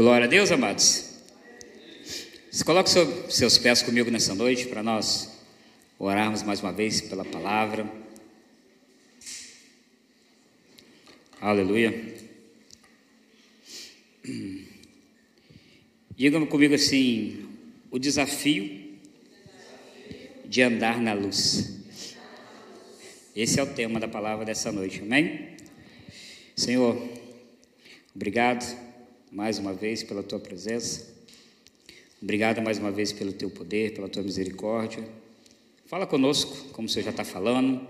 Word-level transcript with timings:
Glória 0.00 0.24
a 0.24 0.30
Deus, 0.30 0.50
amados. 0.50 1.20
Se 2.50 2.64
coloque 2.64 2.88
seus 2.88 3.58
pés 3.58 3.82
comigo 3.82 4.10
nessa 4.10 4.34
noite 4.34 4.66
para 4.66 4.82
nós 4.82 5.44
orarmos 5.98 6.42
mais 6.42 6.62
uma 6.62 6.72
vez 6.72 7.02
pela 7.02 7.22
palavra. 7.22 7.86
Aleluia. 11.38 12.16
Diga 16.16 16.46
comigo 16.46 16.74
assim: 16.74 17.46
o 17.90 17.98
desafio 17.98 18.96
de 20.46 20.62
andar 20.62 20.98
na 20.98 21.12
luz. 21.12 21.78
Esse 23.36 23.60
é 23.60 23.62
o 23.62 23.74
tema 23.74 24.00
da 24.00 24.08
palavra 24.08 24.46
dessa 24.46 24.72
noite, 24.72 25.02
amém? 25.02 25.58
Senhor, 26.56 26.96
obrigado 28.14 28.88
mais 29.30 29.58
uma 29.58 29.72
vez 29.72 30.02
pela 30.02 30.22
tua 30.22 30.40
presença. 30.40 31.06
Obrigado 32.20 32.60
mais 32.60 32.78
uma 32.78 32.90
vez 32.90 33.12
pelo 33.12 33.32
teu 33.32 33.48
poder, 33.48 33.94
pela 33.94 34.08
tua 34.08 34.22
misericórdia. 34.22 35.02
Fala 35.86 36.06
conosco, 36.06 36.68
como 36.72 36.86
o 36.86 36.90
Senhor 36.90 37.04
já 37.04 37.10
está 37.10 37.24
falando. 37.24 37.86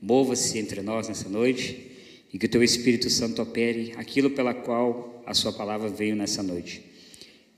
Mova-se 0.00 0.58
entre 0.58 0.82
nós 0.82 1.08
nessa 1.08 1.28
noite 1.28 1.90
e 2.32 2.38
que 2.38 2.46
o 2.46 2.48
teu 2.48 2.62
Espírito 2.62 3.08
Santo 3.08 3.40
opere 3.40 3.94
aquilo 3.96 4.30
pela 4.30 4.52
qual 4.52 5.22
a 5.26 5.32
sua 5.32 5.52
palavra 5.52 5.88
veio 5.88 6.14
nessa 6.14 6.42
noite. 6.42 6.82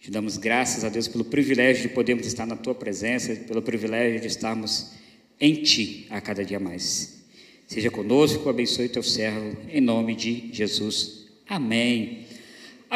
Te 0.01 0.11
damos 0.11 0.37
graças 0.37 0.85
a 0.85 0.89
Deus 0.89 1.09
pelo 1.09 1.25
privilégio 1.25 1.83
de 1.83 1.89
podermos 1.89 2.27
estar 2.27 2.47
na 2.47 2.57
tua 2.57 2.75
presença, 2.75 3.35
pelo 3.35 3.61
privilégio 3.61 4.21
de 4.21 4.29
estarmos 4.29 4.93
em 5.41 5.63
ti 5.63 6.07
a 6.11 6.21
cada 6.21 6.45
dia 6.45 6.61
mais. 6.61 7.25
Seja 7.67 7.91
conosco, 7.91 8.49
abençoe 8.49 8.89
teu 8.89 9.03
servo, 9.03 9.57
em 9.69 9.81
nome 9.81 10.15
de 10.15 10.51
Jesus. 10.53 11.27
Amém. 11.49 12.26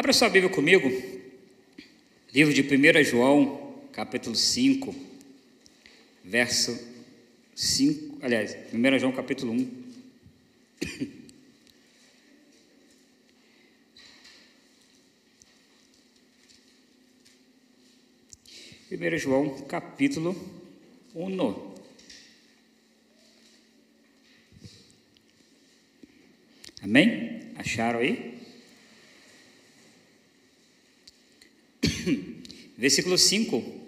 Abra 0.01 0.13
sua 0.13 0.29
Bíblia 0.29 0.51
comigo, 0.51 0.89
livro 2.33 2.51
de 2.51 2.63
1 2.63 3.03
João, 3.03 3.85
capítulo 3.93 4.35
5, 4.35 4.95
verso 6.23 6.75
5, 7.53 8.17
aliás, 8.19 8.57
1 8.73 8.97
João, 8.97 9.11
capítulo 9.11 9.51
1. 9.53 9.57
1 18.91 19.17
João, 19.19 19.65
capítulo 19.65 20.35
1. 21.13 21.75
Amém? 26.81 27.51
Acharam 27.55 27.99
aí? 27.99 28.30
Versículo 32.77 33.17
5 33.17 33.81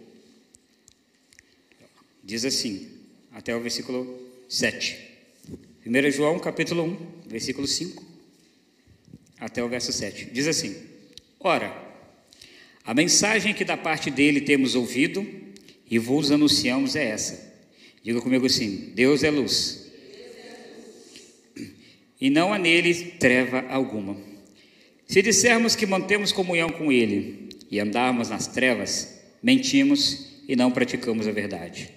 diz 2.24 2.46
assim, 2.46 2.90
até 3.32 3.56
o 3.56 3.60
versículo 3.60 4.32
7. 4.48 4.98
1 5.86 6.12
João, 6.12 6.40
capítulo 6.40 6.84
1, 6.84 7.30
versículo 7.30 7.68
5 7.68 8.04
até 9.40 9.64
o 9.64 9.68
verso 9.68 9.92
7. 9.92 10.30
Diz 10.32 10.48
assim: 10.48 10.76
Ora, 11.40 11.76
a 12.86 12.94
mensagem 12.94 13.54
que 13.54 13.66
da 13.66 13.76
parte 13.76 14.10
dele 14.10 14.42
temos 14.42 14.76
ouvido 14.76 15.28
e 15.90 16.00
vos 16.00 16.32
anunciamos 16.32 16.96
é 16.96 17.10
essa. 17.10 17.54
Diga 18.02 18.22
comigo 18.22 18.46
assim: 18.46 18.94
Deus 18.96 19.24
é 19.24 19.30
luz 19.30 19.84
e 22.24 22.30
não 22.30 22.54
há 22.54 22.58
nele 22.58 22.94
treva 23.20 23.66
alguma. 23.68 24.16
Se 25.06 25.22
dissermos 25.22 25.76
que 25.76 25.86
mantemos 25.86 26.32
comunhão 26.32 26.70
com 26.70 26.90
ele 26.90 27.50
e 27.74 27.80
andarmos 27.80 28.30
nas 28.30 28.46
trevas, 28.46 29.20
mentimos 29.42 30.28
e 30.48 30.56
não 30.56 30.70
praticamos 30.70 31.28
a 31.28 31.32
verdade. 31.32 31.90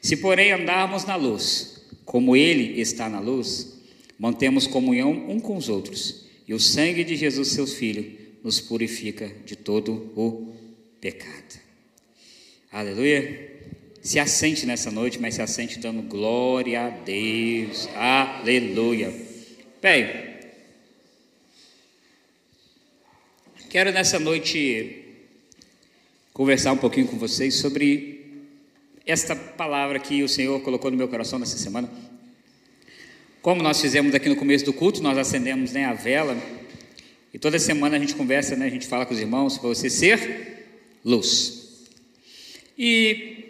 Se, 0.00 0.16
porém, 0.16 0.50
andarmos 0.50 1.04
na 1.04 1.14
luz, 1.14 1.84
como 2.04 2.34
ele 2.34 2.80
está 2.80 3.08
na 3.08 3.20
luz, 3.20 3.80
mantemos 4.18 4.66
comunhão 4.66 5.12
um 5.30 5.38
com 5.38 5.56
os 5.56 5.68
outros, 5.68 6.26
e 6.48 6.52
o 6.52 6.58
sangue 6.58 7.04
de 7.04 7.14
Jesus, 7.14 7.46
seu 7.46 7.64
Filho, 7.64 8.18
nos 8.42 8.60
purifica 8.60 9.30
de 9.46 9.54
todo 9.54 10.10
o 10.16 10.52
pecado. 11.00 11.60
Aleluia. 12.72 13.60
Se 14.02 14.18
assente 14.18 14.66
nessa 14.66 14.90
noite, 14.90 15.20
mas 15.20 15.36
se 15.36 15.42
assente 15.42 15.78
dando 15.78 16.02
glória 16.02 16.86
a 16.86 16.90
Deus. 16.90 17.88
Aleluia. 17.94 19.14
Bem, 19.80 20.08
quero 23.68 23.92
nessa 23.92 24.18
noite 24.18 24.99
conversar 26.40 26.72
um 26.72 26.78
pouquinho 26.78 27.06
com 27.06 27.18
vocês 27.18 27.56
sobre 27.56 28.46
esta 29.04 29.36
palavra 29.36 29.98
que 29.98 30.22
o 30.22 30.28
Senhor 30.28 30.58
colocou 30.62 30.90
no 30.90 30.96
meu 30.96 31.06
coração 31.06 31.38
nessa 31.38 31.58
semana. 31.58 31.86
Como 33.42 33.62
nós 33.62 33.78
fizemos 33.78 34.14
aqui 34.14 34.26
no 34.26 34.36
começo 34.36 34.64
do 34.64 34.72
culto, 34.72 35.02
nós 35.02 35.18
acendemos 35.18 35.72
né, 35.72 35.84
a 35.84 35.92
vela 35.92 36.34
e 37.34 37.38
toda 37.38 37.58
semana 37.58 37.98
a 37.98 38.00
gente 38.00 38.14
conversa, 38.14 38.56
né, 38.56 38.64
a 38.64 38.70
gente 38.70 38.86
fala 38.86 39.04
com 39.04 39.12
os 39.12 39.20
irmãos 39.20 39.58
para 39.58 39.68
você 39.68 39.90
ser 39.90 40.78
luz. 41.04 41.84
E 42.78 43.44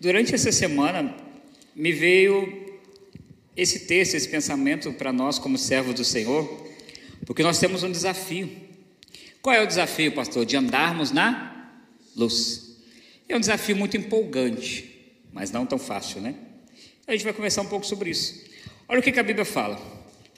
durante 0.00 0.34
essa 0.34 0.50
semana 0.50 1.14
me 1.74 1.92
veio 1.92 2.78
esse 3.54 3.80
texto, 3.80 4.14
esse 4.14 4.30
pensamento 4.30 4.90
para 4.94 5.12
nós 5.12 5.38
como 5.38 5.58
servos 5.58 5.94
do 5.94 6.02
Senhor, 6.02 6.66
porque 7.26 7.42
nós 7.42 7.58
temos 7.58 7.82
um 7.82 7.92
desafio. 7.92 8.50
Qual 9.42 9.54
é 9.54 9.62
o 9.62 9.66
desafio, 9.66 10.12
pastor? 10.12 10.46
De 10.46 10.56
andarmos 10.56 11.12
na 11.12 11.55
luz. 12.16 12.76
É 13.28 13.36
um 13.36 13.40
desafio 13.40 13.76
muito 13.76 13.96
empolgante, 13.96 15.12
mas 15.32 15.50
não 15.50 15.66
tão 15.66 15.78
fácil, 15.78 16.20
né? 16.20 16.34
A 17.06 17.12
gente 17.12 17.24
vai 17.24 17.32
conversar 17.32 17.62
um 17.62 17.66
pouco 17.66 17.86
sobre 17.86 18.10
isso. 18.10 18.44
Olha 18.88 19.00
o 19.00 19.02
que 19.02 19.18
a 19.18 19.22
Bíblia 19.22 19.44
fala: 19.44 19.80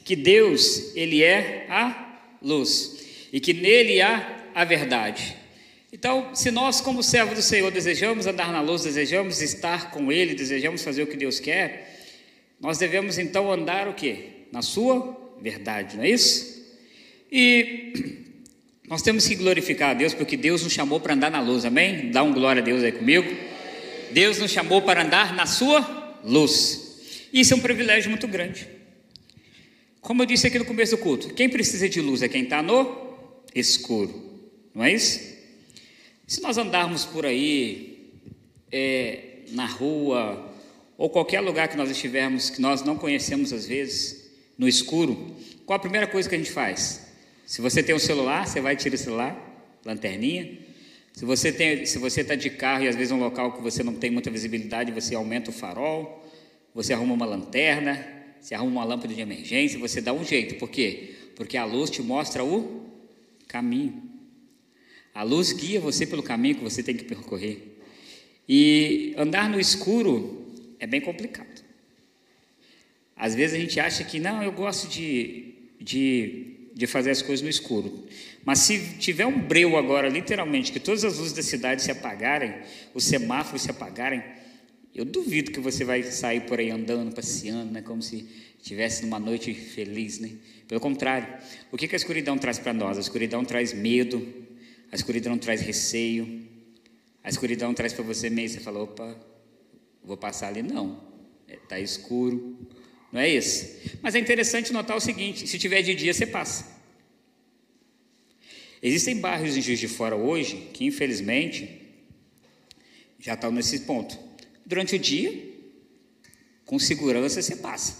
que 0.04 0.16
Deus, 0.16 0.94
Ele 0.96 1.22
é 1.22 1.66
a 1.68 2.20
luz 2.42 2.98
e 3.32 3.40
que 3.40 3.52
nele 3.52 4.00
há 4.00 4.50
a 4.54 4.64
verdade. 4.64 5.36
Então, 5.92 6.34
se 6.34 6.50
nós, 6.50 6.80
como 6.80 7.02
servos 7.02 7.34
do 7.34 7.42
Senhor, 7.42 7.70
desejamos 7.70 8.26
andar 8.26 8.52
na 8.52 8.60
luz, 8.60 8.82
desejamos 8.82 9.40
estar 9.40 9.90
com 9.90 10.12
Ele, 10.12 10.34
desejamos 10.34 10.82
fazer 10.82 11.02
o 11.02 11.06
que 11.06 11.16
Deus 11.16 11.40
quer, 11.40 12.06
nós 12.60 12.76
devemos 12.76 13.18
então 13.18 13.50
andar 13.50 13.88
o 13.88 13.94
quê? 13.94 14.30
Na 14.52 14.62
sua 14.62 15.16
verdade, 15.40 15.96
não 15.96 16.04
é 16.04 16.10
isso? 16.10 16.58
E 17.30 18.24
nós 18.88 19.02
temos 19.02 19.28
que 19.28 19.34
glorificar 19.34 19.90
a 19.90 19.94
Deus 19.94 20.14
porque 20.14 20.36
Deus 20.36 20.62
nos 20.62 20.72
chamou 20.72 20.98
para 20.98 21.14
andar 21.14 21.30
na 21.30 21.40
luz, 21.40 21.64
amém? 21.64 22.10
Dá 22.10 22.22
um 22.22 22.32
glória 22.32 22.62
a 22.62 22.64
Deus 22.64 22.82
aí 22.82 22.92
comigo. 22.92 23.28
Deus 24.12 24.38
nos 24.38 24.50
chamou 24.50 24.80
para 24.80 25.02
andar 25.02 25.34
na 25.34 25.44
sua 25.44 26.18
luz. 26.24 27.28
Isso 27.32 27.52
é 27.52 27.56
um 27.56 27.60
privilégio 27.60 28.10
muito 28.10 28.26
grande. 28.26 28.66
Como 30.00 30.22
eu 30.22 30.26
disse 30.26 30.46
aqui 30.46 30.58
no 30.58 30.64
começo 30.64 30.96
do 30.96 31.02
culto, 31.02 31.34
quem 31.34 31.50
precisa 31.50 31.86
de 31.86 32.00
luz 32.00 32.22
é 32.22 32.28
quem 32.28 32.44
está 32.44 32.62
no 32.62 33.18
escuro, 33.54 34.42
não 34.74 34.84
é 34.84 34.92
isso? 34.92 35.20
Se 36.26 36.40
nós 36.40 36.56
andarmos 36.56 37.04
por 37.04 37.26
aí, 37.26 38.12
é, 38.72 39.40
na 39.50 39.66
rua, 39.66 40.50
ou 40.96 41.10
qualquer 41.10 41.40
lugar 41.40 41.68
que 41.68 41.76
nós 41.76 41.90
estivermos, 41.90 42.48
que 42.48 42.60
nós 42.60 42.82
não 42.82 42.96
conhecemos 42.96 43.52
às 43.52 43.66
vezes, 43.66 44.30
no 44.56 44.66
escuro, 44.66 45.36
qual 45.66 45.76
a 45.76 45.80
primeira 45.80 46.06
coisa 46.06 46.28
que 46.28 46.34
a 46.34 46.38
gente 46.38 46.50
faz? 46.50 47.07
Se 47.48 47.62
você 47.62 47.82
tem 47.82 47.94
um 47.94 47.98
celular, 47.98 48.46
você 48.46 48.60
vai 48.60 48.76
tirar 48.76 48.94
o 48.94 48.98
celular, 48.98 49.80
lanterninha. 49.82 50.58
Se 51.14 51.24
você 51.24 51.50
tem, 51.50 51.86
se 51.86 51.96
você 51.96 52.20
está 52.20 52.34
de 52.34 52.50
carro 52.50 52.84
e 52.84 52.88
às 52.88 52.94
vezes 52.94 53.10
um 53.10 53.18
local 53.18 53.54
que 53.54 53.62
você 53.62 53.82
não 53.82 53.94
tem 53.94 54.10
muita 54.10 54.30
visibilidade, 54.30 54.92
você 54.92 55.14
aumenta 55.14 55.48
o 55.48 55.52
farol, 55.52 56.30
você 56.74 56.92
arruma 56.92 57.14
uma 57.14 57.24
lanterna, 57.24 58.06
você 58.38 58.54
arruma 58.54 58.72
uma 58.72 58.84
lâmpada 58.84 59.14
de 59.14 59.22
emergência, 59.22 59.78
você 59.78 60.02
dá 60.02 60.12
um 60.12 60.22
jeito. 60.22 60.56
Por 60.56 60.68
quê? 60.68 61.14
Porque 61.36 61.56
a 61.56 61.64
luz 61.64 61.88
te 61.88 62.02
mostra 62.02 62.44
o 62.44 62.86
caminho. 63.48 64.02
A 65.14 65.22
luz 65.22 65.50
guia 65.50 65.80
você 65.80 66.06
pelo 66.06 66.22
caminho 66.22 66.56
que 66.56 66.62
você 66.62 66.82
tem 66.82 66.94
que 66.94 67.04
percorrer. 67.04 67.78
E 68.46 69.14
andar 69.16 69.48
no 69.48 69.58
escuro 69.58 70.52
é 70.78 70.86
bem 70.86 71.00
complicado. 71.00 71.64
Às 73.16 73.34
vezes 73.34 73.56
a 73.56 73.58
gente 73.58 73.80
acha 73.80 74.04
que, 74.04 74.20
não, 74.20 74.42
eu 74.42 74.52
gosto 74.52 74.86
de, 74.86 75.54
de, 75.80 76.57
de 76.78 76.86
fazer 76.86 77.10
as 77.10 77.20
coisas 77.20 77.42
no 77.42 77.50
escuro. 77.50 78.06
Mas 78.44 78.60
se 78.60 78.78
tiver 79.00 79.26
um 79.26 79.36
breu 79.36 79.76
agora, 79.76 80.08
literalmente, 80.08 80.70
que 80.70 80.78
todas 80.78 81.04
as 81.04 81.18
luzes 81.18 81.32
da 81.32 81.42
cidade 81.42 81.82
se 81.82 81.90
apagarem, 81.90 82.54
os 82.94 83.02
semáforos 83.02 83.62
se 83.62 83.70
apagarem, 83.72 84.22
eu 84.94 85.04
duvido 85.04 85.50
que 85.50 85.58
você 85.58 85.84
vai 85.84 86.04
sair 86.04 86.42
por 86.42 86.60
aí 86.60 86.70
andando, 86.70 87.12
passeando, 87.12 87.72
né, 87.72 87.82
como 87.82 88.00
se 88.00 88.28
estivesse 88.56 89.02
numa 89.02 89.18
noite 89.18 89.52
feliz. 89.52 90.20
Né? 90.20 90.30
Pelo 90.68 90.80
contrário, 90.80 91.26
o 91.72 91.76
que, 91.76 91.92
a 91.92 91.96
escuridão 91.96 92.38
traz 92.38 92.60
para 92.60 92.72
nós? 92.72 92.96
A 92.96 93.00
escuridão 93.00 93.44
traz 93.44 93.72
medo, 93.72 94.24
a 94.92 94.94
escuridão 94.94 95.36
traz 95.36 95.60
receio, 95.60 96.46
a 97.24 97.28
escuridão 97.28 97.74
traz 97.74 97.92
para 97.92 98.04
você 98.04 98.30
meio, 98.30 98.48
você 98.48 98.60
fala, 98.60 98.78
opa, 98.78 99.18
Vou 100.04 100.16
passar 100.16 100.46
ali? 100.46 100.62
Não. 100.62 101.02
Está 101.48 101.76
é, 101.76 101.82
escuro. 101.82 102.56
Não 103.12 103.20
é 103.20 103.28
isso? 103.28 103.66
Mas 104.02 104.14
é 104.14 104.18
interessante 104.18 104.72
notar 104.72 104.96
o 104.96 105.00
seguinte: 105.00 105.46
se 105.46 105.58
tiver 105.58 105.82
de 105.82 105.94
dia, 105.94 106.12
você 106.12 106.26
passa. 106.26 106.78
Existem 108.82 109.16
bairros 109.16 109.56
em 109.56 109.62
Juiz 109.62 109.78
de 109.78 109.88
Fora 109.88 110.14
hoje 110.14 110.68
que, 110.72 110.84
infelizmente, 110.84 111.82
já 113.18 113.34
estão 113.34 113.50
nesse 113.50 113.80
ponto. 113.80 114.18
Durante 114.64 114.94
o 114.94 114.98
dia, 114.98 115.32
com 116.64 116.78
segurança 116.78 117.42
você 117.42 117.56
passa, 117.56 117.96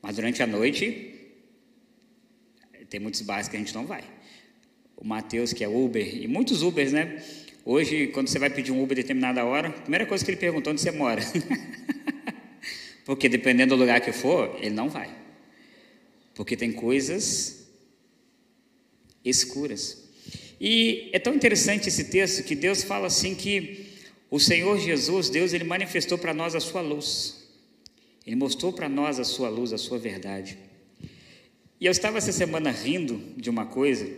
mas 0.00 0.16
durante 0.16 0.42
a 0.42 0.46
noite, 0.46 1.14
tem 2.88 3.00
muitos 3.00 3.20
bairros 3.22 3.48
que 3.48 3.56
a 3.56 3.58
gente 3.58 3.74
não 3.74 3.84
vai. 3.84 4.04
O 4.96 5.04
Matheus, 5.06 5.52
que 5.52 5.62
é 5.62 5.68
Uber, 5.68 6.22
e 6.22 6.26
muitos 6.26 6.62
Ubers, 6.62 6.92
né? 6.92 7.22
Hoje, 7.64 8.06
quando 8.08 8.28
você 8.28 8.38
vai 8.38 8.48
pedir 8.48 8.72
um 8.72 8.82
Uber 8.82 8.96
em 8.96 9.02
determinada 9.02 9.44
hora, 9.44 9.68
a 9.68 9.72
primeira 9.72 10.06
coisa 10.06 10.24
que 10.24 10.30
ele 10.30 10.38
perguntou 10.38 10.72
onde 10.72 10.80
você 10.80 10.92
mora. 10.92 11.20
Porque 13.06 13.28
dependendo 13.28 13.76
do 13.76 13.80
lugar 13.80 14.00
que 14.00 14.10
for, 14.10 14.56
ele 14.58 14.74
não 14.74 14.90
vai. 14.90 15.08
Porque 16.34 16.56
tem 16.56 16.72
coisas 16.72 17.68
escuras. 19.24 20.08
E 20.60 21.08
é 21.12 21.18
tão 21.20 21.32
interessante 21.32 21.88
esse 21.88 22.10
texto 22.10 22.42
que 22.42 22.56
Deus 22.56 22.82
fala 22.82 23.06
assim 23.06 23.36
que 23.36 23.86
o 24.28 24.40
Senhor 24.40 24.76
Jesus, 24.80 25.30
Deus, 25.30 25.52
ele 25.52 25.62
manifestou 25.62 26.18
para 26.18 26.34
nós 26.34 26.56
a 26.56 26.60
sua 26.60 26.80
luz. 26.80 27.46
Ele 28.26 28.34
mostrou 28.34 28.72
para 28.72 28.88
nós 28.88 29.20
a 29.20 29.24
sua 29.24 29.48
luz, 29.48 29.72
a 29.72 29.78
sua 29.78 29.98
verdade. 29.98 30.58
E 31.80 31.86
eu 31.86 31.92
estava 31.92 32.18
essa 32.18 32.32
semana 32.32 32.72
rindo 32.72 33.22
de 33.36 33.48
uma 33.48 33.66
coisa, 33.66 34.10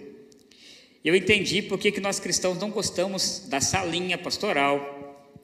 eu 1.04 1.14
entendi 1.14 1.60
por 1.60 1.78
que, 1.78 1.92
que 1.92 2.00
nós 2.00 2.18
cristãos 2.18 2.58
não 2.58 2.70
gostamos 2.70 3.46
da 3.48 3.60
salinha 3.60 4.16
pastoral. 4.16 5.36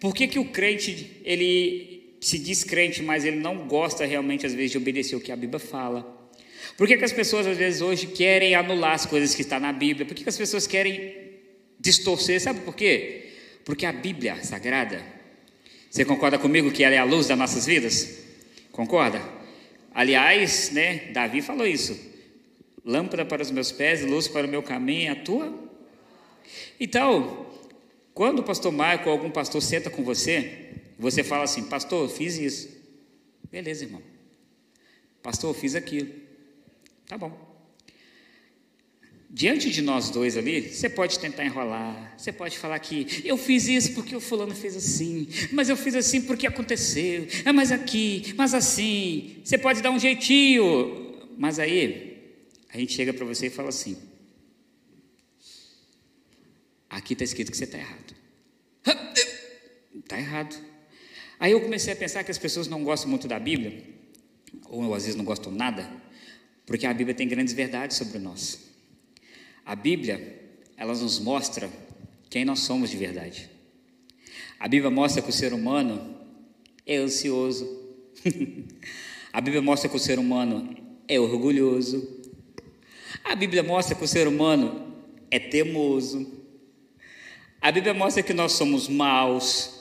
Por 0.00 0.14
que, 0.14 0.28
que 0.28 0.38
o 0.38 0.44
crente, 0.44 1.20
ele 1.24 1.97
se 2.20 2.38
diz 2.38 2.64
crente, 2.64 3.02
mas 3.02 3.24
ele 3.24 3.36
não 3.36 3.66
gosta 3.66 4.04
realmente, 4.04 4.46
às 4.46 4.54
vezes, 4.54 4.72
de 4.72 4.78
obedecer 4.78 5.16
o 5.16 5.20
que 5.20 5.30
a 5.30 5.36
Bíblia 5.36 5.58
fala? 5.58 6.16
Por 6.76 6.86
que, 6.86 6.96
que 6.96 7.04
as 7.04 7.12
pessoas, 7.12 7.46
às 7.46 7.56
vezes, 7.56 7.80
hoje 7.80 8.06
querem 8.08 8.54
anular 8.54 8.92
as 8.92 9.06
coisas 9.06 9.34
que 9.34 9.42
estão 9.42 9.60
na 9.60 9.72
Bíblia? 9.72 10.06
Por 10.06 10.14
que, 10.14 10.22
que 10.22 10.28
as 10.28 10.36
pessoas 10.36 10.66
querem 10.66 11.14
distorcer? 11.78 12.40
Sabe 12.40 12.60
por 12.60 12.74
quê? 12.74 13.30
Porque 13.64 13.86
a 13.86 13.92
Bíblia 13.92 14.42
Sagrada, 14.42 15.02
você 15.90 16.04
concorda 16.04 16.38
comigo 16.38 16.70
que 16.70 16.82
ela 16.82 16.94
é 16.94 16.98
a 16.98 17.04
luz 17.04 17.26
das 17.26 17.38
nossas 17.38 17.66
vidas? 17.66 18.18
Concorda? 18.72 19.22
Aliás, 19.94 20.70
né, 20.70 21.10
Davi 21.12 21.42
falou 21.42 21.66
isso. 21.66 21.98
Lâmpada 22.84 23.24
para 23.24 23.42
os 23.42 23.50
meus 23.50 23.72
pés, 23.72 24.04
luz 24.04 24.28
para 24.28 24.46
o 24.46 24.50
meu 24.50 24.62
caminho, 24.62 25.12
a 25.12 25.16
tua. 25.16 25.52
Então, 26.78 27.46
quando 28.14 28.38
o 28.40 28.42
pastor 28.42 28.72
Marco 28.72 29.08
ou 29.08 29.12
algum 29.12 29.30
pastor 29.30 29.60
senta 29.60 29.90
com 29.90 30.02
você, 30.02 30.67
você 30.98 31.22
fala 31.22 31.44
assim: 31.44 31.64
Pastor, 31.64 32.04
eu 32.04 32.14
fiz 32.14 32.36
isso. 32.36 32.68
Beleza, 33.50 33.84
irmão. 33.84 34.02
Pastor, 35.22 35.54
eu 35.54 35.60
fiz 35.60 35.74
aquilo. 35.74 36.12
Tá 37.06 37.16
bom. 37.16 37.48
Diante 39.30 39.70
de 39.70 39.82
nós 39.82 40.08
dois 40.08 40.38
ali, 40.38 40.72
você 40.72 40.88
pode 40.88 41.18
tentar 41.18 41.44
enrolar, 41.44 42.14
você 42.16 42.32
pode 42.32 42.58
falar 42.58 42.78
que 42.78 43.06
eu 43.24 43.36
fiz 43.36 43.68
isso 43.68 43.92
porque 43.92 44.16
o 44.16 44.20
fulano 44.20 44.54
fez 44.54 44.74
assim, 44.74 45.28
mas 45.52 45.68
eu 45.68 45.76
fiz 45.76 45.94
assim 45.94 46.22
porque 46.22 46.46
aconteceu, 46.46 47.28
é 47.44 47.52
mas 47.52 47.70
aqui, 47.70 48.32
mas 48.36 48.54
assim. 48.54 49.42
Você 49.44 49.58
pode 49.58 49.82
dar 49.82 49.90
um 49.90 49.98
jeitinho, 49.98 51.28
mas 51.36 51.58
aí 51.58 52.32
a 52.70 52.78
gente 52.78 52.94
chega 52.94 53.12
para 53.12 53.26
você 53.26 53.48
e 53.48 53.50
fala 53.50 53.68
assim: 53.68 53.98
aqui 56.88 57.12
está 57.12 57.24
escrito 57.24 57.50
que 57.50 57.56
você 57.56 57.64
está 57.64 57.76
errado. 57.78 58.16
Está 59.94 60.18
errado. 60.18 60.56
Aí 61.40 61.52
eu 61.52 61.60
comecei 61.60 61.92
a 61.92 61.96
pensar 61.96 62.24
que 62.24 62.30
as 62.30 62.38
pessoas 62.38 62.66
não 62.66 62.82
gostam 62.82 63.08
muito 63.08 63.28
da 63.28 63.38
Bíblia, 63.38 63.84
ou 64.68 64.94
às 64.94 65.04
vezes 65.04 65.16
não 65.16 65.24
gostam 65.24 65.52
nada, 65.52 65.88
porque 66.66 66.86
a 66.86 66.92
Bíblia 66.92 67.14
tem 67.14 67.28
grandes 67.28 67.54
verdades 67.54 67.96
sobre 67.96 68.18
nós. 68.18 68.68
A 69.64 69.76
Bíblia, 69.76 70.50
ela 70.76 70.94
nos 70.94 71.20
mostra 71.20 71.70
quem 72.28 72.44
nós 72.44 72.60
somos 72.60 72.90
de 72.90 72.96
verdade. 72.96 73.48
A 74.58 74.66
Bíblia 74.66 74.90
mostra 74.90 75.22
que 75.22 75.30
o 75.30 75.32
ser 75.32 75.52
humano 75.52 76.16
é 76.84 76.96
ansioso. 76.96 77.66
a 79.32 79.40
Bíblia 79.40 79.62
mostra 79.62 79.88
que 79.88 79.96
o 79.96 80.00
ser 80.00 80.18
humano 80.18 80.74
é 81.06 81.20
orgulhoso. 81.20 82.18
A 83.24 83.36
Bíblia 83.36 83.62
mostra 83.62 83.94
que 83.94 84.04
o 84.04 84.08
ser 84.08 84.26
humano 84.26 84.94
é 85.30 85.38
teimoso. 85.38 86.44
A 87.60 87.70
Bíblia 87.70 87.94
mostra 87.94 88.22
que 88.22 88.32
nós 88.32 88.52
somos 88.52 88.88
maus, 88.88 89.77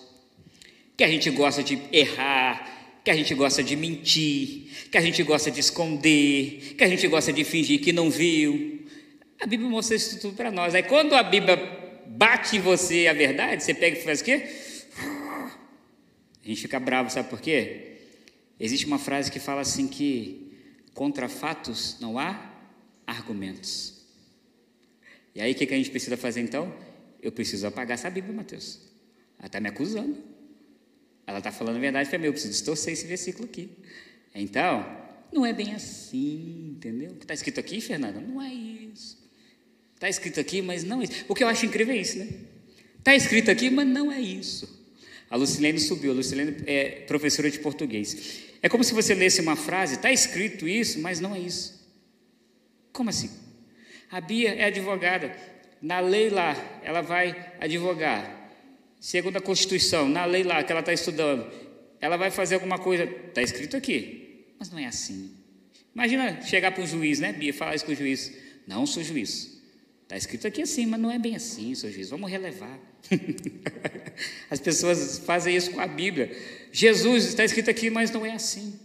que 0.97 1.03
a 1.03 1.07
gente 1.07 1.29
gosta 1.29 1.61
de 1.61 1.79
errar, 1.91 2.99
que 3.03 3.11
a 3.11 3.15
gente 3.15 3.33
gosta 3.35 3.63
de 3.63 3.75
mentir, 3.75 4.89
que 4.91 4.97
a 4.97 5.01
gente 5.01 5.21
gosta 5.21 5.51
de 5.51 5.59
esconder, 5.59 6.75
que 6.75 6.83
a 6.83 6.88
gente 6.88 7.07
gosta 7.07 7.31
de 7.31 7.44
fingir 7.44 7.79
que 7.79 7.94
não 7.94 8.09
viu. 8.09 8.83
A 9.39 9.45
Bíblia 9.45 9.69
mostra 9.69 9.95
isso 9.95 10.19
tudo 10.19 10.35
para 10.35 10.51
nós. 10.51 10.73
Aí 10.73 10.81
quando 10.81 11.13
a 11.13 11.21
Bíblia 11.21 11.55
bate 12.07 12.57
em 12.57 12.59
você 12.59 13.05
a 13.07 13.13
verdade, 13.13 13.63
você 13.63 13.75
pega 13.75 13.95
e 13.95 14.01
faz 14.01 14.21
o 14.21 14.23
quê? 14.23 14.44
A 16.44 16.47
gente 16.47 16.61
fica 16.61 16.79
bravo, 16.79 17.11
sabe 17.11 17.29
por 17.29 17.39
quê? 17.39 17.97
Existe 18.59 18.88
uma 18.88 18.97
frase 18.97 19.31
que 19.31 19.39
fala 19.39 19.61
assim 19.61 19.88
que 19.88 20.51
contra 20.95 21.29
fatos 21.29 21.97
não 22.01 22.17
há 22.17 22.53
argumentos. 23.05 24.01
E 25.35 25.41
aí 25.41 25.51
o 25.51 25.55
que, 25.55 25.67
que 25.67 25.73
a 25.75 25.77
gente 25.77 25.91
precisa 25.91 26.17
fazer 26.17 26.41
então? 26.41 26.73
Eu 27.21 27.31
preciso 27.31 27.67
apagar 27.67 27.94
essa 27.94 28.09
Bíblia, 28.09 28.33
Mateus. 28.33 28.79
Ela 29.38 29.45
está 29.45 29.59
me 29.59 29.69
acusando. 29.69 30.37
Ela 31.27 31.39
está 31.39 31.51
falando 31.51 31.75
a 31.75 31.79
verdade 31.79 32.09
para 32.09 32.18
mim, 32.18 32.27
eu 32.27 32.31
preciso 32.31 32.53
distorcer 32.53 32.94
esse 32.94 33.06
versículo 33.06 33.45
aqui. 33.45 33.69
Então, 34.33 34.85
não 35.31 35.45
é 35.45 35.51
bem 35.51 35.74
assim, 35.74 36.75
entendeu? 36.77 37.12
O 37.12 37.15
que 37.15 37.25
está 37.25 37.33
escrito 37.33 37.59
aqui, 37.59 37.81
Fernanda, 37.81 38.21
não 38.21 38.41
é 38.41 38.53
isso. 38.53 39.18
Está 39.94 40.07
escrito 40.07 40.39
aqui, 40.39 40.62
mas 40.62 40.85
não 40.85 41.01
é 41.01 41.03
isso. 41.03 41.25
O 41.27 41.35
que 41.35 41.44
eu 41.44 41.47
acho 41.50 41.65
incrível 41.65 41.94
é 41.94 41.97
isso, 41.97 42.18
né? 42.18 42.29
Está 42.97 43.13
escrito 43.13 43.51
aqui, 43.51 43.69
mas 43.69 43.85
não 43.85 44.09
é 44.12 44.21
isso. 44.21 44.77
A 45.29 45.35
Lucilene 45.35 45.79
subiu, 45.79 46.12
a 46.12 46.13
Lucilene 46.13 46.63
é 46.65 47.01
professora 47.07 47.51
de 47.51 47.59
português. 47.59 48.45
É 48.62 48.69
como 48.69 48.83
se 48.83 48.94
você 48.94 49.13
lesse 49.13 49.41
uma 49.41 49.56
frase, 49.56 49.95
está 49.95 50.12
escrito 50.12 50.68
isso, 50.68 51.00
mas 51.01 51.19
não 51.19 51.35
é 51.35 51.39
isso. 51.39 51.77
Como 52.94 53.09
assim? 53.09 53.30
A 54.09 54.21
Bia 54.21 54.54
é 54.54 54.66
advogada. 54.66 55.35
Na 55.81 55.99
lei 55.99 56.30
lá, 56.30 56.56
ela 56.83 57.02
vai 57.02 57.54
advogar 57.59 58.36
segundo 58.99 59.37
a 59.37 59.42
Constituição, 59.42 60.07
na 60.07 60.25
lei 60.25 60.44
lá 60.44 60.63
que 60.63 60.71
ela 60.71 60.81
está 60.81 60.94
estudando, 60.94 61.49
ela 61.99 62.18
vai 62.18 62.31
fazer 62.31 62.56
alguma 62.56 62.77
coisa, 62.77 63.04
está 63.04 63.42
escrito 63.42 63.75
aqui, 63.75 64.45
mas 64.59 64.69
não 64.69 64.80
é 64.80 64.85
assim. 64.85 65.31
Imagina 65.94 66.42
chegar 66.42 66.71
para 66.71 66.83
o 66.83 66.87
juiz, 66.87 67.19
né, 67.19 67.33
Bia, 67.33 67.54
falar 67.54 67.75
isso 67.75 67.85
com 67.85 67.92
o 67.92 67.95
juiz. 67.95 68.31
Não 68.68 68.85
sou 68.85 69.04
juiz. 69.04 69.57
Está 70.04 70.16
escrito 70.16 70.47
aqui 70.47 70.61
assim, 70.61 70.85
mas 70.85 70.99
não 70.99 71.11
é 71.11 71.18
bem 71.18 71.35
assim, 71.35 71.73
sou 71.73 71.89
juiz. 71.89 72.09
Vamos 72.09 72.30
relevar. 72.30 72.80
As 74.49 74.59
pessoas 74.59 75.19
fazem 75.19 75.56
isso 75.56 75.71
com 75.71 75.81
a 75.81 75.87
Bíblia. 75.87 76.35
Jesus 76.71 77.25
está 77.25 77.44
escrito 77.44 77.69
aqui, 77.69 77.89
mas 77.89 78.11
não 78.11 78.25
é 78.25 78.31
assim. 78.31 78.80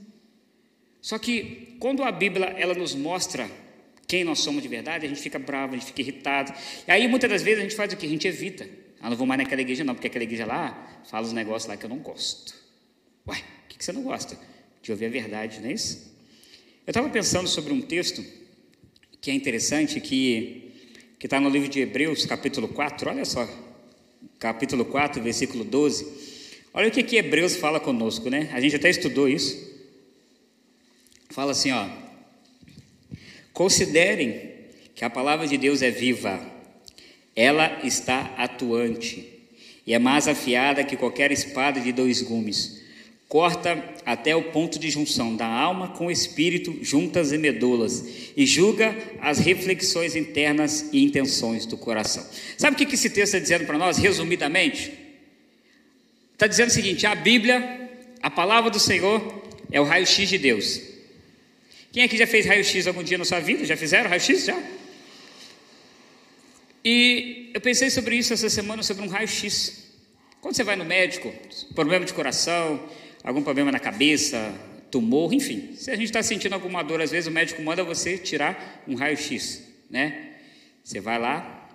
Só 1.00 1.18
que 1.18 1.76
quando 1.78 2.02
a 2.02 2.10
Bíblia 2.10 2.46
ela 2.58 2.74
nos 2.74 2.94
mostra 2.94 3.50
quem 4.06 4.24
nós 4.24 4.40
somos 4.40 4.62
de 4.62 4.68
verdade, 4.68 5.06
a 5.06 5.08
gente 5.08 5.20
fica 5.20 5.38
bravo, 5.38 5.74
a 5.74 5.76
gente 5.76 5.86
fica 5.86 6.00
irritado. 6.00 6.52
E 6.86 6.90
aí 6.90 7.06
muitas 7.08 7.30
das 7.30 7.42
vezes 7.42 7.60
a 7.60 7.62
gente 7.62 7.76
faz 7.76 7.92
o 7.92 7.96
que? 7.96 8.06
A 8.06 8.08
gente 8.08 8.26
evita. 8.26 8.68
Ah, 9.02 9.10
não 9.10 9.16
vou 9.16 9.26
mais 9.26 9.38
naquela 9.38 9.60
igreja 9.60 9.84
não, 9.84 9.94
porque 9.94 10.06
aquela 10.06 10.24
igreja 10.24 10.46
lá 10.46 11.02
fala 11.10 11.26
os 11.26 11.32
negócios 11.32 11.68
lá 11.68 11.76
que 11.76 11.84
eu 11.84 11.90
não 11.90 11.98
gosto. 11.98 12.54
Uai, 13.26 13.40
o 13.64 13.68
que, 13.68 13.76
que 13.76 13.84
você 13.84 13.92
não 13.92 14.02
gosta? 14.02 14.38
De 14.80 14.92
ouvir 14.92 15.06
a 15.06 15.10
verdade, 15.10 15.60
não 15.60 15.68
é 15.68 15.72
isso? 15.72 16.10
Eu 16.86 16.92
estava 16.92 17.08
pensando 17.10 17.48
sobre 17.48 17.72
um 17.72 17.80
texto 17.80 18.24
que 19.20 19.30
é 19.30 19.34
interessante, 19.34 20.00
que 20.00 20.72
que 21.22 21.26
está 21.28 21.38
no 21.38 21.48
livro 21.48 21.68
de 21.68 21.78
Hebreus, 21.78 22.26
capítulo 22.26 22.66
4, 22.66 23.08
olha 23.08 23.24
só, 23.24 23.48
capítulo 24.40 24.84
4, 24.84 25.22
versículo 25.22 25.62
12. 25.62 26.04
Olha 26.74 26.88
o 26.88 26.90
que, 26.90 27.00
que 27.00 27.14
Hebreus 27.14 27.54
fala 27.54 27.78
conosco, 27.78 28.28
né? 28.28 28.50
A 28.52 28.60
gente 28.60 28.74
até 28.74 28.90
estudou 28.90 29.28
isso. 29.28 29.70
Fala 31.30 31.52
assim, 31.52 31.70
ó. 31.70 31.88
Considerem 33.52 34.50
que 34.96 35.04
a 35.04 35.10
palavra 35.10 35.46
de 35.46 35.56
Deus 35.56 35.80
é 35.80 35.92
viva, 35.92 36.44
ela 37.34 37.80
está 37.82 38.34
atuante 38.36 39.32
e 39.86 39.92
é 39.94 39.98
mais 39.98 40.28
afiada 40.28 40.84
que 40.84 40.96
qualquer 40.96 41.32
espada 41.32 41.80
de 41.80 41.92
dois 41.92 42.22
gumes. 42.22 42.80
Corta 43.28 43.82
até 44.04 44.36
o 44.36 44.50
ponto 44.52 44.78
de 44.78 44.90
junção 44.90 45.34
da 45.34 45.46
alma 45.46 45.88
com 45.88 46.06
o 46.06 46.10
espírito, 46.10 46.78
juntas 46.82 47.32
e 47.32 47.38
medulas, 47.38 48.04
e 48.36 48.44
julga 48.44 48.94
as 49.20 49.38
reflexões 49.38 50.14
internas 50.14 50.90
e 50.92 51.02
intenções 51.02 51.64
do 51.64 51.78
coração. 51.78 52.26
Sabe 52.58 52.74
o 52.74 52.86
que 52.86 52.94
esse 52.94 53.08
texto 53.08 53.34
está 53.34 53.38
dizendo 53.38 53.64
para 53.64 53.78
nós, 53.78 53.96
resumidamente? 53.96 54.92
Está 56.34 56.46
dizendo 56.46 56.68
o 56.68 56.72
seguinte: 56.72 57.06
a 57.06 57.14
Bíblia, 57.14 57.90
a 58.22 58.28
palavra 58.28 58.70
do 58.70 58.78
Senhor, 58.78 59.42
é 59.70 59.80
o 59.80 59.84
raio-x 59.84 60.28
de 60.28 60.36
Deus. 60.36 60.82
Quem 61.90 62.04
aqui 62.04 62.18
já 62.18 62.26
fez 62.26 62.44
raio-x 62.44 62.86
algum 62.86 63.02
dia 63.02 63.16
na 63.16 63.24
sua 63.24 63.40
vida? 63.40 63.64
Já 63.64 63.78
fizeram 63.78 64.10
raio-x? 64.10 64.44
Já? 64.44 64.62
E 66.84 67.50
eu 67.54 67.60
pensei 67.60 67.90
sobre 67.90 68.16
isso 68.16 68.32
essa 68.32 68.50
semana, 68.50 68.82
sobre 68.82 69.04
um 69.04 69.08
raio-x. 69.08 69.90
Quando 70.40 70.56
você 70.56 70.64
vai 70.64 70.74
no 70.74 70.84
médico, 70.84 71.32
problema 71.74 72.04
de 72.04 72.12
coração, 72.12 72.88
algum 73.22 73.42
problema 73.42 73.70
na 73.70 73.78
cabeça, 73.78 74.52
tumor, 74.90 75.32
enfim, 75.32 75.74
se 75.76 75.90
a 75.90 75.96
gente 75.96 76.06
está 76.06 76.22
sentindo 76.22 76.52
alguma 76.52 76.82
dor, 76.82 77.00
às 77.00 77.10
vezes 77.10 77.28
o 77.28 77.30
médico 77.30 77.62
manda 77.62 77.84
você 77.84 78.18
tirar 78.18 78.82
um 78.86 78.94
raio-x, 78.94 79.62
né? 79.88 80.32
Você 80.82 81.00
vai 81.00 81.18
lá, 81.18 81.70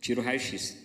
tira 0.00 0.20
o 0.20 0.22
raio-x. 0.22 0.76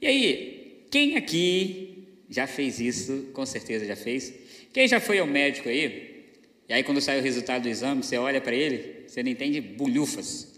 E 0.00 0.06
aí, 0.06 0.86
quem 0.90 1.16
aqui 1.16 2.08
já 2.28 2.46
fez 2.46 2.80
isso? 2.80 3.28
Com 3.34 3.44
certeza 3.44 3.84
já 3.84 3.94
fez. 3.94 4.32
Quem 4.72 4.88
já 4.88 4.98
foi 4.98 5.18
ao 5.18 5.26
médico 5.26 5.68
aí? 5.68 6.24
E 6.68 6.72
aí, 6.72 6.82
quando 6.82 7.00
sai 7.00 7.20
o 7.20 7.22
resultado 7.22 7.62
do 7.62 7.68
exame, 7.68 8.02
você 8.02 8.16
olha 8.16 8.40
para 8.40 8.54
ele, 8.54 9.04
você 9.06 9.22
não 9.22 9.30
entende 9.30 9.60
bulhufas. 9.60 10.49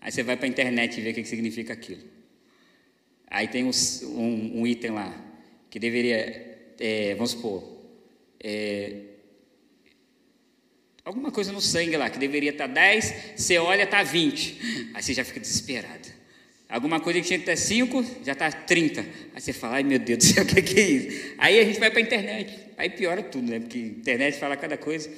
Aí 0.00 0.12
você 0.12 0.22
vai 0.22 0.36
para 0.36 0.46
a 0.46 0.48
internet 0.48 0.98
e 0.98 1.02
vê 1.02 1.10
o 1.10 1.14
que 1.14 1.24
significa 1.24 1.72
aquilo. 1.72 2.02
Aí 3.26 3.46
tem 3.48 3.64
um, 3.64 3.70
um, 4.60 4.66
item 4.66 4.92
lá, 4.92 5.14
que 5.68 5.78
deveria, 5.78 6.72
é, 6.78 7.14
vamos 7.14 7.32
supor, 7.32 7.62
é, 8.40 9.02
alguma 11.04 11.30
coisa 11.30 11.52
no 11.52 11.60
sangue 11.60 11.96
lá, 11.96 12.08
que 12.08 12.18
deveria 12.18 12.50
estar 12.50 12.66
10, 12.66 13.14
você 13.36 13.58
olha, 13.58 13.82
está 13.82 14.02
20. 14.02 14.92
Aí 14.94 15.02
você 15.02 15.12
já 15.12 15.24
fica 15.24 15.40
desesperado. 15.40 16.08
Alguma 16.68 17.00
coisa 17.00 17.20
que 17.20 17.26
tinha 17.26 17.38
que 17.38 17.50
estar 17.50 17.56
5, 17.56 18.04
já 18.24 18.32
está 18.32 18.52
30. 18.52 19.00
Aí 19.34 19.40
você 19.40 19.52
fala, 19.54 19.76
ai 19.76 19.82
meu 19.82 19.98
Deus 19.98 20.18
do 20.18 20.24
céu, 20.24 20.44
o 20.44 20.46
que, 20.46 20.60
que 20.60 20.78
é 20.78 20.82
isso? 20.82 21.34
Aí 21.38 21.58
a 21.58 21.64
gente 21.64 21.80
vai 21.80 21.90
para 21.90 21.98
a 21.98 22.02
internet. 22.02 22.58
Aí 22.76 22.90
piora 22.90 23.22
tudo, 23.22 23.50
né? 23.50 23.58
Porque 23.60 23.78
a 23.78 23.82
internet 23.82 24.38
fala 24.38 24.56
cada 24.56 24.76
coisa. 24.76 25.10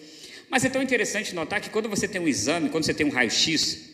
Mas 0.48 0.64
é 0.64 0.68
tão 0.68 0.82
interessante 0.82 1.34
notar 1.34 1.60
que 1.60 1.70
quando 1.70 1.88
você 1.88 2.08
tem 2.08 2.20
um 2.20 2.28
exame, 2.28 2.70
quando 2.70 2.84
você 2.84 2.94
tem 2.94 3.04
um 3.04 3.10
raio-x, 3.10 3.89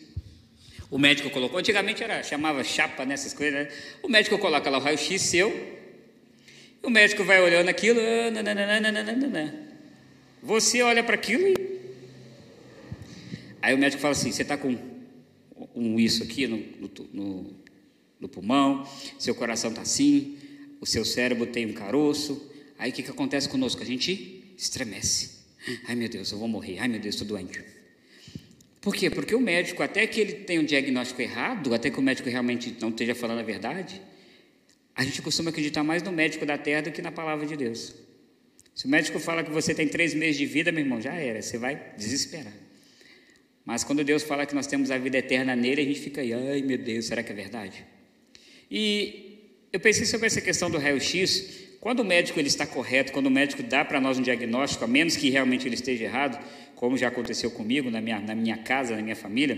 o 0.89 0.97
médico 0.97 1.29
colocou, 1.29 1.59
antigamente 1.59 2.03
era, 2.03 2.23
chamava 2.23 2.63
chapa 2.63 3.05
nessas 3.05 3.33
coisas, 3.33 3.53
né? 3.53 3.71
o 4.03 4.07
médico 4.07 4.37
coloca 4.37 4.69
lá 4.69 4.77
o 4.77 4.81
raio-x 4.81 5.21
seu, 5.21 5.77
o 6.81 6.89
médico 6.89 7.23
vai 7.23 7.41
olhando 7.41 7.69
aquilo, 7.69 7.99
ah, 7.99 8.31
nananana, 8.31 9.67
você 10.41 10.81
olha 10.81 11.03
para 11.03 11.15
aquilo 11.15 11.47
e 11.47 11.77
Aí 13.67 13.73
o 13.73 13.77
médico 13.77 14.01
fala 14.01 14.13
assim: 14.13 14.31
você 14.31 14.43
está 14.43 14.57
com 14.57 14.77
um 15.75 15.99
isso 15.99 16.23
aqui 16.23 16.47
no, 16.47 16.63
no, 17.11 17.53
no 18.19 18.29
pulmão, 18.29 18.87
seu 19.19 19.35
coração 19.35 19.71
está 19.71 19.81
assim, 19.81 20.37
o 20.79 20.85
seu 20.85 21.03
cérebro 21.03 21.45
tem 21.47 21.65
um 21.65 21.73
caroço. 21.73 22.49
Aí 22.79 22.91
o 22.91 22.93
que, 22.93 23.03
que 23.03 23.11
acontece 23.11 23.49
conosco? 23.49 23.81
A 23.81 23.85
gente 23.85 24.53
estremece. 24.57 25.37
Ai 25.87 25.95
meu 25.95 26.07
Deus, 26.07 26.31
eu 26.31 26.37
vou 26.37 26.47
morrer. 26.47 26.79
Ai 26.79 26.87
meu 26.87 26.99
Deus, 26.99 27.15
estou 27.15 27.27
doente. 27.27 27.61
Por 28.87 28.95
quê? 28.95 29.09
Porque 29.09 29.35
o 29.35 29.41
médico, 29.41 29.83
até 29.83 30.07
que 30.07 30.21
ele 30.21 30.31
tenha 30.31 30.61
um 30.61 30.63
diagnóstico 30.63 31.21
errado, 31.21 31.73
até 31.73 31.89
que 31.89 31.99
o 31.99 32.01
médico 32.01 32.29
realmente 32.29 32.73
não 32.79 32.87
esteja 32.87 33.13
falando 33.13 33.39
a 33.39 33.43
verdade, 33.43 34.01
a 34.95 35.03
gente 35.03 35.21
costuma 35.21 35.49
acreditar 35.49 35.83
mais 35.83 36.01
no 36.01 36.09
médico 36.09 36.45
da 36.45 36.57
terra 36.57 36.83
do 36.83 36.91
que 36.93 37.01
na 37.01 37.11
palavra 37.11 37.45
de 37.45 37.57
Deus. 37.57 37.93
Se 38.73 38.85
o 38.85 38.89
médico 38.89 39.19
fala 39.19 39.43
que 39.43 39.51
você 39.51 39.75
tem 39.75 39.89
três 39.89 40.13
meses 40.13 40.37
de 40.37 40.45
vida, 40.45 40.71
meu 40.71 40.85
irmão, 40.85 41.01
já 41.01 41.13
era, 41.15 41.41
você 41.41 41.57
vai 41.57 41.95
desesperar. 41.97 42.53
Mas 43.65 43.83
quando 43.83 44.05
Deus 44.05 44.23
fala 44.23 44.45
que 44.45 44.55
nós 44.55 44.67
temos 44.67 44.89
a 44.89 44.97
vida 44.97 45.17
eterna 45.17 45.53
nele, 45.53 45.81
a 45.81 45.83
gente 45.83 45.99
fica 45.99 46.21
aí, 46.21 46.31
ai 46.31 46.61
meu 46.61 46.77
Deus, 46.77 47.07
será 47.07 47.21
que 47.21 47.33
é 47.33 47.35
verdade? 47.35 47.85
E 48.71 49.49
eu 49.73 49.81
pensei 49.81 50.05
sobre 50.05 50.27
essa 50.27 50.39
questão 50.39 50.71
do 50.71 50.77
raio-x. 50.77 51.66
Quando 51.79 51.99
o 51.99 52.05
médico 52.05 52.39
ele 52.39 52.47
está 52.47 52.65
correto, 52.65 53.11
quando 53.11 53.27
o 53.27 53.31
médico 53.31 53.61
dá 53.63 53.85
para 53.85 54.01
nós 54.01 54.17
um 54.17 54.21
diagnóstico, 54.21 54.83
a 54.83 54.87
menos 54.87 55.15
que 55.15 55.29
realmente 55.29 55.67
ele 55.67 55.75
esteja 55.75 56.03
errado, 56.03 56.39
como 56.75 56.97
já 56.97 57.07
aconteceu 57.07 57.51
comigo, 57.51 57.89
na 57.89 58.01
minha, 58.01 58.19
na 58.19 58.35
minha 58.35 58.57
casa, 58.57 58.95
na 58.95 59.01
minha 59.01 59.15
família, 59.15 59.57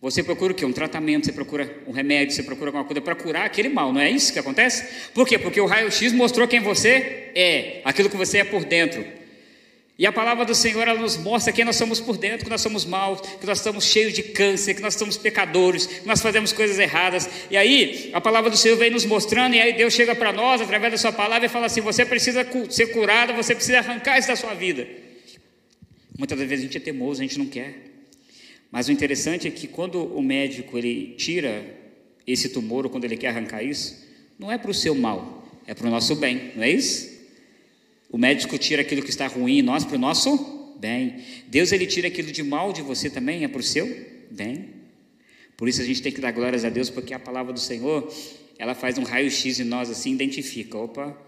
você 0.00 0.22
procura 0.22 0.52
o 0.52 0.54
quê? 0.54 0.64
Um 0.64 0.72
tratamento, 0.72 1.24
você 1.24 1.32
procura 1.32 1.82
um 1.86 1.92
remédio, 1.92 2.34
você 2.34 2.42
procura 2.42 2.68
alguma 2.68 2.84
coisa 2.84 3.00
para 3.00 3.14
curar 3.14 3.46
aquele 3.46 3.70
mal, 3.70 3.92
não 3.92 4.00
é 4.00 4.10
isso 4.10 4.32
que 4.32 4.38
acontece? 4.38 5.10
Por 5.14 5.26
quê? 5.26 5.38
Porque 5.38 5.60
o 5.60 5.66
raio-x 5.66 6.12
mostrou 6.12 6.46
quem 6.46 6.60
você 6.60 7.32
é, 7.34 7.80
aquilo 7.84 8.10
que 8.10 8.16
você 8.16 8.38
é 8.38 8.44
por 8.44 8.64
dentro. 8.64 9.02
E 9.96 10.04
a 10.06 10.12
palavra 10.12 10.44
do 10.44 10.56
Senhor 10.56 10.88
ela 10.88 10.98
nos 10.98 11.16
mostra 11.16 11.52
quem 11.52 11.64
nós 11.64 11.76
somos 11.76 12.00
por 12.00 12.16
dentro, 12.16 12.44
que 12.44 12.50
nós 12.50 12.60
somos 12.60 12.84
maus, 12.84 13.20
que 13.20 13.46
nós 13.46 13.58
estamos 13.58 13.84
cheios 13.84 14.12
de 14.12 14.24
câncer, 14.24 14.74
que 14.74 14.82
nós 14.82 14.94
somos 14.94 15.16
pecadores, 15.16 15.86
que 15.86 16.06
nós 16.06 16.20
fazemos 16.20 16.52
coisas 16.52 16.80
erradas. 16.80 17.28
E 17.48 17.56
aí 17.56 18.10
a 18.12 18.20
palavra 18.20 18.50
do 18.50 18.56
Senhor 18.56 18.76
vem 18.76 18.90
nos 18.90 19.04
mostrando, 19.04 19.54
e 19.54 19.60
aí 19.60 19.72
Deus 19.72 19.94
chega 19.94 20.12
para 20.12 20.32
nós 20.32 20.60
através 20.60 20.90
da 20.90 20.98
sua 20.98 21.12
palavra 21.12 21.46
e 21.46 21.48
fala 21.48 21.66
assim: 21.66 21.80
você 21.80 22.04
precisa 22.04 22.44
ser 22.70 22.88
curado, 22.88 23.34
você 23.34 23.54
precisa 23.54 23.78
arrancar 23.78 24.18
isso 24.18 24.26
da 24.26 24.34
sua 24.34 24.52
vida. 24.54 24.84
Muitas 26.18 26.38
vezes 26.40 26.58
a 26.58 26.62
gente 26.62 26.76
é 26.76 26.80
teimoso, 26.80 27.20
a 27.20 27.24
gente 27.24 27.38
não 27.38 27.46
quer. 27.46 27.74
Mas 28.72 28.88
o 28.88 28.92
interessante 28.92 29.46
é 29.46 29.50
que 29.52 29.68
quando 29.68 30.04
o 30.04 30.20
médico 30.20 30.76
ele 30.76 31.14
tira 31.16 31.64
esse 32.26 32.48
tumor, 32.48 32.84
ou 32.84 32.90
quando 32.90 33.04
ele 33.04 33.16
quer 33.16 33.28
arrancar 33.28 33.62
isso, 33.62 34.04
não 34.36 34.50
é 34.50 34.58
para 34.58 34.72
o 34.72 34.74
seu 34.74 34.92
mal, 34.96 35.48
é 35.68 35.72
para 35.74 35.86
o 35.86 35.90
nosso 35.90 36.16
bem, 36.16 36.50
não 36.56 36.64
é 36.64 36.70
isso? 36.70 37.13
O 38.14 38.16
médico 38.16 38.56
tira 38.56 38.82
aquilo 38.82 39.02
que 39.02 39.10
está 39.10 39.26
ruim 39.26 39.58
em 39.58 39.62
nós 39.62 39.84
para 39.84 39.96
o 39.96 39.98
nosso 39.98 40.76
bem. 40.78 41.24
Deus 41.48 41.72
ele 41.72 41.84
tira 41.84 42.06
aquilo 42.06 42.30
de 42.30 42.44
mal 42.44 42.72
de 42.72 42.80
você 42.80 43.10
também, 43.10 43.42
é 43.42 43.48
para 43.48 43.58
o 43.58 43.62
seu 43.64 43.88
bem. 44.30 44.70
Por 45.56 45.68
isso 45.68 45.82
a 45.82 45.84
gente 45.84 46.00
tem 46.00 46.12
que 46.12 46.20
dar 46.20 46.30
glórias 46.30 46.64
a 46.64 46.70
Deus, 46.70 46.88
porque 46.88 47.12
a 47.12 47.18
palavra 47.18 47.52
do 47.52 47.58
Senhor, 47.58 48.08
ela 48.56 48.72
faz 48.72 48.98
um 48.98 49.02
raio-x 49.02 49.58
em 49.58 49.64
nós 49.64 49.90
assim, 49.90 50.12
identifica, 50.12 50.78
opa, 50.78 51.20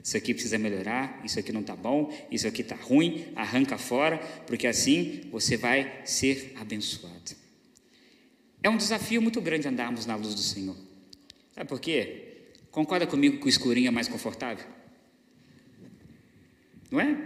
isso 0.00 0.16
aqui 0.16 0.32
precisa 0.32 0.56
melhorar, 0.56 1.20
isso 1.24 1.36
aqui 1.36 1.50
não 1.50 1.62
está 1.62 1.74
bom, 1.74 2.16
isso 2.30 2.46
aqui 2.46 2.62
está 2.62 2.76
ruim, 2.76 3.24
arranca 3.34 3.76
fora, 3.76 4.18
porque 4.46 4.68
assim 4.68 5.22
você 5.32 5.56
vai 5.56 6.02
ser 6.04 6.52
abençoado. 6.60 7.32
É 8.62 8.70
um 8.70 8.76
desafio 8.76 9.20
muito 9.20 9.40
grande 9.40 9.66
andarmos 9.66 10.06
na 10.06 10.14
luz 10.14 10.32
do 10.32 10.42
Senhor. 10.42 10.76
Sabe 11.56 11.68
por 11.68 11.80
quê? 11.80 12.52
Concorda 12.70 13.04
comigo 13.04 13.40
que 13.40 13.46
o 13.46 13.48
escurinho 13.48 13.88
é 13.88 13.90
mais 13.90 14.06
confortável? 14.06 14.78
Não 16.90 17.00
é? 17.00 17.16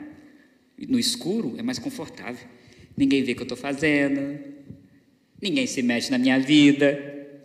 No 0.88 0.98
escuro 0.98 1.54
é 1.56 1.62
mais 1.62 1.78
confortável. 1.78 2.46
Ninguém 2.96 3.22
vê 3.22 3.32
o 3.32 3.34
que 3.34 3.42
eu 3.42 3.44
estou 3.44 3.58
fazendo, 3.58 4.38
ninguém 5.40 5.66
se 5.66 5.82
mexe 5.82 6.10
na 6.10 6.18
minha 6.18 6.38
vida, 6.38 7.38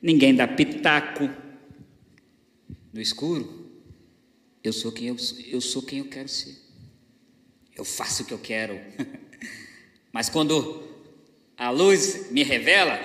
ninguém 0.00 0.34
dá 0.34 0.46
pitaco. 0.46 1.28
No 2.92 3.00
escuro, 3.00 3.70
eu 4.62 4.72
sou 4.72 4.92
quem 4.92 5.08
eu, 5.08 5.16
eu 5.46 5.60
sou 5.60 5.82
quem 5.82 5.98
eu 5.98 6.06
quero 6.06 6.28
ser. 6.28 6.56
Eu 7.76 7.84
faço 7.84 8.22
o 8.22 8.26
que 8.26 8.32
eu 8.32 8.38
quero. 8.38 8.78
Mas 10.12 10.28
quando 10.28 10.88
a 11.56 11.70
luz 11.70 12.30
me 12.30 12.42
revela, 12.42 13.00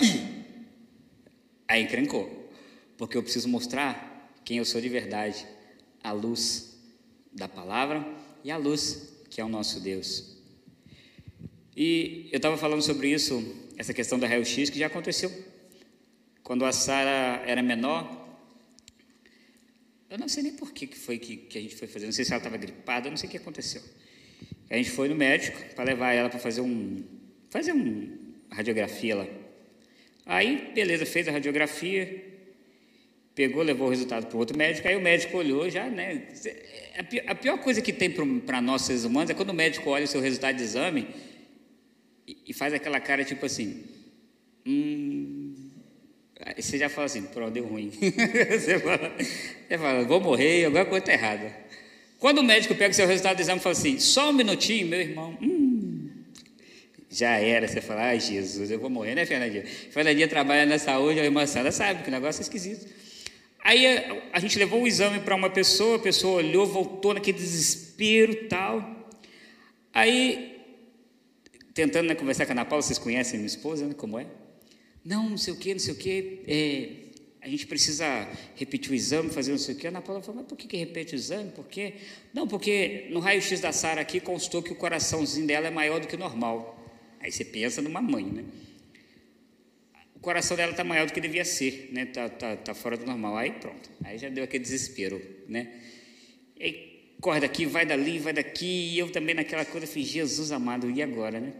aí 1.68 1.84
encrencou. 1.84 2.50
Porque 2.98 3.18
eu 3.18 3.24
preciso 3.24 3.50
mostrar 3.50 4.34
quem 4.44 4.58
eu 4.58 4.66
sou 4.66 4.80
de 4.80 4.90
verdade. 4.90 5.46
A 6.04 6.12
luz 6.12 6.78
da 7.34 7.48
palavra 7.48 8.06
e 8.46 8.52
a 8.52 8.58
luz, 8.58 9.12
que 9.28 9.42
é 9.42 9.44
o 9.44 9.50
nosso 9.50 9.80
Deus. 9.80 10.38
E 11.76 12.30
eu 12.32 12.38
estava 12.38 12.56
falando 12.56 12.84
sobre 12.84 13.10
isso, 13.10 13.44
essa 13.76 13.92
questão 13.92 14.20
da 14.20 14.28
raio-x, 14.28 14.70
que 14.70 14.78
já 14.78 14.86
aconteceu. 14.86 15.32
Quando 16.44 16.64
a 16.64 16.72
Sara 16.72 17.42
era 17.44 17.64
menor, 17.64 18.38
eu 20.12 20.20
não 20.20 20.30
sei 20.30 20.44
nem 20.44 20.54
por 20.54 20.72
que, 20.74 20.86
foi 20.86 21.18
que, 21.18 21.38
que 21.38 21.58
a 21.58 21.62
gente 21.62 21.76
foi 21.76 21.88
fazer, 21.88 22.06
não 22.06 22.14
sei 22.14 22.24
se 22.24 22.34
ela 22.34 22.38
estava 22.38 22.56
gripada, 22.56 23.10
não 23.10 23.18
sei 23.18 23.28
o 23.28 23.32
que 23.32 23.38
aconteceu. 23.38 23.82
A 24.70 24.78
gente 24.78 24.92
foi 24.92 25.10
no 25.10 25.16
médico 25.16 25.58
para 25.74 25.84
levar 25.84 26.14
ela 26.14 26.30
para 26.30 26.38
fazer 26.38 26.62
um 26.62 27.04
fazer 27.50 27.72
uma 27.72 28.16
radiografia 28.52 29.16
lá. 29.16 29.28
Aí, 30.24 30.72
beleza, 30.76 31.04
fez 31.04 31.28
a 31.28 31.32
radiografia, 31.32 32.24
pegou, 33.36 33.62
levou 33.62 33.88
o 33.88 33.90
resultado 33.90 34.28
para 34.28 34.38
outro 34.38 34.58
médico, 34.58 34.88
aí 34.88 34.96
o 34.96 35.02
médico 35.02 35.38
olhou 35.38 35.70
já, 35.70 35.86
né? 35.90 36.24
A 37.28 37.36
pior 37.36 37.58
coisa 37.60 37.82
que 37.82 37.92
tem 37.92 38.10
para 38.10 38.62
nós 38.62 38.84
seres 38.84 39.04
humanos 39.04 39.30
é 39.30 39.34
quando 39.34 39.50
o 39.50 39.54
médico 39.54 39.90
olha 39.90 40.06
o 40.06 40.08
seu 40.08 40.22
resultado 40.22 40.56
de 40.56 40.64
exame 40.64 41.08
e 42.26 42.54
faz 42.54 42.74
aquela 42.74 43.00
cara 43.00 43.26
tipo 43.26 43.46
assim, 43.46 43.84
hum, 44.66 45.54
você 46.58 46.78
já 46.78 46.88
fala 46.88 47.06
assim, 47.06 47.24
pronto, 47.24 47.52
deu 47.52 47.66
ruim. 47.66 47.92
você, 48.50 48.80
fala, 48.80 49.16
você 49.18 49.78
fala, 49.78 50.04
vou 50.06 50.22
morrer, 50.22 50.66
alguma 50.66 50.86
coisa 50.86 51.04
está 51.04 51.14
errada. 51.14 51.54
Quando 52.18 52.40
o 52.40 52.44
médico 52.44 52.74
pega 52.74 52.92
o 52.92 52.96
seu 52.96 53.06
resultado 53.06 53.36
de 53.36 53.42
exame 53.42 53.60
e 53.60 53.64
fala 53.64 53.74
assim, 53.74 54.00
só 54.00 54.30
um 54.30 54.34
minutinho, 54.34 54.88
meu 54.88 55.02
irmão, 55.02 55.38
hum, 55.42 56.10
já 57.10 57.38
era, 57.38 57.68
você 57.68 57.82
fala, 57.82 58.04
ai 58.06 58.20
Jesus, 58.20 58.72
eu 58.72 58.80
vou 58.80 58.90
morrer, 58.90 59.16
né, 59.16 59.26
Fernandinha? 59.26 59.66
Fernandinha 59.66 60.28
trabalha 60.28 60.66
na 60.66 60.80
saúde, 60.80 61.20
a 61.20 61.26
irmã 61.26 61.46
Sandra 61.46 61.72
sabe 61.72 62.04
que 62.04 62.08
o 62.08 62.12
negócio 62.12 62.40
é 62.40 62.44
esquisito. 62.44 63.05
Aí 63.66 63.88
a, 63.88 64.22
a 64.34 64.40
gente 64.40 64.60
levou 64.60 64.84
o 64.84 64.88
exame 64.88 65.20
para 65.22 65.34
uma 65.34 65.50
pessoa, 65.50 65.96
a 65.96 66.00
pessoa 66.00 66.36
olhou, 66.38 66.68
voltou 66.68 67.16
naquele 67.16 67.40
desespero 67.40 68.48
tal. 68.48 69.10
Aí, 69.92 70.62
tentando 71.74 72.08
né, 72.08 72.14
conversar 72.14 72.46
com 72.46 72.52
a 72.52 72.54
Ana 72.54 72.64
Paula, 72.64 72.84
vocês 72.84 73.00
conhecem 73.00 73.40
minha 73.40 73.48
esposa, 73.48 73.88
né, 73.88 73.96
como 73.96 74.20
é? 74.20 74.28
Não, 75.04 75.32
não 75.32 75.38
sei 75.38 75.52
o 75.52 75.58
que, 75.58 75.74
não 75.74 75.80
sei 75.80 75.94
o 75.96 75.98
que, 75.98 76.44
é, 76.48 76.90
a 77.42 77.50
gente 77.50 77.66
precisa 77.66 78.06
repetir 78.56 78.92
o 78.92 78.94
exame, 78.94 79.32
fazer 79.32 79.50
não 79.50 79.58
sei 79.58 79.74
o 79.74 79.78
que. 79.80 79.88
A 79.88 79.90
Ana 79.90 80.02
Paula 80.02 80.22
falou, 80.22 80.42
mas 80.42 80.48
por 80.48 80.56
que, 80.56 80.68
que 80.68 80.78
repete 80.78 81.16
o 81.16 81.18
exame? 81.18 81.50
Por 81.50 81.66
quê? 81.66 81.96
Não, 82.32 82.48
porque 82.48 83.08
no 83.10 83.20
raio-x 83.20 83.60
da 83.62 83.72
Sara 83.72 84.00
aqui 84.00 84.20
constou 84.20 84.62
que 84.62 84.72
o 84.72 84.76
coraçãozinho 84.76 85.48
dela 85.48 85.66
é 85.66 85.72
maior 85.72 86.00
do 86.00 86.06
que 86.06 86.16
o 86.16 86.20
normal. 86.20 86.80
Aí 87.20 87.32
você 87.32 87.44
pensa 87.44 87.82
numa 87.82 88.00
mãe, 88.00 88.26
né? 88.26 88.46
Coração 90.26 90.58
dela 90.58 90.72
está 90.72 90.84
maior 90.84 91.06
do 91.06 91.14
que 91.14 91.22
devia 91.22 91.46
ser, 91.46 91.90
né? 91.92 92.08
Tá, 92.08 92.28
tá, 92.28 92.58
tá 92.58 92.74
fora 92.74 92.98
do 92.98 93.06
normal. 93.06 93.38
Aí 93.38 93.52
pronto, 93.52 93.92
aí 94.04 94.18
já 94.18 94.28
deu 94.28 94.44
aquele 94.44 94.64
desespero, 94.64 95.22
né? 95.48 95.72
E 96.58 96.64
aí, 96.64 97.14
corre 97.22 97.40
daqui, 97.40 97.66
vai 97.66 97.86
dali, 97.86 98.18
vai 98.18 98.34
daqui, 98.34 98.66
e 98.66 98.98
eu 98.98 99.12
também 99.12 99.36
naquela 99.36 99.64
coisa 99.64 99.86
fiz, 99.86 100.08
Jesus 100.08 100.52
amado, 100.52 100.90
e 100.90 101.02
agora, 101.02 101.40
né? 101.40 101.54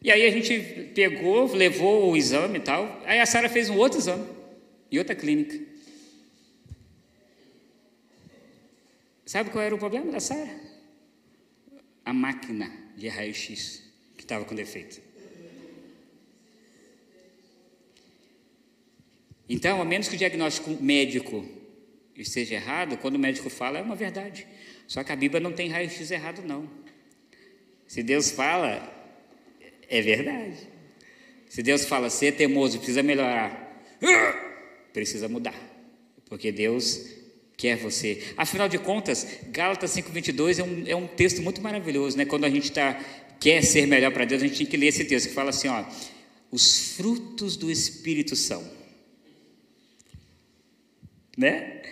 E 0.00 0.10
aí 0.10 0.24
a 0.24 0.30
gente 0.30 0.92
pegou, 0.94 1.52
levou 1.52 2.12
o 2.12 2.16
exame 2.16 2.58
e 2.58 2.62
tal. 2.62 3.02
Aí 3.06 3.18
a 3.18 3.26
Sara 3.26 3.48
fez 3.48 3.68
um 3.68 3.76
outro 3.76 3.98
exame, 3.98 4.24
em 4.92 4.98
outra 4.98 5.16
clínica. 5.16 5.58
Sabe 9.26 9.50
qual 9.50 9.64
era 9.64 9.74
o 9.74 9.78
problema 9.78 10.12
da 10.12 10.20
Sara? 10.20 10.60
A 12.04 12.12
máquina 12.12 12.70
de 12.96 13.08
raio-x 13.08 13.82
que 14.16 14.22
estava 14.22 14.44
com 14.44 14.54
defeito. 14.54 15.03
Então, 19.48 19.80
a 19.80 19.84
menos 19.84 20.08
que 20.08 20.14
o 20.14 20.18
diagnóstico 20.18 20.70
médico 20.82 21.44
esteja 22.16 22.54
errado, 22.54 22.96
quando 22.96 23.16
o 23.16 23.18
médico 23.18 23.50
fala, 23.50 23.78
é 23.78 23.82
uma 23.82 23.96
verdade. 23.96 24.46
Só 24.86 25.02
que 25.02 25.12
a 25.12 25.16
Bíblia 25.16 25.40
não 25.40 25.52
tem 25.52 25.68
raio-x 25.68 26.10
errado, 26.10 26.42
não. 26.46 26.68
Se 27.86 28.02
Deus 28.02 28.30
fala, 28.30 28.92
é 29.88 30.00
verdade. 30.00 30.56
Se 31.48 31.62
Deus 31.62 31.84
fala, 31.84 32.10
ser 32.10 32.32
teimoso, 32.32 32.78
precisa 32.78 33.02
melhorar, 33.02 33.80
precisa 34.92 35.28
mudar. 35.28 35.54
Porque 36.26 36.50
Deus 36.50 37.06
quer 37.56 37.76
você. 37.76 38.22
Afinal 38.36 38.68
de 38.68 38.78
contas, 38.78 39.38
Gálatas 39.50 39.94
5,22 39.94 40.58
é 40.58 40.64
um, 40.64 40.84
é 40.88 40.96
um 40.96 41.06
texto 41.06 41.42
muito 41.42 41.60
maravilhoso, 41.60 42.16
né? 42.16 42.24
Quando 42.24 42.44
a 42.44 42.50
gente 42.50 42.72
tá, 42.72 42.94
quer 43.38 43.62
ser 43.62 43.86
melhor 43.86 44.10
para 44.10 44.24
Deus, 44.24 44.42
a 44.42 44.46
gente 44.46 44.58
tem 44.58 44.66
que 44.66 44.76
ler 44.76 44.88
esse 44.88 45.04
texto 45.04 45.28
que 45.28 45.34
fala 45.34 45.50
assim: 45.50 45.68
ó, 45.68 45.84
os 46.50 46.96
frutos 46.96 47.56
do 47.56 47.70
Espírito 47.70 48.34
são. 48.34 48.64
Né? 51.36 51.82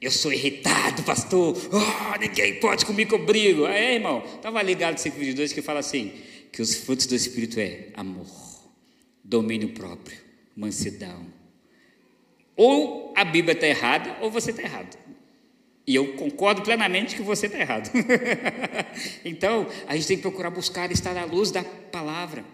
Eu 0.00 0.10
sou 0.10 0.32
irritado, 0.32 1.02
pastor. 1.04 1.56
Oh, 1.72 2.18
ninguém 2.18 2.58
pode 2.58 2.84
comigo 2.84 3.10
que 3.10 3.14
eu 3.14 3.24
brigo. 3.24 3.66
É, 3.66 3.94
irmão, 3.94 4.24
estava 4.34 4.60
ligado 4.62 4.96
5,22 4.96 5.54
que 5.54 5.62
fala 5.62 5.80
assim: 5.80 6.12
que 6.50 6.60
os 6.60 6.74
frutos 6.74 7.06
do 7.06 7.14
Espírito 7.14 7.60
é 7.60 7.88
amor, 7.94 8.26
domínio 9.22 9.70
próprio, 9.70 10.18
mansidão. 10.56 11.26
Ou 12.56 13.12
a 13.16 13.24
Bíblia 13.24 13.54
está 13.54 13.66
errada, 13.66 14.18
ou 14.20 14.30
você 14.30 14.50
está 14.50 14.62
errado. 14.62 14.98
E 15.86 15.94
eu 15.94 16.14
concordo 16.14 16.62
plenamente 16.62 17.16
que 17.16 17.22
você 17.22 17.46
está 17.46 17.58
errado. 17.58 17.90
então, 19.24 19.66
a 19.86 19.96
gente 19.96 20.06
tem 20.06 20.16
que 20.16 20.22
procurar 20.22 20.50
buscar 20.50 20.90
estar 20.92 21.16
à 21.16 21.24
luz 21.24 21.50
da 21.50 21.64
palavra. 21.64 22.44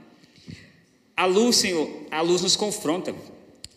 A 1.17 1.27
luz, 1.27 1.57
Senhor, 1.57 2.07
a 2.11 2.21
luz 2.21 2.43
nos 2.43 2.57
confronta, 2.57 3.15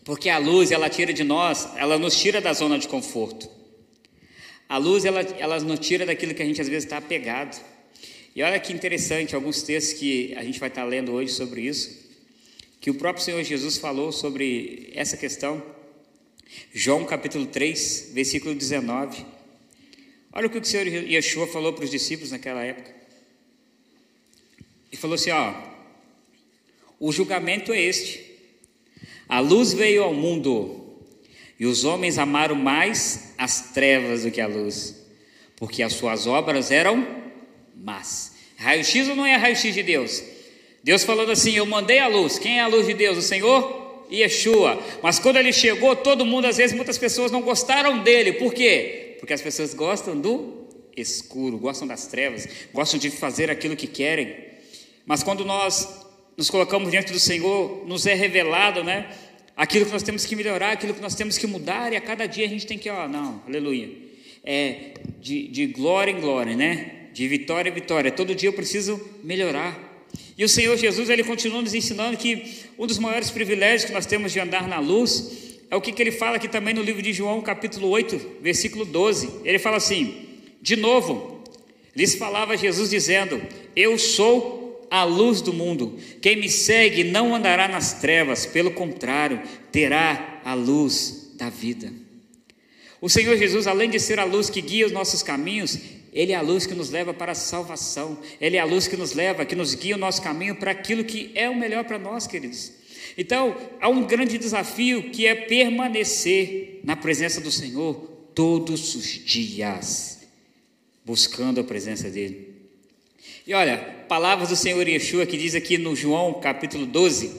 porque 0.03 0.29
a 0.29 0.37
luz, 0.37 0.71
ela 0.71 0.89
tira 0.89 1.13
de 1.13 1.23
nós, 1.23 1.69
ela 1.75 1.97
nos 1.97 2.19
tira 2.19 2.41
da 2.41 2.53
zona 2.53 2.79
de 2.79 2.87
conforto. 2.87 3.49
A 4.67 4.77
luz, 4.77 5.05
ela, 5.05 5.21
ela 5.21 5.59
nos 5.59 5.79
tira 5.79 6.05
daquilo 6.05 6.33
que 6.33 6.41
a 6.41 6.45
gente 6.45 6.61
às 6.61 6.67
vezes 6.67 6.85
está 6.85 6.97
apegado. 6.97 7.61
E 8.35 8.41
olha 8.41 8.59
que 8.59 8.73
interessante, 8.73 9.35
alguns 9.35 9.61
textos 9.61 9.99
que 9.99 10.33
a 10.35 10.43
gente 10.43 10.59
vai 10.59 10.69
estar 10.69 10.85
lendo 10.85 11.11
hoje 11.11 11.33
sobre 11.33 11.61
isso, 11.61 12.09
que 12.79 12.89
o 12.89 12.95
próprio 12.95 13.23
Senhor 13.23 13.43
Jesus 13.43 13.77
falou 13.77 14.11
sobre 14.11 14.89
essa 14.95 15.17
questão. 15.17 15.61
João 16.73 17.05
capítulo 17.05 17.45
3, 17.45 18.11
versículo 18.13 18.55
19. 18.55 19.25
Olha 20.33 20.47
o 20.47 20.49
que 20.49 20.57
o 20.57 20.65
Senhor 20.65 20.87
Yeshua 20.87 21.45
falou 21.47 21.73
para 21.73 21.83
os 21.83 21.91
discípulos 21.91 22.31
naquela 22.31 22.63
época. 22.63 22.89
Ele 24.89 24.99
falou 24.99 25.15
assim: 25.15 25.31
ó, 25.31 25.53
o 26.99 27.11
julgamento 27.11 27.73
é 27.73 27.81
este. 27.81 28.30
A 29.31 29.39
luz 29.39 29.71
veio 29.71 30.03
ao 30.03 30.13
mundo, 30.13 30.99
e 31.57 31.65
os 31.65 31.85
homens 31.85 32.17
amaram 32.17 32.53
mais 32.53 33.33
as 33.37 33.71
trevas 33.71 34.23
do 34.23 34.29
que 34.29 34.41
a 34.41 34.45
luz, 34.45 35.07
porque 35.55 35.81
as 35.81 35.93
suas 35.93 36.27
obras 36.27 36.69
eram 36.69 37.07
más. 37.73 38.33
Raio-X 38.57 39.07
ou 39.07 39.15
não 39.15 39.25
é 39.25 39.37
raio-X 39.37 39.73
de 39.73 39.83
Deus? 39.83 40.21
Deus 40.83 41.05
falando 41.05 41.31
assim: 41.31 41.53
Eu 41.53 41.65
mandei 41.65 41.99
a 41.99 42.09
luz. 42.09 42.37
Quem 42.37 42.59
é 42.59 42.61
a 42.61 42.67
luz 42.67 42.85
de 42.85 42.93
Deus? 42.93 43.17
O 43.17 43.21
Senhor? 43.21 44.05
Yeshua. 44.11 44.77
Mas 45.01 45.17
quando 45.17 45.37
ele 45.37 45.53
chegou, 45.53 45.95
todo 45.95 46.25
mundo, 46.25 46.47
às 46.47 46.57
vezes, 46.57 46.75
muitas 46.75 46.97
pessoas 46.97 47.31
não 47.31 47.41
gostaram 47.41 47.99
dele. 47.99 48.33
Por 48.33 48.53
quê? 48.53 49.15
Porque 49.17 49.31
as 49.31 49.41
pessoas 49.41 49.73
gostam 49.73 50.19
do 50.19 50.67
escuro, 50.97 51.57
gostam 51.57 51.87
das 51.87 52.05
trevas, 52.05 52.45
gostam 52.73 52.99
de 52.99 53.09
fazer 53.09 53.49
aquilo 53.49 53.77
que 53.77 53.87
querem. 53.87 54.35
Mas 55.05 55.23
quando 55.23 55.45
nós 55.45 55.87
nos 56.37 56.49
colocamos 56.49 56.89
diante 56.89 57.11
do 57.11 57.19
Senhor, 57.19 57.85
nos 57.85 58.05
é 58.05 58.13
revelado, 58.13 58.83
né? 58.83 59.09
Aquilo 59.55 59.85
que 59.85 59.91
nós 59.91 60.03
temos 60.03 60.25
que 60.25 60.35
melhorar, 60.35 60.71
aquilo 60.71 60.93
que 60.93 61.01
nós 61.01 61.15
temos 61.15 61.37
que 61.37 61.45
mudar, 61.45 61.93
e 61.93 61.95
a 61.95 62.01
cada 62.01 62.25
dia 62.25 62.45
a 62.45 62.49
gente 62.49 62.65
tem 62.65 62.77
que, 62.77 62.89
ó, 62.89 63.07
não, 63.07 63.41
aleluia. 63.47 63.89
É 64.43 64.93
de, 65.19 65.47
de 65.47 65.67
glória 65.67 66.11
em 66.11 66.19
glória, 66.19 66.55
né? 66.55 67.09
De 67.13 67.27
vitória 67.27 67.69
em 67.69 67.73
vitória. 67.73 68.11
Todo 68.11 68.33
dia 68.33 68.49
eu 68.49 68.53
preciso 68.53 68.99
melhorar. 69.23 69.91
E 70.37 70.43
o 70.43 70.49
Senhor 70.49 70.75
Jesus, 70.77 71.09
ele 71.09 71.23
continua 71.23 71.61
nos 71.61 71.73
ensinando 71.73 72.17
que 72.17 72.63
um 72.77 72.87
dos 72.87 72.97
maiores 72.97 73.29
privilégios 73.29 73.85
que 73.85 73.91
nós 73.91 74.05
temos 74.05 74.31
de 74.31 74.39
andar 74.39 74.67
na 74.67 74.79
luz 74.79 75.59
é 75.69 75.75
o 75.75 75.79
que, 75.79 75.91
que 75.91 76.01
ele 76.01 76.11
fala 76.11 76.35
aqui 76.35 76.49
também 76.49 76.73
no 76.73 76.81
livro 76.81 77.01
de 77.01 77.13
João, 77.13 77.41
capítulo 77.41 77.87
8, 77.89 78.39
versículo 78.41 78.83
12. 78.83 79.29
Ele 79.45 79.59
fala 79.59 79.77
assim: 79.77 80.27
de 80.61 80.75
novo, 80.75 81.43
lhes 81.95 82.15
falava 82.15 82.57
Jesus 82.57 82.89
dizendo: 82.89 83.41
Eu 83.75 83.97
sou 83.97 84.60
a 84.91 85.05
luz 85.05 85.41
do 85.41 85.53
mundo. 85.53 85.97
Quem 86.21 86.35
me 86.35 86.49
segue 86.49 87.05
não 87.05 87.33
andará 87.33 87.69
nas 87.69 87.93
trevas, 87.93 88.45
pelo 88.45 88.71
contrário, 88.71 89.41
terá 89.71 90.41
a 90.43 90.53
luz 90.53 91.31
da 91.35 91.49
vida. 91.49 91.91
O 92.99 93.09
Senhor 93.09 93.37
Jesus, 93.37 93.65
além 93.65 93.89
de 93.89 93.99
ser 93.99 94.19
a 94.19 94.25
luz 94.25 94.49
que 94.49 94.61
guia 94.61 94.85
os 94.85 94.91
nossos 94.91 95.23
caminhos, 95.23 95.79
Ele 96.11 96.33
é 96.33 96.35
a 96.35 96.41
luz 96.41 96.65
que 96.65 96.75
nos 96.75 96.89
leva 96.89 97.13
para 97.13 97.31
a 97.31 97.35
salvação. 97.35 98.19
Ele 98.39 98.57
é 98.57 98.59
a 98.59 98.65
luz 98.65 98.85
que 98.85 98.97
nos 98.97 99.13
leva, 99.13 99.45
que 99.45 99.55
nos 99.55 99.73
guia 99.73 99.95
o 99.95 99.99
nosso 99.99 100.21
caminho 100.21 100.57
para 100.57 100.71
aquilo 100.71 101.05
que 101.05 101.31
é 101.33 101.49
o 101.49 101.55
melhor 101.55 101.85
para 101.85 101.97
nós, 101.97 102.27
queridos. 102.27 102.73
Então, 103.17 103.55
há 103.79 103.87
um 103.87 104.05
grande 104.05 104.37
desafio 104.37 105.09
que 105.09 105.25
é 105.25 105.33
permanecer 105.33 106.81
na 106.83 106.97
presença 106.97 107.39
do 107.39 107.51
Senhor 107.51 107.95
todos 108.35 108.93
os 108.93 109.05
dias, 109.05 110.19
buscando 111.05 111.61
a 111.61 111.63
presença 111.63 112.09
dEle. 112.09 112.51
E 113.47 113.53
olha, 113.53 114.00
palavras 114.11 114.49
do 114.49 114.57
Senhor 114.57 114.85
Yeshua 114.85 115.25
que 115.25 115.37
diz 115.37 115.55
aqui 115.55 115.77
no 115.77 115.95
João 115.95 116.33
capítulo 116.33 116.85
12, 116.85 117.31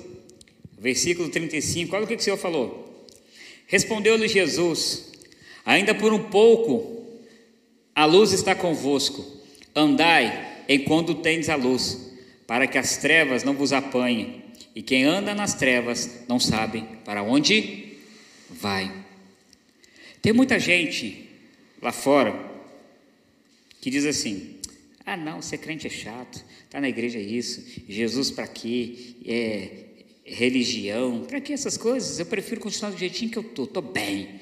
versículo 0.78 1.28
35, 1.28 1.94
olha 1.94 2.06
o 2.06 2.08
que 2.08 2.14
o 2.14 2.18
Senhor 2.18 2.38
falou. 2.38 3.06
Respondeu-lhe 3.66 4.26
Jesus: 4.26 5.12
Ainda 5.66 5.94
por 5.94 6.14
um 6.14 6.30
pouco 6.30 7.20
a 7.94 8.06
luz 8.06 8.32
está 8.32 8.54
convosco, 8.54 9.22
andai 9.76 10.64
enquanto 10.66 11.16
tendes 11.16 11.50
a 11.50 11.56
luz, 11.56 12.10
para 12.46 12.66
que 12.66 12.78
as 12.78 12.96
trevas 12.96 13.44
não 13.44 13.52
vos 13.52 13.74
apanhem. 13.74 14.42
E 14.74 14.80
quem 14.80 15.04
anda 15.04 15.34
nas 15.34 15.52
trevas 15.52 16.24
não 16.26 16.40
sabe 16.40 16.86
para 17.04 17.22
onde 17.22 17.98
vai. 18.48 18.90
Tem 20.22 20.32
muita 20.32 20.58
gente 20.58 21.28
lá 21.82 21.92
fora 21.92 22.34
que 23.78 23.90
diz 23.90 24.06
assim: 24.06 24.51
ah, 25.04 25.16
não, 25.16 25.42
ser 25.42 25.58
crente 25.58 25.86
é 25.86 25.90
chato, 25.90 26.44
tá 26.70 26.80
na 26.80 26.88
igreja 26.88 27.18
é 27.18 27.22
isso, 27.22 27.82
Jesus 27.88 28.30
para 28.30 28.46
quê? 28.46 29.16
É 29.24 29.92
religião, 30.24 31.24
para 31.24 31.40
que 31.40 31.52
essas 31.52 31.76
coisas? 31.76 32.18
Eu 32.18 32.26
prefiro 32.26 32.60
continuar 32.60 32.90
do 32.90 32.98
jeitinho 32.98 33.30
que 33.30 33.38
eu 33.38 33.42
tô, 33.42 33.66
tô 33.66 33.82
bem. 33.82 34.40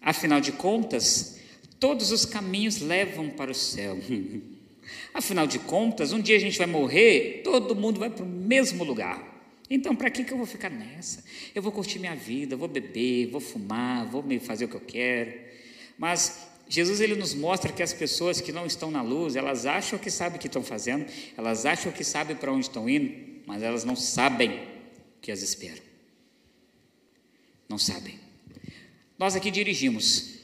Afinal 0.00 0.40
de 0.40 0.52
contas, 0.52 1.38
todos 1.78 2.10
os 2.10 2.24
caminhos 2.24 2.80
levam 2.80 3.28
para 3.30 3.50
o 3.50 3.54
céu. 3.54 3.98
Afinal 5.12 5.46
de 5.46 5.58
contas, 5.58 6.12
um 6.12 6.20
dia 6.20 6.36
a 6.36 6.40
gente 6.40 6.58
vai 6.58 6.66
morrer, 6.66 7.42
todo 7.42 7.74
mundo 7.74 7.98
vai 8.00 8.10
para 8.10 8.24
o 8.24 8.28
mesmo 8.28 8.84
lugar. 8.84 9.32
Então, 9.70 9.96
para 9.96 10.10
que, 10.10 10.24
que 10.24 10.32
eu 10.32 10.36
vou 10.36 10.46
ficar 10.46 10.70
nessa? 10.70 11.24
Eu 11.54 11.62
vou 11.62 11.72
curtir 11.72 11.98
minha 11.98 12.14
vida, 12.14 12.56
vou 12.56 12.68
beber, 12.68 13.28
vou 13.28 13.40
fumar, 13.40 14.06
vou 14.06 14.22
me 14.22 14.38
fazer 14.38 14.66
o 14.66 14.68
que 14.68 14.76
eu 14.76 14.80
quero. 14.80 15.32
Mas 15.96 16.46
Jesus 16.68 17.00
ele 17.00 17.14
nos 17.14 17.34
mostra 17.34 17.72
que 17.72 17.82
as 17.82 17.92
pessoas 17.92 18.40
que 18.40 18.52
não 18.52 18.66
estão 18.66 18.90
na 18.90 19.02
luz, 19.02 19.36
elas 19.36 19.66
acham 19.66 19.98
que 19.98 20.10
sabem 20.10 20.36
o 20.36 20.40
que 20.40 20.46
estão 20.46 20.62
fazendo, 20.62 21.06
elas 21.36 21.66
acham 21.66 21.92
que 21.92 22.02
sabem 22.02 22.36
para 22.36 22.52
onde 22.52 22.66
estão 22.66 22.88
indo, 22.88 23.42
mas 23.46 23.62
elas 23.62 23.84
não 23.84 23.94
sabem 23.94 24.50
o 24.50 25.20
que 25.20 25.30
as 25.30 25.42
espera. 25.42 25.80
Não 27.68 27.78
sabem. 27.78 28.18
Nós 29.18 29.36
aqui 29.36 29.50
dirigimos. 29.50 30.34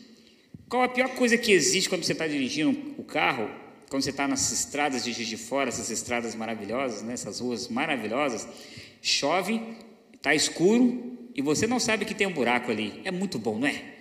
Qual 0.69 0.83
a 0.83 0.89
pior 0.89 1.09
coisa 1.17 1.37
que 1.37 1.53
existe 1.53 1.89
quando 1.89 2.05
você 2.05 2.13
está 2.13 2.27
dirigindo 2.27 2.95
o 2.97 3.03
carro? 3.03 3.51
Quando 3.89 4.03
você 4.03 4.11
está 4.11 4.29
nas 4.29 4.53
estradas 4.53 5.03
de 5.03 5.13
Juiz 5.13 5.27
de 5.27 5.37
Fora, 5.37 5.69
essas 5.69 5.91
estradas 5.91 6.35
maravilhosas, 6.37 7.03
né, 7.03 7.13
essas 7.13 7.41
ruas 7.41 7.67
maravilhosas, 7.67 8.47
Chove, 9.03 9.61
está 10.15 10.33
escuro 10.33 11.19
e 11.35 11.43
você 11.43 11.67
não 11.67 11.81
sabe 11.81 12.05
que 12.05 12.15
tem 12.15 12.27
um 12.27 12.33
buraco 12.33 12.71
ali. 12.71 13.01
É 13.05 13.11
muito 13.11 13.39
bom, 13.39 13.59
não 13.59 13.67
é? 13.67 14.00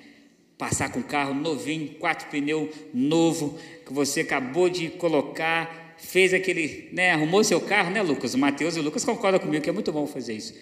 Passar 0.59 0.91
com 0.91 0.99
o 0.99 1.03
carro 1.03 1.33
novinho, 1.33 1.87
quatro 1.99 2.27
pneus 2.27 2.69
novo, 2.93 3.57
que 3.85 3.93
você 3.93 4.19
acabou 4.19 4.69
de 4.69 4.89
colocar, 4.89 5.95
fez 5.97 6.33
aquele, 6.33 6.89
né, 6.91 7.11
arrumou 7.11 7.45
seu 7.45 7.61
carro, 7.61 7.89
né, 7.89 8.01
Lucas? 8.01 8.33
O 8.33 8.37
Matheus 8.37 8.75
e 8.75 8.79
o 8.81 8.83
Lucas 8.83 9.05
concordam 9.05 9.39
comigo 9.39 9.63
que 9.63 9.69
é 9.69 9.73
muito 9.73 9.93
bom 9.93 10.05
fazer 10.05 10.33
isso. 10.33 10.53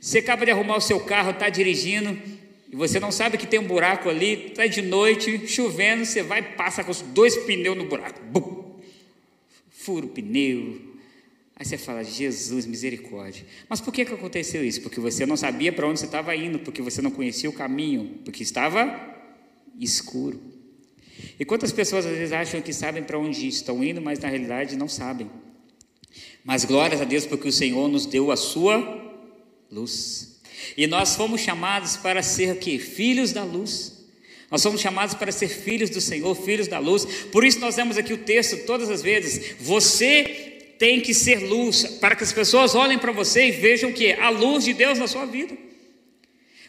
Você 0.00 0.18
acaba 0.18 0.44
de 0.44 0.52
arrumar 0.52 0.76
o 0.76 0.80
seu 0.80 1.00
carro, 1.00 1.32
está 1.32 1.48
dirigindo, 1.48 2.16
e 2.72 2.76
você 2.76 3.00
não 3.00 3.10
sabe 3.10 3.36
que 3.36 3.44
tem 3.44 3.58
um 3.58 3.66
buraco 3.66 4.08
ali, 4.08 4.50
está 4.50 4.68
de 4.68 4.82
noite, 4.82 5.48
chovendo, 5.48 6.06
você 6.06 6.22
vai 6.22 6.38
e 6.38 6.42
passa 6.54 6.84
com 6.84 6.92
os 6.92 7.02
dois 7.02 7.36
pneus 7.38 7.76
no 7.76 7.86
buraco. 7.86 8.22
Bum! 8.22 8.78
Fura 9.68 10.06
o 10.06 10.10
pneu, 10.10 10.80
Aí 11.56 11.66
você 11.66 11.76
fala, 11.76 12.04
Jesus, 12.04 12.64
misericórdia. 12.64 13.44
Mas 13.68 13.80
por 13.80 13.92
que, 13.92 14.04
que 14.04 14.14
aconteceu 14.14 14.64
isso? 14.64 14.80
Porque 14.80 14.98
você 14.98 15.26
não 15.26 15.36
sabia 15.36 15.70
para 15.70 15.86
onde 15.86 15.98
você 15.98 16.06
estava 16.06 16.34
indo, 16.34 16.60
porque 16.60 16.80
você 16.80 17.02
não 17.02 17.10
conhecia 17.10 17.50
o 17.50 17.52
caminho, 17.52 18.20
porque 18.24 18.42
estava 18.42 19.19
escuro. 19.80 20.40
E 21.38 21.44
quantas 21.44 21.72
pessoas 21.72 22.06
às 22.06 22.12
vezes 22.12 22.32
acham 22.32 22.60
que 22.60 22.72
sabem 22.72 23.02
para 23.02 23.18
onde 23.18 23.46
estão 23.48 23.82
indo, 23.82 24.00
mas 24.00 24.18
na 24.18 24.28
realidade 24.28 24.76
não 24.76 24.88
sabem. 24.88 25.30
Mas 26.44 26.64
glórias 26.64 27.00
a 27.00 27.04
Deus 27.04 27.26
porque 27.26 27.48
o 27.48 27.52
Senhor 27.52 27.88
nos 27.88 28.06
deu 28.06 28.30
a 28.30 28.36
sua 28.36 28.78
luz. 29.70 30.40
E 30.76 30.86
nós 30.86 31.14
fomos 31.16 31.40
chamados 31.40 31.96
para 31.96 32.22
ser 32.22 32.58
que 32.58 32.78
filhos 32.78 33.32
da 33.32 33.44
luz. 33.44 33.98
Nós 34.50 34.62
somos 34.62 34.80
chamados 34.80 35.14
para 35.14 35.30
ser 35.30 35.48
filhos 35.48 35.90
do 35.90 36.00
Senhor, 36.00 36.34
filhos 36.34 36.66
da 36.66 36.78
luz. 36.78 37.04
Por 37.30 37.44
isso 37.44 37.60
nós 37.60 37.76
vemos 37.76 37.96
aqui 37.96 38.12
o 38.12 38.18
texto 38.18 38.64
todas 38.66 38.90
as 38.90 39.00
vezes. 39.00 39.54
Você 39.60 40.50
tem 40.78 41.00
que 41.00 41.14
ser 41.14 41.38
luz, 41.40 41.84
para 42.00 42.16
que 42.16 42.24
as 42.24 42.32
pessoas 42.32 42.74
olhem 42.74 42.98
para 42.98 43.12
você 43.12 43.48
e 43.48 43.50
vejam 43.50 43.92
que 43.92 44.12
a 44.12 44.30
luz 44.30 44.64
de 44.64 44.72
Deus 44.72 44.98
na 44.98 45.06
sua 45.06 45.26
vida. 45.26 45.56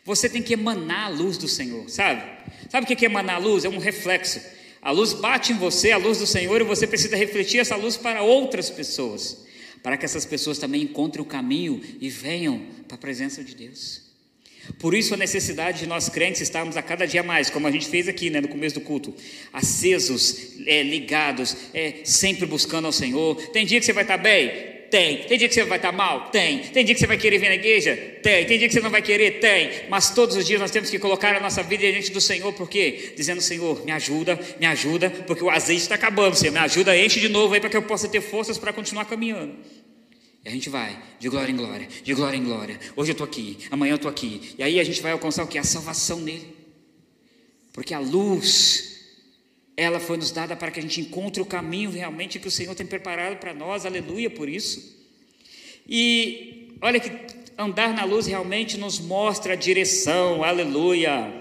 Você 0.03 0.27
tem 0.27 0.41
que 0.41 0.53
emanar 0.53 1.07
a 1.07 1.09
luz 1.09 1.37
do 1.37 1.47
Senhor, 1.47 1.89
sabe? 1.89 2.23
Sabe 2.69 2.85
o 2.85 2.87
que 2.87 3.05
é 3.05 3.07
emanar 3.07 3.35
a 3.35 3.39
luz? 3.39 3.65
É 3.65 3.69
um 3.69 3.77
reflexo. 3.77 4.41
A 4.81 4.89
luz 4.89 5.13
bate 5.13 5.53
em 5.53 5.57
você, 5.57 5.91
a 5.91 5.97
luz 5.97 6.17
do 6.17 6.25
Senhor, 6.25 6.59
e 6.59 6.63
você 6.63 6.87
precisa 6.87 7.15
refletir 7.15 7.59
essa 7.59 7.75
luz 7.75 7.97
para 7.97 8.23
outras 8.23 8.69
pessoas, 8.69 9.45
para 9.83 9.95
que 9.95 10.05
essas 10.05 10.25
pessoas 10.25 10.57
também 10.57 10.81
encontrem 10.81 11.21
o 11.21 11.25
caminho 11.25 11.79
e 11.99 12.09
venham 12.09 12.65
para 12.87 12.95
a 12.95 12.97
presença 12.97 13.43
de 13.43 13.53
Deus. 13.53 14.09
Por 14.79 14.93
isso 14.93 15.13
a 15.13 15.17
necessidade 15.17 15.79
de 15.79 15.87
nós 15.87 16.09
crentes 16.09 16.41
estarmos 16.41 16.77
a 16.77 16.81
cada 16.81 17.05
dia 17.05 17.21
mais, 17.21 17.49
como 17.49 17.67
a 17.67 17.71
gente 17.71 17.87
fez 17.87 18.07
aqui 18.07 18.29
né, 18.29 18.41
no 18.41 18.47
começo 18.47 18.75
do 18.75 18.81
culto, 18.81 19.13
acesos, 19.53 20.57
é, 20.65 20.81
ligados, 20.81 21.55
é, 21.73 22.01
sempre 22.03 22.45
buscando 22.45 22.85
ao 22.85 22.91
Senhor. 22.91 23.35
Tem 23.49 23.65
dia 23.65 23.79
que 23.79 23.85
você 23.85 23.93
vai 23.93 24.03
estar 24.03 24.17
bem? 24.17 24.70
Tem. 24.91 25.23
Tem 25.23 25.38
dia 25.38 25.47
que 25.47 25.54
você 25.54 25.63
vai 25.63 25.77
estar 25.77 25.93
mal? 25.93 26.30
Tem. 26.30 26.60
Tem 26.60 26.84
dia 26.84 26.93
que 26.93 26.99
você 26.99 27.08
vai 27.08 27.17
querer 27.17 27.38
vir 27.38 27.47
na 27.47 27.56
igreja? 27.56 27.95
Tem. 28.21 28.45
Tem 28.45 28.60
dia 28.60 28.67
que 28.67 28.73
você 28.73 28.82
não 28.82 28.89
vai 28.89 29.01
querer? 29.01 29.39
Tem. 29.39 29.88
Mas 29.89 30.10
todos 30.10 30.36
os 30.36 30.45
dias 30.45 30.60
nós 30.60 30.69
temos 30.69 30.89
que 30.89 30.99
colocar 30.99 31.34
a 31.34 31.39
nossa 31.39 31.63
vida 31.63 31.89
diante 31.89 32.12
do 32.12 32.19
Senhor, 32.19 32.51
por 32.51 32.69
quê? 32.69 33.13
Dizendo, 33.15 33.39
Senhor, 33.39 33.86
me 33.86 33.91
ajuda, 33.93 34.38
me 34.60 34.65
ajuda, 34.65 35.10
porque 35.25 35.43
o 35.43 35.49
azeite 35.49 35.82
está 35.82 35.95
acabando, 35.95 36.36
Senhor, 36.36 36.51
me 36.51 36.60
ajuda, 36.60 36.95
enche 36.97 37.21
de 37.21 37.30
novo 37.30 37.54
aí 37.54 37.62
para 37.62 37.69
que 37.69 37.77
eu 37.77 37.84
possa 37.84 38.10
ter 38.10 38.19
forças 38.19 38.58
para 38.58 38.73
continuar 38.73 39.06
caminhando. 39.06 39.56
E 40.43 40.49
a 40.49 40.51
gente 40.51 40.69
vai 40.69 41.01
de 41.19 41.30
glória 41.30 41.51
em 41.51 41.56
glória, 41.56 41.88
de 42.04 42.13
glória 42.13 42.36
em 42.36 42.43
glória. 42.43 42.77
Hoje 42.95 43.12
eu 43.12 43.13
estou 43.13 43.25
aqui, 43.25 43.60
amanhã 43.71 43.93
eu 43.93 43.95
estou 43.95 44.12
aqui. 44.12 44.54
E 44.58 44.63
aí 44.63 44.77
a 44.77 44.84
gente 44.84 45.01
vai 45.01 45.13
alcançar 45.13 45.43
o 45.43 45.47
que? 45.47 45.58
A 45.58 45.63
salvação 45.63 46.19
nele. 46.19 46.54
Porque 47.71 47.93
a 47.93 47.99
luz, 47.99 48.90
ela 49.75 49.99
foi 49.99 50.17
nos 50.17 50.31
dada 50.31 50.55
para 50.55 50.71
que 50.71 50.79
a 50.79 50.81
gente 50.81 51.01
encontre 51.01 51.41
o 51.41 51.45
caminho 51.45 51.89
realmente 51.89 52.39
que 52.39 52.47
o 52.47 52.51
Senhor 52.51 52.75
tem 52.75 52.86
preparado 52.86 53.38
para 53.38 53.53
nós, 53.53 53.86
aleluia 53.86 54.29
por 54.29 54.47
isso. 54.47 54.99
E 55.88 56.69
olha 56.81 56.99
que 56.99 57.12
andar 57.57 57.93
na 57.93 58.03
luz 58.03 58.27
realmente 58.27 58.77
nos 58.77 58.99
mostra 58.99 59.53
a 59.53 59.55
direção, 59.55 60.43
aleluia. 60.43 61.34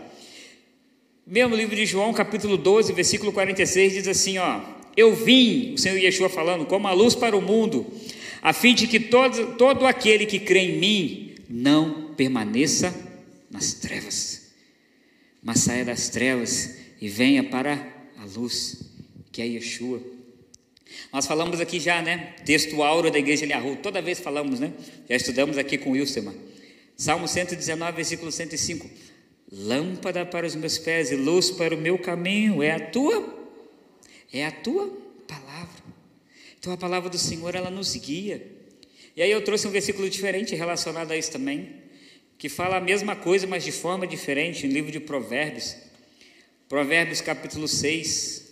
Mesmo 1.27 1.55
livro 1.55 1.77
de 1.77 1.87
João, 1.87 2.13
capítulo 2.13 2.57
12, 2.57 2.93
versículo 2.93 3.33
46, 3.33 3.93
diz 3.93 4.09
assim: 4.09 4.39
ó, 4.39 4.61
eu 4.97 5.15
vim, 5.15 5.75
o 5.75 5.79
Senhor 5.79 5.99
Yeshua 5.99 6.29
falando, 6.29 6.67
como 6.67 6.89
a 6.89 6.93
luz 6.93 7.15
para 7.15 7.37
o 7.37 7.43
mundo 7.43 7.87
a 8.43 8.53
fim 8.53 8.75
de 8.75 8.87
que 8.87 8.99
todo, 8.99 9.57
todo 9.57 9.87
aquele 9.87 10.25
que 10.25 10.39
crê 10.39 10.61
em 10.61 10.79
mim 10.79 11.35
não 11.49 12.15
permaneça 12.15 12.95
nas 13.51 13.75
trevas, 13.75 14.53
mas 15.43 15.61
saia 15.61 15.85
das 15.85 16.09
trevas 16.09 16.77
e 17.01 17.09
venha 17.09 17.45
para 17.45 17.87
a 18.21 18.25
luz, 18.39 18.83
que 19.33 19.41
é 19.41 19.47
Yeshua. 19.47 20.01
Nós 21.11 21.27
falamos 21.27 21.59
aqui 21.59 21.81
já, 21.81 22.03
né? 22.03 22.35
Texto 22.45 22.83
áureo 22.83 23.11
da 23.11 23.19
igreja 23.19 23.47
de 23.47 23.53
Arru, 23.53 23.77
toda 23.77 24.03
vez 24.03 24.21
falamos, 24.21 24.61
né? 24.61 24.73
Já 25.09 25.17
estudamos 25.17 25.57
aqui 25.57 25.79
com 25.79 25.93
Wilson. 25.93 26.35
Salmo 26.97 27.27
119, 27.27 27.97
versículo 27.97 28.31
105. 28.31 28.91
Lâmpada 29.51 30.27
para 30.27 30.47
os 30.47 30.55
meus 30.55 30.77
pés 30.77 31.11
e 31.11 31.17
luz 31.17 31.51
para 31.51 31.75
o 31.75 31.79
meu 31.79 31.99
caminho 31.99 32.63
é 32.63 32.73
a 32.73 32.81
tua, 32.91 33.49
é 34.31 34.45
a 34.45 34.53
tua 34.53 34.87
palavra. 35.27 35.83
Então 36.59 36.75
a 36.75 36.77
palavra 36.77 37.09
do 37.09 37.19
Senhor 37.19 37.55
ela 37.55 37.71
nos 37.71 37.97
guia. 37.97 38.47
E 39.17 39.23
aí 39.23 39.31
eu 39.31 39.43
trouxe 39.43 39.67
um 39.67 39.71
versículo 39.71 40.11
diferente 40.11 40.55
relacionado 40.55 41.11
a 41.11 41.17
isso 41.17 41.33
também, 41.33 41.75
que 42.37 42.51
fala 42.51 42.77
a 42.77 42.81
mesma 42.81 43.17
coisa, 43.17 43.47
mas 43.47 43.65
de 43.65 43.73
forma 43.73 44.07
diferente, 44.07 44.67
no 44.67 44.73
livro 44.75 44.93
de 44.93 45.01
Provérbios. 45.01 45.90
Provérbios 46.71 47.21
capítulo 47.21 47.67
6, 47.67 48.45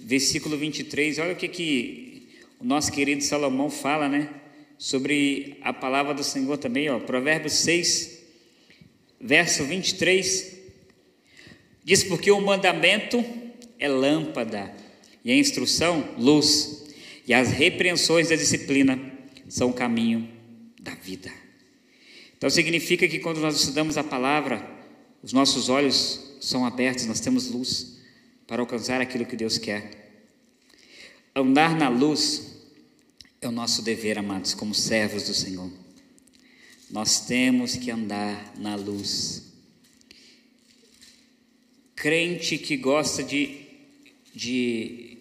versículo 0.00 0.58
23. 0.58 1.20
Olha 1.20 1.32
o 1.32 1.36
que 1.36 1.46
que 1.46 2.28
o 2.58 2.64
nosso 2.64 2.90
querido 2.90 3.22
Salomão 3.22 3.70
fala, 3.70 4.08
né? 4.08 4.28
Sobre 4.76 5.56
a 5.62 5.72
palavra 5.72 6.12
do 6.12 6.24
Senhor 6.24 6.58
também, 6.58 6.90
ó. 6.90 6.98
Provérbios 6.98 7.52
6, 7.52 8.18
verso 9.20 9.62
23. 9.62 10.56
Diz: 11.84 12.02
Porque 12.02 12.32
o 12.32 12.40
mandamento 12.40 13.24
é 13.78 13.86
lâmpada 13.86 14.74
e 15.24 15.30
a 15.30 15.36
instrução, 15.36 16.16
luz 16.18 16.84
e 17.28 17.32
as 17.32 17.52
repreensões 17.52 18.30
da 18.30 18.34
disciplina 18.34 18.98
são 19.48 19.70
o 19.70 19.72
caminho 19.72 20.28
da 20.80 20.96
vida. 20.96 21.32
Então 22.36 22.50
significa 22.50 23.06
que 23.06 23.20
quando 23.20 23.38
nós 23.38 23.54
estudamos 23.54 23.96
a 23.96 24.02
palavra, 24.02 24.68
os 25.22 25.32
nossos 25.32 25.68
olhos 25.68 26.25
são 26.40 26.64
abertos, 26.64 27.06
nós 27.06 27.20
temos 27.20 27.48
luz 27.50 27.98
para 28.46 28.62
alcançar 28.62 29.00
aquilo 29.00 29.26
que 29.26 29.36
Deus 29.36 29.58
quer. 29.58 30.24
Andar 31.34 31.76
na 31.76 31.88
luz 31.88 32.56
é 33.40 33.48
o 33.48 33.52
nosso 33.52 33.82
dever, 33.82 34.18
amados, 34.18 34.54
como 34.54 34.74
servos 34.74 35.24
do 35.24 35.34
Senhor. 35.34 35.70
Nós 36.90 37.20
temos 37.26 37.76
que 37.76 37.90
andar 37.90 38.54
na 38.58 38.76
luz. 38.76 39.52
Crente 41.94 42.58
que 42.58 42.76
gosta 42.76 43.22
de, 43.22 43.66
de 44.34 45.16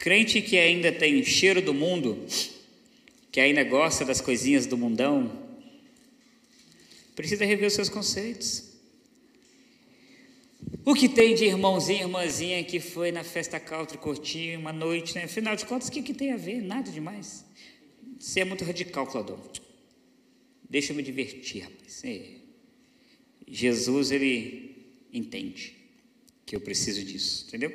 Crente 0.00 0.40
que 0.40 0.56
ainda 0.56 0.90
tem 0.90 1.22
cheiro 1.22 1.60
do 1.60 1.74
mundo, 1.74 2.26
que 3.30 3.38
ainda 3.38 3.62
gosta 3.62 4.02
das 4.02 4.18
coisinhas 4.18 4.64
do 4.64 4.78
mundão, 4.78 5.30
precisa 7.14 7.44
rever 7.44 7.68
os 7.68 7.74
seus 7.74 7.90
conceitos. 7.90 8.69
O 10.84 10.94
que 10.94 11.08
tem 11.08 11.34
de 11.34 11.44
irmãozinho, 11.44 12.00
irmãzinha 12.00 12.64
que 12.64 12.80
foi 12.80 13.12
na 13.12 13.22
festa 13.22 13.60
country 13.60 13.98
curtir 13.98 14.56
uma 14.56 14.72
noite, 14.72 15.14
né? 15.14 15.24
Afinal 15.24 15.54
de 15.54 15.66
contas, 15.66 15.88
o 15.88 15.92
que, 15.92 16.02
que 16.02 16.14
tem 16.14 16.32
a 16.32 16.36
ver? 16.36 16.62
Nada 16.62 16.90
demais. 16.90 17.44
Você 18.18 18.40
é 18.40 18.44
muito 18.44 18.64
radical, 18.64 19.06
Claudão. 19.06 19.38
Deixa 20.68 20.92
eu 20.92 20.96
me 20.96 21.02
divertir, 21.02 21.64
rapaz. 21.64 22.02
É. 22.04 22.36
Jesus, 23.46 24.10
ele 24.10 24.94
entende 25.12 25.76
que 26.46 26.56
eu 26.56 26.60
preciso 26.60 27.04
disso, 27.04 27.46
entendeu? 27.48 27.70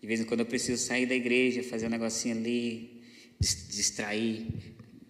De 0.00 0.06
vez 0.06 0.20
em 0.20 0.24
quando 0.24 0.40
eu 0.40 0.46
preciso 0.46 0.82
sair 0.82 1.06
da 1.06 1.14
igreja, 1.14 1.62
fazer 1.62 1.86
um 1.86 1.90
negocinho 1.90 2.36
ali, 2.36 3.02
distrair, 3.38 4.46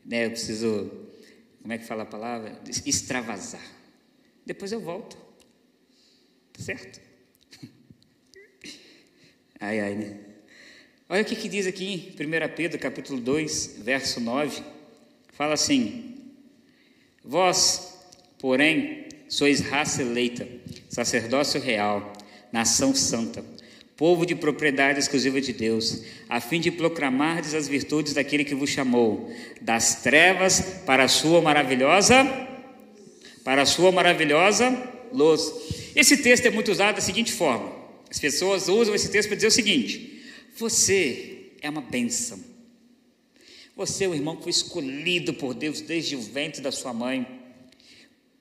né? 0.05 0.27
Eu 0.27 0.31
preciso, 0.31 0.91
como 1.63 1.73
é 1.73 1.79
que 1.79 1.85
fala 1.85 2.03
a 2.03 2.07
palavra? 2.07 2.61
Extravasar. 2.85 3.65
Depois 4.45 4.73
eu 4.73 4.81
volto. 4.81 5.28
Certo? 6.59 7.01
Ai, 9.61 9.81
ai, 9.81 9.95
né? 9.95 10.17
Olha 11.09 11.23
o 11.23 11.25
que, 11.25 11.35
que 11.35 11.49
diz 11.49 11.67
aqui 11.67 11.85
em 11.85 12.25
1 12.25 12.55
Pedro, 12.55 12.79
capítulo 12.79 13.21
2, 13.21 13.79
verso 13.79 14.21
9. 14.21 14.63
Fala 15.33 15.55
assim: 15.55 16.17
Vós, 17.25 17.99
porém, 18.39 19.07
sois 19.29 19.61
raça 19.61 20.03
eleita, 20.03 20.47
sacerdócio 20.89 21.61
real, 21.61 22.13
nação 22.53 22.95
santa 22.95 23.45
povo 23.97 24.25
de 24.25 24.37
propriedade 24.37 25.01
exclusiva 25.01 25.41
de 25.41 25.53
Deus, 25.53 26.05
a 26.29 26.41
fim 26.41 26.61
de 26.61 26.71
proclamardes 26.71 27.53
as 27.53 27.67
virtudes 27.67 28.15
daquele 28.15 28.45
que 28.45 28.55
vos 28.55 28.71
chamou 28.71 29.29
das 29.61 30.03
trevas 30.03 30.61
para 30.87 31.03
a 31.03 31.09
sua 31.09 31.43
maravilhosa 31.43 32.25
para 33.43 33.63
a 33.63 33.67
sua 33.67 33.91
maravilhosa 33.91 34.98
luz. 35.13 35.93
Esse 35.95 36.17
texto 36.19 36.47
é 36.47 36.51
muito 36.51 36.71
usado 36.71 36.97
da 36.97 37.01
seguinte 37.01 37.33
forma: 37.33 37.73
as 38.11 38.19
pessoas 38.19 38.69
usam 38.69 38.95
esse 38.95 39.11
texto 39.11 39.29
para 39.29 39.37
dizer 39.37 39.49
o 39.49 39.53
seguinte: 39.53 40.23
você 40.57 41.53
é 41.61 41.69
uma 41.69 41.83
bênção. 41.83 42.39
Você 43.77 44.05
é 44.05 44.09
o 44.09 44.15
irmão 44.15 44.37
que 44.37 44.43
foi 44.43 44.51
escolhido 44.51 45.35
por 45.35 45.55
Deus 45.55 45.81
desde 45.81 46.17
o 46.17 46.21
ventre 46.21 46.61
da 46.61 46.73
sua 46.73 46.93
mãe. 46.93 47.27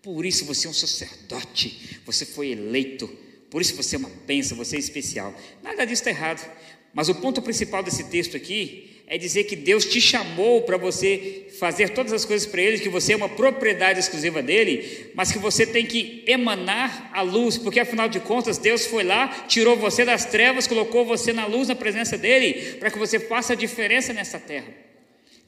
Por 0.02 0.26
isso 0.26 0.46
você 0.46 0.68
é 0.68 0.70
um 0.70 0.74
sacerdote, 0.74 2.00
você 2.06 2.26
foi 2.26 2.50
eleito 2.50 3.08
por 3.50 3.62
isso 3.62 3.76
você 3.76 3.96
é 3.96 4.00
uma 4.00 4.10
bênção, 4.10 4.58
você 4.58 4.76
é 4.76 4.80
especial. 4.80 5.34
Nada 5.64 5.86
disso 5.86 6.02
está 6.02 6.10
errado. 6.10 6.46
Mas 6.94 7.10
o 7.10 7.16
ponto 7.16 7.42
principal 7.42 7.84
desse 7.84 8.06
texto 8.06 8.36
aqui 8.36 8.87
é 9.08 9.18
dizer 9.18 9.46
que 9.46 9.56
Deus 9.56 9.86
te 9.86 10.02
chamou 10.02 10.64
para 10.64 10.76
você 10.76 11.48
fazer 11.58 11.90
todas 11.90 12.12
as 12.12 12.26
coisas 12.26 12.46
para 12.46 12.62
Ele, 12.62 12.78
que 12.78 12.90
você 12.90 13.14
é 13.14 13.16
uma 13.16 13.30
propriedade 13.30 14.00
exclusiva 14.00 14.44
dele, 14.44 15.12
mas 15.16 15.32
que 15.32 15.40
você 15.40 15.66
tem 15.66 15.86
que 15.86 16.24
emanar 16.28 17.10
a 17.14 17.22
luz, 17.22 17.58
porque 17.58 17.80
afinal 17.80 18.10
de 18.10 18.20
contas 18.20 18.58
Deus 18.58 18.86
foi 18.86 19.06
lá, 19.06 19.30
tirou 19.48 19.78
você 19.78 20.04
das 20.04 20.26
trevas, 20.26 20.68
colocou 20.68 21.06
você 21.06 21.32
na 21.32 21.46
luz, 21.46 21.70
na 21.70 21.76
presença 21.76 22.18
dele, 22.18 22.76
para 22.80 22.92
que 22.92 23.00
você 23.00 23.18
faça 23.18 23.54
a 23.54 23.56
diferença 23.56 24.12
nessa 24.12 24.40
terra. 24.40 24.68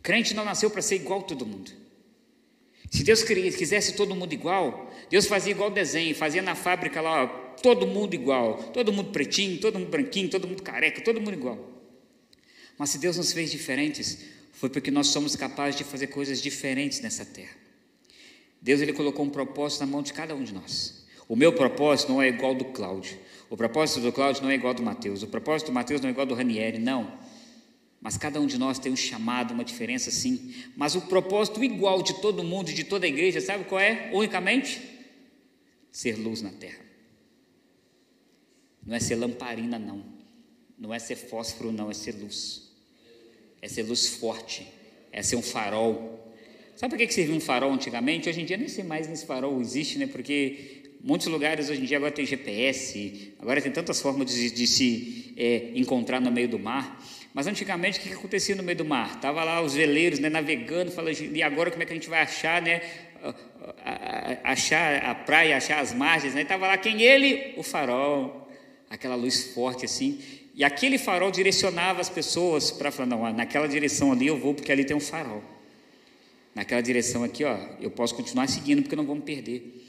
Crente 0.01 0.33
não 0.33 0.45
nasceu 0.45 0.69
para 0.69 0.81
ser 0.81 0.95
igual 0.95 1.19
a 1.19 1.23
todo 1.23 1.45
mundo. 1.45 1.69
Se 2.89 3.03
Deus 3.03 3.21
quisesse 3.21 3.93
todo 3.93 4.15
mundo 4.15 4.33
igual, 4.33 4.89
Deus 5.09 5.27
fazia 5.27 5.51
igual 5.51 5.69
desenho, 5.69 6.15
fazia 6.15 6.41
na 6.41 6.55
fábrica 6.55 7.01
lá, 7.01 7.25
ó, 7.25 7.27
todo 7.61 7.85
mundo 7.85 8.13
igual, 8.13 8.55
todo 8.73 8.93
mundo 8.93 9.11
pretinho, 9.11 9.59
todo 9.59 9.77
mundo 9.77 9.89
branquinho, 9.89 10.29
todo 10.29 10.47
mundo 10.47 10.63
careca, 10.63 11.01
todo 11.01 11.19
mundo 11.19 11.33
igual. 11.33 11.78
Mas 12.79 12.91
se 12.91 12.97
Deus 12.97 13.17
nos 13.17 13.33
fez 13.33 13.51
diferentes, 13.51 14.19
foi 14.53 14.69
porque 14.69 14.89
nós 14.89 15.07
somos 15.07 15.35
capazes 15.35 15.77
de 15.77 15.83
fazer 15.83 16.07
coisas 16.07 16.41
diferentes 16.41 17.01
nessa 17.01 17.25
terra. 17.25 17.55
Deus 18.61 18.79
ele 18.79 18.93
colocou 18.93 19.25
um 19.25 19.29
propósito 19.29 19.81
na 19.81 19.85
mão 19.85 20.01
de 20.01 20.13
cada 20.13 20.33
um 20.33 20.41
de 20.41 20.53
nós. 20.53 21.05
O 21.27 21.35
meu 21.35 21.51
propósito 21.51 22.09
não 22.13 22.21
é 22.21 22.29
igual 22.29 22.51
ao 22.51 22.57
do 22.57 22.65
Cláudio. 22.65 23.19
O 23.49 23.57
propósito 23.57 23.99
do 23.99 24.13
Cláudio 24.13 24.43
não 24.43 24.49
é 24.49 24.55
igual 24.55 24.71
ao 24.71 24.75
do 24.75 24.81
Mateus. 24.81 25.21
O 25.21 25.27
propósito 25.27 25.67
do 25.67 25.73
Mateus 25.73 25.99
não 25.99 26.07
é 26.07 26.11
igual 26.11 26.23
ao 26.23 26.29
do 26.29 26.35
Ranieri, 26.35 26.79
não. 26.79 27.19
Mas 28.01 28.17
cada 28.17 28.39
um 28.39 28.47
de 28.47 28.57
nós 28.57 28.79
tem 28.79 28.91
um 28.91 28.95
chamado, 28.95 29.53
uma 29.53 29.65
diferença 29.65 30.09
sim. 30.09 30.55
Mas 30.77 30.95
o 30.95 31.01
propósito 31.01 31.61
igual 31.61 32.01
de 32.01 32.21
todo 32.21 32.45
mundo, 32.45 32.71
de 32.71 32.85
toda 32.85 33.05
a 33.05 33.09
igreja, 33.09 33.41
sabe 33.41 33.65
qual 33.65 33.81
é? 33.81 34.09
Unicamente 34.13 34.81
ser 35.91 36.15
luz 36.17 36.41
na 36.41 36.51
terra. 36.51 36.79
Não 38.85 38.95
é 38.95 39.01
ser 39.01 39.15
lamparina, 39.15 39.77
não. 39.77 40.01
Não 40.77 40.93
é 40.93 40.99
ser 40.99 41.17
fósforo, 41.17 41.73
não, 41.73 41.91
é 41.91 41.93
ser 41.93 42.15
luz. 42.15 42.68
É 43.61 43.67
ser 43.67 43.83
luz 43.83 44.07
forte. 44.07 44.67
É 45.11 45.21
ser 45.21 45.35
um 45.35 45.41
farol. 45.41 46.19
Sabe 46.75 46.95
por 46.95 46.97
que 46.97 47.13
servia 47.13 47.35
um 47.35 47.41
farol 47.41 47.73
antigamente? 47.73 48.29
Hoje 48.29 48.41
em 48.41 48.45
dia 48.45 48.55
nem 48.57 48.69
sei 48.69 48.83
mais 48.83 49.07
nesse 49.07 49.25
farol 49.25 49.59
existe, 49.59 49.97
né? 49.97 50.07
Porque 50.07 50.79
muitos 51.01 51.27
lugares 51.27 51.69
hoje 51.69 51.81
em 51.81 51.85
dia 51.85 51.97
agora 51.97 52.11
tem 52.11 52.25
GPS, 52.25 53.33
agora 53.39 53.61
tem 53.61 53.71
tantas 53.71 54.01
formas 54.01 54.33
de, 54.33 54.51
de 54.51 54.67
se 54.67 55.33
é, 55.37 55.71
encontrar 55.75 56.19
no 56.19 56.31
meio 56.31 56.47
do 56.47 56.59
mar. 56.59 57.03
Mas 57.33 57.47
antigamente 57.47 57.99
o 57.99 58.01
que 58.01 58.13
acontecia 58.13 58.55
no 58.55 58.63
meio 58.63 58.77
do 58.77 58.85
mar? 58.85 59.19
Tava 59.19 59.43
lá 59.43 59.61
os 59.61 59.73
veleiros 59.73 60.19
né, 60.19 60.29
navegando, 60.29 60.91
falando, 60.91 61.17
e 61.19 61.43
agora 61.43 61.69
como 61.69 61.83
é 61.83 61.85
que 61.85 61.91
a 61.91 61.95
gente 61.95 62.09
vai 62.09 62.21
achar, 62.21 62.61
né? 62.61 62.81
Achar 64.43 65.03
a 65.03 65.13
praia, 65.13 65.57
achar 65.57 65.79
as 65.79 65.93
margens, 65.93 66.33
né? 66.33 66.43
Tava 66.43 66.67
lá 66.67 66.77
quem 66.77 67.01
ele, 67.01 67.53
o 67.55 67.63
farol, 67.63 68.49
aquela 68.89 69.15
luz 69.15 69.53
forte 69.53 69.85
assim. 69.85 70.19
E 70.59 70.63
aquele 70.65 70.97
farol 70.97 71.31
direcionava 71.31 72.01
as 72.01 72.09
pessoas 72.09 72.69
para 72.69 72.91
falar, 72.91 73.05
não, 73.05 73.31
naquela 73.31 73.65
direção 73.65 74.11
ali 74.11 74.27
eu 74.27 74.37
vou 74.37 74.53
porque 74.53 74.69
ali 74.69 74.83
tem 74.83 74.93
um 74.93 74.99
farol. 74.99 75.41
Naquela 76.53 76.81
direção 76.81 77.23
aqui, 77.23 77.45
ó, 77.45 77.57
eu 77.79 77.89
posso 77.89 78.13
continuar 78.13 78.45
seguindo 78.49 78.81
porque 78.81 78.93
não 78.93 79.05
vou 79.05 79.15
me 79.15 79.21
perder. 79.21 79.87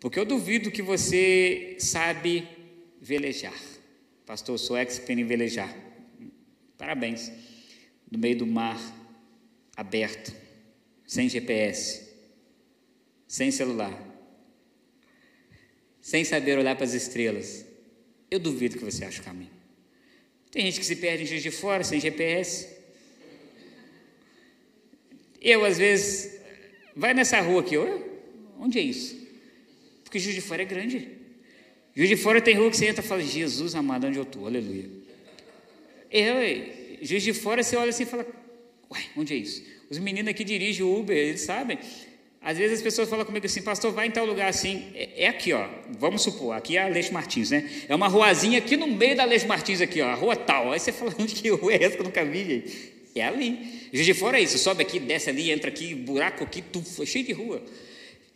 Porque 0.00 0.18
eu 0.18 0.24
duvido 0.24 0.70
que 0.70 0.80
você 0.80 1.76
sabe 1.78 2.48
velejar. 2.98 3.52
Pastor, 4.24 4.58
sou 4.58 4.74
expert 4.74 5.18
em 5.18 5.24
velejar. 5.26 5.76
Parabéns. 6.78 7.30
No 8.10 8.18
meio 8.18 8.38
do 8.38 8.46
mar 8.46 8.80
aberto, 9.76 10.34
sem 11.06 11.28
GPS, 11.28 12.10
sem 13.28 13.50
celular, 13.50 13.92
sem 16.00 16.24
saber 16.24 16.56
olhar 16.56 16.74
para 16.74 16.86
as 16.86 16.94
estrelas. 16.94 17.66
Eu 18.30 18.38
duvido 18.38 18.78
que 18.78 18.84
você 18.84 19.04
ache 19.04 19.20
o 19.20 19.22
caminho. 19.22 19.55
Tem 20.50 20.64
gente 20.64 20.80
que 20.80 20.86
se 20.86 20.96
perde 20.96 21.24
em 21.24 21.26
Juiz 21.26 21.42
de 21.42 21.50
Fora, 21.50 21.84
sem 21.84 22.00
GPS. 22.00 22.68
Eu, 25.40 25.64
às 25.64 25.78
vezes, 25.78 26.40
vai 26.94 27.12
nessa 27.14 27.40
rua 27.40 27.60
aqui, 27.60 27.76
onde 28.58 28.78
é 28.78 28.82
isso? 28.82 29.16
Porque 30.02 30.18
Juiz 30.18 30.34
de 30.34 30.40
Fora 30.40 30.62
é 30.62 30.64
grande. 30.64 31.08
Juiz 31.94 32.08
de 32.08 32.16
Fora 32.16 32.40
tem 32.40 32.54
rua 32.54 32.70
que 32.70 32.76
você 32.76 32.86
entra 32.86 33.04
e 33.04 33.06
fala, 33.06 33.22
Jesus 33.22 33.74
amado, 33.74 34.06
onde 34.06 34.18
eu 34.18 34.22
estou? 34.22 34.46
Aleluia. 34.46 34.88
Eu, 36.10 36.36
Juiz 37.02 37.22
de 37.22 37.32
Fora, 37.32 37.62
você 37.62 37.76
olha 37.76 37.90
assim 37.90 38.04
e 38.04 38.06
fala, 38.06 38.26
uai, 38.90 39.04
onde 39.16 39.34
é 39.34 39.36
isso? 39.36 39.62
Os 39.88 39.98
meninos 39.98 40.30
aqui 40.30 40.44
dirigem 40.44 40.84
o 40.84 40.98
Uber, 40.98 41.16
eles 41.16 41.42
sabem. 41.42 41.78
Às 42.46 42.56
vezes 42.56 42.78
as 42.78 42.82
pessoas 42.82 43.08
falam 43.08 43.26
comigo 43.26 43.44
assim, 43.44 43.60
pastor, 43.60 43.90
vai 43.90 44.06
em 44.06 44.10
tal 44.12 44.24
lugar 44.24 44.48
assim. 44.48 44.84
É, 44.94 45.24
é 45.24 45.26
aqui, 45.26 45.52
ó. 45.52 45.66
Vamos 45.98 46.22
supor, 46.22 46.56
aqui 46.56 46.76
é 46.76 46.82
a 46.84 46.86
Leixo 46.86 47.12
Martins, 47.12 47.50
né? 47.50 47.68
É 47.88 47.92
uma 47.92 48.06
ruazinha 48.06 48.58
aqui 48.58 48.76
no 48.76 48.86
meio 48.86 49.16
da 49.16 49.24
Leixo 49.24 49.48
Martins, 49.48 49.80
aqui, 49.80 50.00
ó, 50.00 50.06
a 50.06 50.14
rua 50.14 50.36
tal. 50.36 50.70
Aí 50.70 50.78
você 50.78 50.92
fala, 50.92 51.12
onde 51.18 51.34
que 51.34 51.48
rua 51.48 51.72
é 51.72 51.82
essa 51.82 51.96
que 51.96 52.02
eu 52.02 52.04
nunca 52.04 52.24
vi, 52.24 52.44
gente? 52.44 52.92
É 53.16 53.24
ali. 53.24 53.88
Juiz 53.92 54.06
de 54.06 54.14
Fora 54.14 54.38
é 54.38 54.42
isso, 54.42 54.58
sobe 54.58 54.82
aqui, 54.82 55.00
desce 55.00 55.28
ali, 55.28 55.50
entra 55.50 55.70
aqui, 55.70 55.92
buraco 55.92 56.44
aqui, 56.44 56.62
tudo, 56.62 56.86
é 57.02 57.04
cheio 57.04 57.24
de 57.24 57.32
rua. 57.32 57.60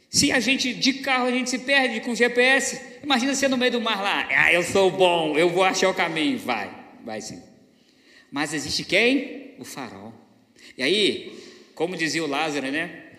Se 0.08 0.32
a 0.32 0.40
gente, 0.40 0.74
de 0.74 0.94
carro, 0.94 1.26
a 1.26 1.30
gente 1.30 1.48
se 1.48 1.60
perde 1.60 2.00
com 2.00 2.12
GPS, 2.12 2.80
imagina 3.04 3.32
você 3.32 3.46
no 3.46 3.56
meio 3.56 3.70
do 3.70 3.80
mar 3.80 4.02
lá, 4.02 4.28
ah, 4.28 4.52
eu 4.52 4.64
sou 4.64 4.90
bom, 4.90 5.38
eu 5.38 5.48
vou 5.48 5.62
achar 5.62 5.88
o 5.88 5.94
caminho. 5.94 6.36
Vai, 6.36 6.68
vai 7.04 7.20
sim. 7.20 7.40
Mas 8.28 8.52
existe 8.52 8.82
quem? 8.82 9.54
O 9.60 9.64
farol. 9.64 10.12
E 10.76 10.82
aí, 10.82 11.38
como 11.76 11.96
dizia 11.96 12.24
o 12.24 12.26
Lázaro, 12.26 12.72
né? 12.72 13.09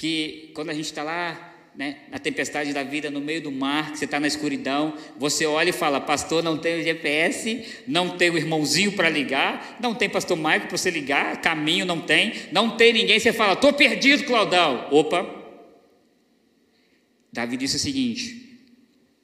Que 0.00 0.50
quando 0.54 0.70
a 0.70 0.72
gente 0.72 0.86
está 0.86 1.02
lá, 1.02 1.68
né, 1.76 1.98
na 2.10 2.18
tempestade 2.18 2.72
da 2.72 2.82
vida, 2.82 3.10
no 3.10 3.20
meio 3.20 3.42
do 3.42 3.52
mar, 3.52 3.92
que 3.92 3.98
você 3.98 4.06
está 4.06 4.18
na 4.18 4.26
escuridão, 4.26 4.96
você 5.18 5.44
olha 5.44 5.68
e 5.68 5.74
fala: 5.74 6.00
Pastor, 6.00 6.42
não 6.42 6.56
tem 6.56 6.80
o 6.80 6.82
GPS, 6.82 7.82
não 7.86 8.16
tem 8.16 8.30
o 8.30 8.38
irmãozinho 8.38 8.92
para 8.92 9.10
ligar, 9.10 9.76
não 9.78 9.94
tem 9.94 10.08
Pastor 10.08 10.38
Maico 10.38 10.68
para 10.68 10.78
você 10.78 10.88
ligar, 10.88 11.42
caminho 11.42 11.84
não 11.84 12.00
tem, 12.00 12.32
não 12.50 12.78
tem 12.78 12.94
ninguém. 12.94 13.20
Você 13.20 13.30
fala: 13.30 13.52
Estou 13.52 13.74
perdido, 13.74 14.24
Claudão. 14.24 14.88
Opa, 14.90 15.22
Davi 17.30 17.58
disse 17.58 17.76
o 17.76 17.78
seguinte: 17.78 18.58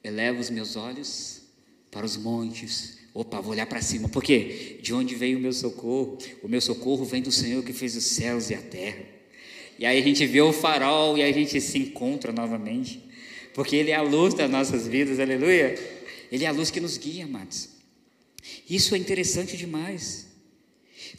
eleva 0.03 0.39
os 0.39 0.51
meus 0.51 0.75
olhos 0.75 1.41
para 1.89 2.05
os 2.05 2.15
montes. 2.17 2.99
Opa, 3.15 3.41
vou 3.41 3.53
olhar 3.53 3.65
para 3.65 3.81
cima, 3.81 4.07
porque 4.09 4.77
de 4.83 4.93
onde 4.93 5.15
veio 5.15 5.39
o 5.39 5.41
meu 5.41 5.53
socorro? 5.53 6.19
O 6.43 6.47
meu 6.47 6.61
socorro 6.61 7.03
vem 7.03 7.23
do 7.23 7.31
Senhor 7.31 7.63
que 7.63 7.73
fez 7.73 7.95
os 7.95 8.05
céus 8.05 8.51
e 8.51 8.53
a 8.53 8.61
terra. 8.61 9.16
E 9.79 9.85
aí 9.85 9.99
a 9.99 10.03
gente 10.03 10.25
vê 10.25 10.41
o 10.41 10.51
farol 10.51 11.17
e 11.17 11.23
a 11.23 11.31
gente 11.31 11.61
se 11.61 11.77
encontra 11.77 12.31
novamente, 12.31 13.03
porque 13.53 13.75
Ele 13.75 13.91
é 13.91 13.95
a 13.95 14.01
luz 14.01 14.33
das 14.33 14.49
nossas 14.49 14.87
vidas, 14.87 15.19
aleluia. 15.19 15.77
Ele 16.31 16.43
é 16.43 16.47
a 16.47 16.51
luz 16.51 16.71
que 16.71 16.79
nos 16.79 16.97
guia, 16.97 17.25
amados. 17.25 17.69
Isso 18.69 18.95
é 18.95 18.97
interessante 18.97 19.55
demais. 19.55 20.27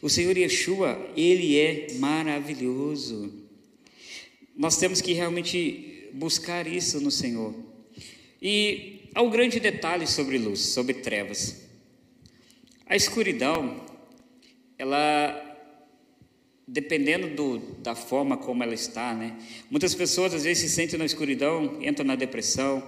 O 0.01 0.09
Senhor 0.09 0.37
Yeshua, 0.37 1.11
Ele 1.15 1.57
é 1.57 1.87
maravilhoso. 1.95 3.33
Nós 4.55 4.77
temos 4.77 5.01
que 5.01 5.13
realmente 5.13 6.09
buscar 6.13 6.67
isso 6.67 6.99
no 6.99 7.11
Senhor. 7.11 7.55
E 8.41 9.09
há 9.13 9.21
um 9.21 9.29
grande 9.29 9.59
detalhe 9.59 10.05
sobre 10.05 10.37
luz, 10.37 10.59
sobre 10.59 10.95
trevas. 10.95 11.67
A 12.85 12.95
escuridão, 12.95 13.85
ela 14.77 15.48
dependendo 16.71 17.29
do, 17.29 17.59
da 17.81 17.95
forma 17.95 18.37
como 18.37 18.63
ela 18.63 18.75
está, 18.75 19.13
né? 19.13 19.35
Muitas 19.71 19.95
pessoas 19.95 20.33
às 20.35 20.43
vezes 20.43 20.69
se 20.69 20.75
sentem 20.75 20.99
na 20.99 21.05
escuridão, 21.05 21.79
entram 21.81 22.05
na 22.05 22.15
depressão, 22.15 22.83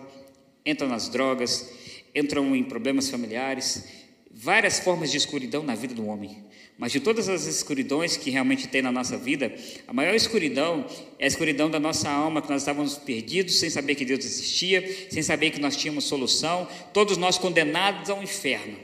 entram 0.64 0.88
nas 0.88 1.10
drogas, 1.10 1.74
entram 2.14 2.56
em 2.56 2.64
problemas 2.64 3.10
familiares, 3.10 3.86
várias 4.30 4.80
formas 4.80 5.10
de 5.10 5.18
escuridão 5.18 5.64
na 5.64 5.74
vida 5.74 5.96
do 5.96 6.06
homem. 6.06 6.46
Mas 6.78 6.92
de 6.92 7.00
todas 7.00 7.28
as 7.28 7.46
escuridões 7.46 8.18
que 8.18 8.30
realmente 8.30 8.68
tem 8.68 8.84
na 8.84 8.92
nossa 8.92 9.18
vida, 9.18 9.54
a 9.88 9.94
maior 9.94 10.14
escuridão 10.14 10.86
é 11.18 11.26
a 11.26 11.28
escuridão 11.28 11.70
da 11.70 11.80
nossa 11.80 12.10
alma, 12.10 12.42
que 12.42 12.50
nós 12.50 12.62
estávamos 12.62 12.98
perdidos, 12.98 13.60
sem 13.60 13.70
saber 13.70 13.96
que 13.96 14.06
Deus 14.06 14.24
existia, 14.24 15.08
sem 15.10 15.24
saber 15.24 15.50
que 15.52 15.60
nós 15.60 15.76
tínhamos 15.76 16.06
solução, 16.06 16.68
todos 16.94 17.18
nós 17.18 17.38
condenados 17.38 18.10
ao 18.12 18.22
inferno. 18.22 18.78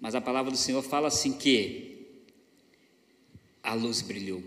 Mas 0.00 0.14
a 0.14 0.20
palavra 0.20 0.50
do 0.50 0.56
Senhor 0.56 0.82
fala 0.82 1.08
assim 1.08 1.32
que 1.32 1.93
a 3.64 3.72
luz 3.74 4.02
brilhou. 4.02 4.42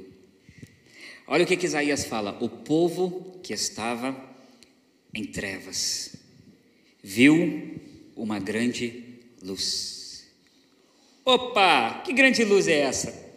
Olha 1.28 1.44
o 1.44 1.48
que, 1.48 1.58
que 1.58 1.66
Isaías 1.66 2.06
fala: 2.06 2.38
o 2.40 2.48
povo 2.48 3.40
que 3.44 3.54
estava 3.54 4.16
em 5.14 5.26
trevas 5.26 6.16
viu 7.04 7.82
uma 8.16 8.40
grande 8.40 9.20
luz. 9.42 10.28
Opa, 11.26 12.04
que 12.06 12.14
grande 12.14 12.46
luz 12.46 12.68
é 12.68 12.80
essa? 12.80 13.28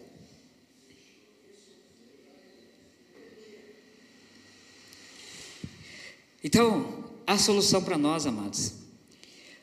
Então, 6.43 7.05
a 7.27 7.37
solução 7.37 7.83
para 7.83 7.99
nós, 7.99 8.27
amados. 8.27 8.75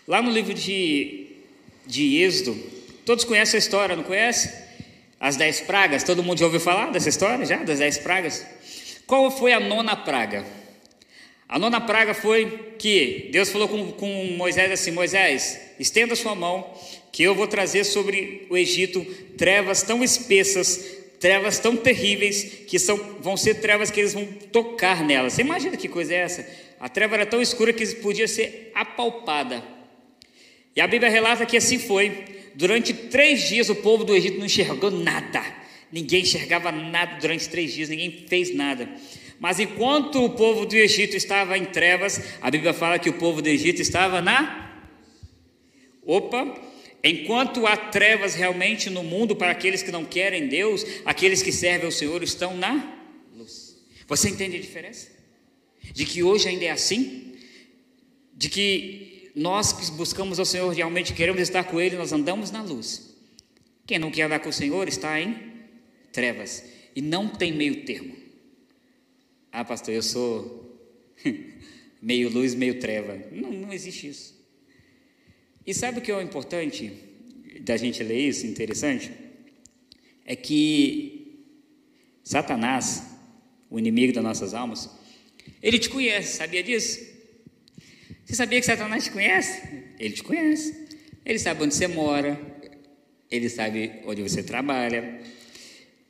Lá 0.07 0.21
no 0.21 0.29
livro 0.29 0.53
de, 0.53 1.37
de 1.85 2.17
Êxodo, 2.17 2.55
todos 3.05 3.23
conhecem 3.23 3.57
a 3.57 3.59
história, 3.59 3.95
não 3.95 4.03
conhece? 4.03 4.66
As 5.19 5.35
dez 5.35 5.61
pragas, 5.61 6.03
todo 6.03 6.21
mundo 6.23 6.39
já 6.39 6.45
ouviu 6.45 6.59
falar 6.59 6.91
dessa 6.91 7.09
história 7.09 7.45
já, 7.45 7.57
das 7.57 7.79
dez 7.79 7.97
pragas? 7.97 8.45
Qual 9.07 9.31
foi 9.31 9.53
a 9.53 9.59
nona 9.59 9.95
praga? 9.95 10.45
A 11.49 11.57
nona 11.57 11.79
praga 11.79 12.13
foi 12.13 12.75
que 12.77 13.29
Deus 13.31 13.49
falou 13.49 13.67
com, 13.67 13.91
com 13.93 14.25
Moisés 14.35 14.71
assim: 14.71 14.91
Moisés, 14.91 15.59
estenda 15.79 16.15
sua 16.15 16.35
mão 16.35 16.73
que 17.11 17.23
eu 17.23 17.33
vou 17.33 17.47
trazer 17.47 17.83
sobre 17.83 18.45
o 18.49 18.57
Egito 18.57 19.03
trevas 19.37 19.81
tão 19.81 20.03
espessas, 20.03 20.85
trevas 21.19 21.57
tão 21.57 21.75
terríveis, 21.75 22.43
que 22.67 22.77
são, 22.77 22.95
vão 23.19 23.35
ser 23.35 23.55
trevas 23.55 23.89
que 23.89 24.01
eles 24.01 24.13
vão 24.13 24.25
tocar 24.51 25.03
nelas. 25.03 25.33
Você 25.33 25.41
imagina 25.41 25.77
que 25.77 25.87
coisa 25.87 26.13
é 26.13 26.17
essa? 26.17 26.47
A 26.79 26.87
treva 26.87 27.15
era 27.15 27.25
tão 27.25 27.41
escura 27.41 27.73
que 27.73 27.85
podia 27.95 28.27
ser 28.27 28.71
apalpada. 28.75 29.63
E 30.75 30.81
a 30.81 30.85
Bíblia 30.85 31.09
relata 31.09 31.43
que 31.43 31.57
assim 31.57 31.79
foi. 31.79 32.36
Durante 32.57 32.91
três 32.91 33.47
dias 33.47 33.69
o 33.69 33.75
povo 33.75 34.03
do 34.03 34.15
Egito 34.15 34.39
não 34.39 34.47
enxergou 34.47 34.89
nada. 34.89 35.43
Ninguém 35.91 36.23
enxergava 36.23 36.71
nada 36.71 37.19
durante 37.21 37.47
três 37.47 37.71
dias, 37.71 37.87
ninguém 37.87 38.25
fez 38.27 38.53
nada. 38.53 38.89
Mas 39.39 39.59
enquanto 39.59 40.25
o 40.25 40.31
povo 40.31 40.65
do 40.65 40.75
Egito 40.75 41.15
estava 41.15 41.55
em 41.55 41.65
trevas, 41.65 42.19
a 42.41 42.49
Bíblia 42.49 42.73
fala 42.73 42.97
que 42.97 43.11
o 43.11 43.13
povo 43.13 43.43
do 43.43 43.47
Egito 43.47 43.79
estava 43.79 44.23
na. 44.23 44.81
Opa! 46.03 46.59
Enquanto 47.03 47.67
há 47.67 47.77
trevas 47.77 48.33
realmente 48.33 48.89
no 48.89 49.03
mundo 49.03 49.35
para 49.35 49.51
aqueles 49.51 49.83
que 49.83 49.91
não 49.91 50.03
querem 50.03 50.47
Deus, 50.47 50.83
aqueles 51.05 51.43
que 51.43 51.51
servem 51.51 51.85
ao 51.85 51.91
Senhor 51.91 52.23
estão 52.23 52.57
na 52.57 52.91
luz. 53.35 53.77
Você 54.07 54.29
entende 54.29 54.57
a 54.57 54.59
diferença? 54.59 55.11
De 55.93 56.05
que 56.05 56.23
hoje 56.23 56.49
ainda 56.49 56.65
é 56.65 56.71
assim? 56.71 57.35
De 58.33 58.49
que 58.49 59.16
nós 59.37 59.71
que 59.71 59.91
buscamos 59.91 60.39
ao 60.39 60.45
Senhor 60.45 60.67
realmente 60.73 61.13
queremos 61.13 61.39
estar 61.39 61.63
com 61.63 61.79
Ele, 61.79 61.95
nós 61.95 62.11
andamos 62.11 62.49
na 62.49 62.63
luz. 62.63 63.15
Quem 63.85 63.99
não 63.99 64.09
quer 64.09 64.23
andar 64.23 64.39
com 64.39 64.49
o 64.49 64.53
Senhor 64.53 64.87
está 64.87 65.21
em 65.21 65.37
trevas 66.11 66.65
e 66.95 67.03
não 67.03 67.29
tem 67.29 67.53
meio 67.53 67.85
termo. 67.85 68.15
Ah, 69.51 69.63
pastor, 69.63 69.93
eu 69.93 70.01
sou 70.01 70.75
meio 72.01 72.29
luz, 72.29 72.55
meio 72.55 72.79
treva. 72.79 73.15
Não, 73.31 73.51
não 73.51 73.71
existe 73.71 74.07
isso. 74.07 74.35
E 75.65 75.71
sabe 75.71 75.99
o 75.99 76.01
que 76.01 76.09
é 76.09 76.15
o 76.15 76.21
importante 76.21 76.91
da 77.61 77.77
gente 77.77 78.01
ler 78.01 78.27
isso, 78.27 78.47
interessante? 78.47 79.11
É 80.25 80.35
que 80.35 81.43
Satanás, 82.23 83.03
o 83.69 83.77
inimigo 83.77 84.13
das 84.13 84.23
nossas 84.23 84.55
almas, 84.55 84.89
ele 85.61 85.77
te 85.77 85.89
conhece, 85.89 86.37
sabia 86.37 86.63
disso? 86.63 87.16
Você 88.27 88.35
sabia 88.35 88.59
que 88.59 88.65
Satanás 88.65 89.05
te 89.05 89.11
conhece? 89.11 89.61
Ele 89.97 90.13
te 90.13 90.21
conhece. 90.21 90.85
Ele 91.25 91.39
sabe 91.39 91.63
onde 91.63 91.73
você 91.73 91.87
mora, 91.87 92.37
ele 93.31 93.47
sabe 93.47 94.01
onde 94.05 94.21
você 94.21 94.43
trabalha, 94.43 95.21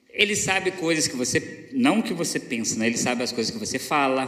ele 0.10 0.36
sabe 0.36 0.72
coisas 0.72 1.08
que 1.08 1.16
você, 1.16 1.70
não 1.74 2.02
que 2.02 2.16
você 2.16 2.40
pensa, 2.40 2.76
né? 2.76 2.88
ele 2.88 2.98
sabe 2.98 3.22
as 3.22 3.32
coisas 3.32 3.52
que 3.52 3.60
você 3.60 3.78
fala, 3.78 4.26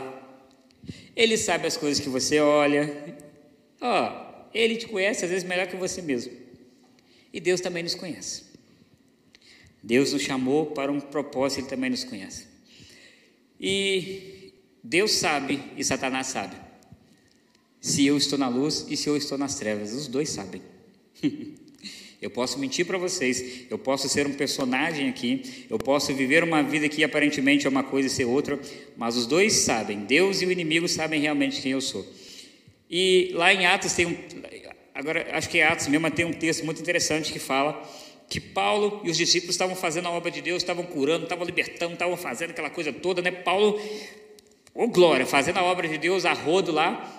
ele 1.15 1.35
sabe 1.35 1.65
as 1.65 1.77
coisas 1.77 1.99
que 1.99 2.09
você 2.09 2.39
olha. 2.39 3.17
Ó, 3.81 4.07
oh, 4.07 4.49
ele 4.53 4.75
te 4.75 4.87
conhece 4.87 5.25
às 5.25 5.31
vezes 5.31 5.47
melhor 5.47 5.65
que 5.65 5.75
você 5.75 5.99
mesmo. 5.99 6.31
E 7.33 7.39
Deus 7.39 7.59
também 7.59 7.81
nos 7.81 7.95
conhece. 7.95 8.43
Deus 9.81 10.13
nos 10.13 10.21
chamou 10.21 10.67
para 10.67 10.91
um 10.91 10.99
propósito, 10.99 11.61
ele 11.61 11.67
também 11.69 11.89
nos 11.89 12.03
conhece. 12.03 12.45
E 13.59 14.53
Deus 14.83 15.13
sabe 15.13 15.59
e 15.75 15.83
Satanás 15.83 16.27
sabe. 16.27 16.68
Se 17.79 18.05
eu 18.05 18.17
estou 18.17 18.37
na 18.37 18.47
luz 18.47 18.85
e 18.89 18.97
se 18.97 19.07
eu 19.07 19.15
estou 19.15 19.37
nas 19.37 19.55
trevas, 19.55 19.93
os 19.93 20.07
dois 20.07 20.29
sabem. 20.29 20.61
Eu 22.21 22.29
posso 22.29 22.59
mentir 22.59 22.85
para 22.85 22.97
vocês, 22.97 23.65
eu 23.69 23.77
posso 23.77 24.09
ser 24.09 24.27
um 24.27 24.33
personagem 24.33 25.07
aqui, 25.07 25.65
eu 25.69 25.77
posso 25.77 26.13
viver 26.13 26.43
uma 26.43 26.61
vida 26.61 26.89
que 26.89 27.01
aparentemente 27.01 27.65
é 27.65 27.69
uma 27.69 27.81
coisa 27.81 28.09
e 28.09 28.11
ser 28.11 28.25
outra, 28.25 28.59
mas 28.97 29.15
os 29.15 29.25
dois 29.25 29.53
sabem, 29.53 29.99
Deus 29.99 30.41
e 30.41 30.45
o 30.45 30.51
inimigo 30.51 30.85
sabem 30.85 31.21
realmente 31.21 31.61
quem 31.61 31.71
eu 31.71 31.79
sou. 31.79 32.05
E 32.89 33.31
lá 33.35 33.53
em 33.53 33.65
Atos 33.65 33.93
tem 33.93 34.05
um, 34.05 34.17
agora 34.93 35.29
acho 35.31 35.47
que 35.47 35.59
é 35.59 35.67
Atos 35.67 35.87
mesmo, 35.87 36.11
tem 36.11 36.25
um 36.25 36.33
texto 36.33 36.65
muito 36.65 36.81
interessante 36.81 37.31
que 37.31 37.39
fala 37.39 37.81
que 38.27 38.41
Paulo 38.41 39.01
e 39.05 39.09
os 39.09 39.15
discípulos 39.15 39.55
estavam 39.55 39.75
fazendo 39.75 40.07
a 40.07 40.11
obra 40.11 40.29
de 40.29 40.41
Deus, 40.41 40.61
estavam 40.61 40.83
curando, 40.83 41.23
estavam 41.23 41.45
libertando, 41.45 41.93
estavam 41.93 42.17
fazendo 42.17 42.51
aquela 42.51 42.69
coisa 42.69 42.91
toda, 42.91 43.21
né? 43.21 43.31
Paulo, 43.31 43.81
ô 44.75 44.83
oh 44.83 44.87
glória, 44.87 45.25
fazendo 45.25 45.57
a 45.57 45.63
obra 45.63 45.87
de 45.87 45.97
Deus 45.97 46.25
a 46.25 46.33
rodo 46.33 46.71
lá, 46.71 47.18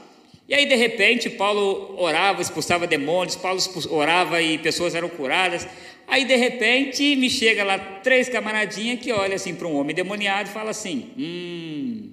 e 0.50 0.54
aí, 0.56 0.66
de 0.66 0.74
repente, 0.74 1.30
Paulo 1.30 1.94
orava, 1.96 2.42
expulsava 2.42 2.84
demônios, 2.84 3.36
Paulo 3.36 3.60
orava 3.88 4.42
e 4.42 4.58
pessoas 4.58 4.96
eram 4.96 5.08
curadas. 5.08 5.64
Aí, 6.08 6.24
de 6.24 6.34
repente, 6.34 7.14
me 7.14 7.30
chega 7.30 7.62
lá 7.62 7.78
três 7.78 8.28
camaradinhas 8.28 8.98
que 8.98 9.12
olham 9.12 9.36
assim 9.36 9.54
para 9.54 9.68
um 9.68 9.76
homem 9.76 9.94
demoniado 9.94 10.48
e 10.48 10.52
fala 10.52 10.70
assim: 10.70 11.12
Hum. 11.16 12.10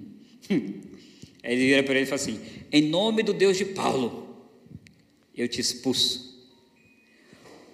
Aí 1.42 1.52
ele 1.52 1.66
vira 1.66 1.82
para 1.82 1.94
ele 1.94 2.04
e 2.04 2.06
fala 2.06 2.20
assim: 2.20 2.38
Em 2.70 2.82
nome 2.82 3.24
do 3.24 3.32
Deus 3.32 3.56
de 3.58 3.64
Paulo, 3.64 4.46
eu 5.36 5.48
te 5.48 5.60
expulso. 5.60 6.28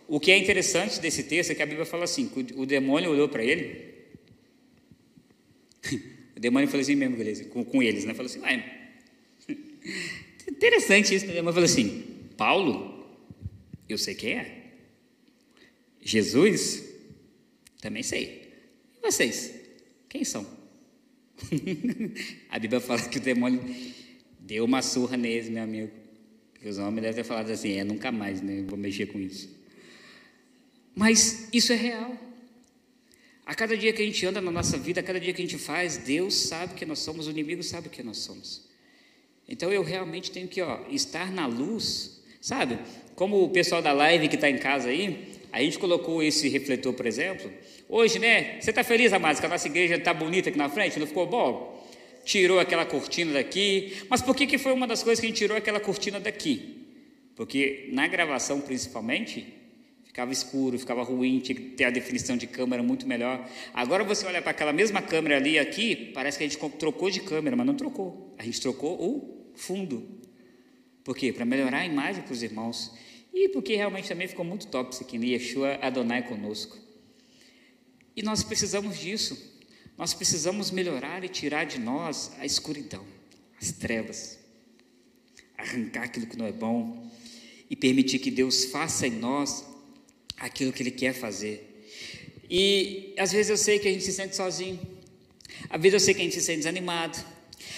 O 0.09 0.19
que 0.19 0.31
é 0.31 0.39
interessante 0.39 0.99
desse 0.99 1.25
texto 1.25 1.51
é 1.51 1.55
que 1.55 1.63
a 1.63 1.67
Bíblia 1.67 1.85
fala 1.85 2.05
assim: 2.05 2.31
o 2.57 2.65
demônio 2.65 3.11
olhou 3.11 3.29
para 3.29 3.45
ele. 3.45 3.93
o 6.35 6.41
demônio 6.41 6.69
falou 6.69 6.81
assim 6.81 6.95
mesmo, 6.95 7.19
beleza, 7.19 7.45
com, 7.45 7.63
com 7.63 7.83
eles, 7.83 8.07
né? 8.07 8.15
Falou 8.15 8.31
assim: 8.31 8.41
Vai. 8.41 8.65
Interessante 10.57 11.15
isso, 11.15 11.27
né? 11.27 11.43
Mas 11.43 11.55
falou 11.55 11.65
assim: 11.65 12.05
Paulo, 12.37 13.07
eu 13.89 13.99
sei 13.99 14.15
quem 14.15 14.39
é. 14.39 14.65
Jesus, 16.01 16.85
também 17.81 18.03
sei. 18.03 18.53
E 18.97 19.01
vocês? 19.01 19.53
Quem 20.09 20.25
são? 20.25 20.47
a 22.49 22.59
Bíblia 22.59 22.81
fala 22.81 23.03
que 23.03 23.19
o 23.19 23.21
demônio 23.21 23.61
deu 24.39 24.65
uma 24.65 24.81
surra 24.81 25.17
neles, 25.17 25.49
meu 25.49 25.63
amigo. 25.63 25.91
Os 26.65 26.79
homens 26.79 27.03
devem 27.03 27.17
ter 27.17 27.25
falado 27.25 27.51
assim: 27.51 27.73
é, 27.73 27.85
nunca 27.85 28.13
mais, 28.13 28.41
né? 28.41 28.65
Vou 28.67 28.79
mexer 28.79 29.07
com 29.07 29.19
isso. 29.19 29.51
Mas 30.95 31.49
isso 31.53 31.73
é 31.73 31.77
real. 31.77 32.17
A 33.45 33.55
cada 33.55 33.77
dia 33.77 33.93
que 33.93 34.01
a 34.01 34.07
gente 34.07 34.25
anda 34.25 34.41
na 34.41 34.51
nossa 34.51 34.79
vida, 34.79 35.01
a 35.01 35.03
cada 35.03 35.21
dia 35.21 35.33
que 35.35 35.43
a 35.43 35.45
gente 35.45 35.59
faz, 35.59 35.99
Deus 35.99 36.35
sabe 36.35 36.75
que 36.75 36.87
nós 36.87 37.01
somos, 37.01 37.27
o 37.27 37.31
inimigo 37.31 37.63
sabe 37.63 37.89
que 37.91 38.03
nós 38.03 38.19
somos. 38.19 38.67
Então 39.49 39.73
eu 39.73 39.83
realmente 39.83 40.31
tenho 40.31 40.49
que 40.49 40.61
ó, 40.63 40.81
estar 40.91 41.31
na 41.31 41.47
luz, 41.47 42.23
sabe? 42.41 42.79
Como 43.15 43.43
o 43.43 43.51
pessoal 43.51 43.83
da 43.83 43.93
live 43.93 44.29
que 44.29 44.35
está 44.35 44.51
em 44.51 44.59
casa 44.59 44.89
aí, 44.89 45.33
a 45.53 45.61
gente 45.61 45.79
colocou 45.79 46.23
esse 46.23 46.49
refletor, 46.49 46.93
por 46.95 47.07
exemplo. 47.07 47.51
Hoje, 47.89 48.19
né? 48.19 48.61
Você 48.61 48.71
está 48.71 48.83
feliz, 48.83 49.13
amados, 49.13 49.39
que 49.39 49.47
a 49.47 49.49
nossa 49.49 49.69
igreja 49.69 49.95
está 49.95 50.13
bonita 50.13 50.49
aqui 50.49 50.59
na 50.59 50.69
frente? 50.69 50.99
Não 50.99 51.07
ficou 51.07 51.27
bom? 51.27 51.87
Tirou 52.25 52.59
aquela 52.59 52.85
cortina 52.85 53.35
daqui. 53.35 53.97
Mas 54.09 54.21
por 54.21 54.35
que, 54.35 54.47
que 54.47 54.59
foi 54.59 54.73
uma 54.73 54.87
das 54.87 55.03
coisas 55.03 55.21
que 55.21 55.27
a 55.27 55.29
gente 55.29 55.39
tirou 55.39 55.57
aquela 55.57 55.79
cortina 55.79 56.19
daqui? 56.19 56.87
Porque 57.37 57.89
na 57.93 58.09
gravação, 58.09 58.61
principalmente, 58.61 59.47
ficava 60.15 60.33
escuro, 60.33 60.79
ficava 60.79 61.03
ruim, 61.03 61.41
tinha 61.41 61.57
que 61.57 61.71
ter 61.71 61.83
a 61.83 61.91
definição 61.91 62.37
de 62.37 62.47
câmera 62.47 62.85
muito 62.85 63.05
melhor. 63.05 63.51
Agora 63.73 64.05
você 64.05 64.25
olha 64.25 64.41
para 64.41 64.53
aquela 64.53 64.73
mesma 64.73 65.03
câmera 65.03 65.39
ali 65.39 65.59
aqui, 65.59 66.13
parece 66.15 66.39
que 66.39 66.45
a 66.45 66.49
gente 66.49 66.57
trocou 66.79 67.11
de 67.11 67.19
câmera, 67.19 67.57
mas 67.57 67.67
não 67.67 67.75
trocou. 67.75 68.33
A 68.39 68.45
gente 68.45 68.61
trocou 68.61 68.95
o 68.95 69.53
fundo. 69.57 70.21
Por 71.03 71.17
quê? 71.17 71.33
Para 71.33 71.45
melhorar 71.45 71.79
a 71.79 71.85
imagem 71.85 72.23
para 72.23 72.33
os 72.33 72.45
irmãos. 72.45 72.95
E 73.35 73.49
porque 73.49 73.75
realmente 73.75 74.07
também 74.07 74.29
ficou 74.29 74.45
muito 74.45 74.69
top 74.69 74.95
isso 74.95 75.03
aqui, 75.03 75.19
né? 75.19 75.27
Yeshua 75.27 75.81
Adonai 75.83 76.23
conosco. 76.23 76.79
E 78.15 78.23
nós 78.23 78.45
precisamos 78.45 78.97
disso. 78.97 79.37
Nós 79.99 80.15
precisamos 80.15 80.71
melhorar 80.71 81.25
e 81.25 81.29
tirar 81.29 81.65
de 81.65 81.81
nós 81.81 82.31
a 82.39 82.47
escuridão, 82.47 83.05
as 83.61 83.73
trevas. 83.73 84.39
Arrancar 85.59 86.05
aquilo 86.05 86.29
que 86.29 86.39
não 86.39 86.47
é 86.47 86.53
bom 86.53 87.11
e 87.69 87.75
permitir 87.75 88.21
que 88.21 88.31
Deus 88.31 88.67
faça 88.67 89.09
em 89.09 89.19
nós 89.19 89.74
aquilo 90.45 90.73
que 90.73 90.83
Ele 90.83 90.91
quer 90.91 91.15
fazer. 91.15 91.71
E 92.51 93.15
às 93.19 93.33
vezes 93.33 93.51
eu 93.51 93.57
sei 93.57 93.79
que 93.79 93.89
a 93.89 93.91
gente 93.91 94.05
se 94.05 94.13
sente 94.13 94.37
sozinho, 94.37 94.79
às 95.71 95.81
vezes 95.81 95.95
eu 95.95 96.01
sei 96.01 96.15
que 96.15 96.21
a 96.21 96.25
gente 96.25 96.35
se 96.35 96.43
sente 96.43 96.59
desanimado, 96.59 97.19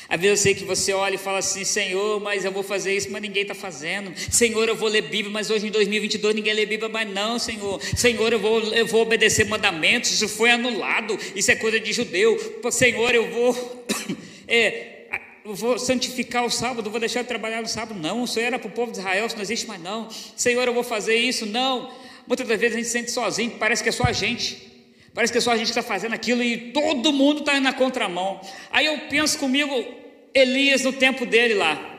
às 0.09 0.21
vezes 0.21 0.39
eu 0.39 0.43
sei 0.43 0.55
que 0.55 0.65
você 0.65 0.93
olha 0.93 1.15
e 1.15 1.19
fala 1.19 1.39
assim, 1.39 1.65
Senhor, 1.65 2.21
mas 2.21 2.45
eu 2.45 2.51
vou 2.51 2.63
fazer 2.63 2.97
isso, 2.97 3.11
mas 3.11 3.23
ninguém 3.23 3.43
está 3.43 3.55
fazendo. 3.55 4.13
Senhor, 4.31 4.69
eu 4.69 4.77
vou 4.77 4.89
ler 4.89 5.03
Bíblia, 5.03 5.33
mas 5.33 5.49
hoje 5.49 5.67
em 5.67 5.71
2022 5.71 6.35
ninguém 6.35 6.55
lê 6.55 6.67
Bíblia, 6.67 6.89
mas 6.89 7.09
não, 7.09 7.39
Senhor. 7.39 7.81
Senhor, 7.97 8.33
eu 8.33 8.39
vou, 8.39 8.61
eu 8.73 8.87
vou 8.87 9.03
obedecer 9.03 9.47
mandamentos, 9.47 10.11
isso 10.11 10.29
foi 10.29 10.51
anulado, 10.51 11.19
isso 11.35 11.51
é 11.51 11.57
coisa 11.57 11.79
de 11.79 11.93
judeu. 11.93 12.61
Senhor, 12.71 13.15
eu 13.15 13.31
vou, 13.31 13.85
é, 14.47 15.07
vou 15.45 15.79
santificar 15.79 16.45
o 16.45 16.51
sábado, 16.51 16.91
vou 16.91 17.01
deixar 17.01 17.23
de 17.23 17.29
trabalhar 17.29 17.63
no 17.63 17.69
sábado. 17.69 17.99
Não, 17.99 18.23
o 18.23 18.29
Senhor 18.29 18.47
era 18.47 18.59
para 18.59 18.69
o 18.69 18.73
povo 18.73 18.93
de 18.93 18.99
Israel, 18.99 19.27
isso 19.27 19.37
não 19.37 19.43
existe 19.43 19.67
mais 19.67 19.81
não. 19.81 20.09
Senhor, 20.37 20.67
eu 20.67 20.75
vou 20.75 20.85
fazer 20.85 21.17
isso, 21.17 21.47
não. 21.47 22.06
Muitas 22.27 22.47
das 22.47 22.59
vezes 22.59 22.75
a 22.75 22.79
gente 22.79 22.87
se 22.87 22.93
sente 22.93 23.11
sozinho, 23.11 23.53
parece 23.53 23.83
que 23.83 23.89
é 23.89 23.93
só 23.93 24.05
a 24.05 24.13
gente. 24.13 24.75
Parece 25.15 25.33
que 25.33 25.39
é 25.39 25.41
só 25.41 25.53
a 25.53 25.57
gente 25.57 25.73
que 25.73 25.79
está 25.79 25.83
fazendo 25.83 26.13
aquilo 26.13 26.43
e 26.43 26.73
todo 26.73 27.13
mundo 27.13 27.41
está 27.41 27.59
na 27.59 27.73
contramão. 27.73 28.41
Aí 28.71 28.85
eu 28.85 28.99
penso 29.09 29.39
comigo, 29.39 29.73
Elias 30.35 30.83
no 30.83 30.93
tempo 30.93 31.25
dele 31.25 31.55
lá. 31.55 31.95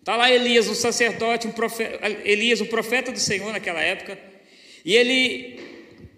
Está 0.00 0.16
lá 0.16 0.32
Elias, 0.32 0.66
o 0.68 0.74
sacerdote, 0.74 1.46
um 1.46 1.52
profeta, 1.52 1.98
Elias, 2.24 2.62
o 2.62 2.66
profeta 2.66 3.12
do 3.12 3.18
Senhor 3.18 3.52
naquela 3.52 3.82
época. 3.82 4.18
E 4.82 4.96
ele 4.96 5.60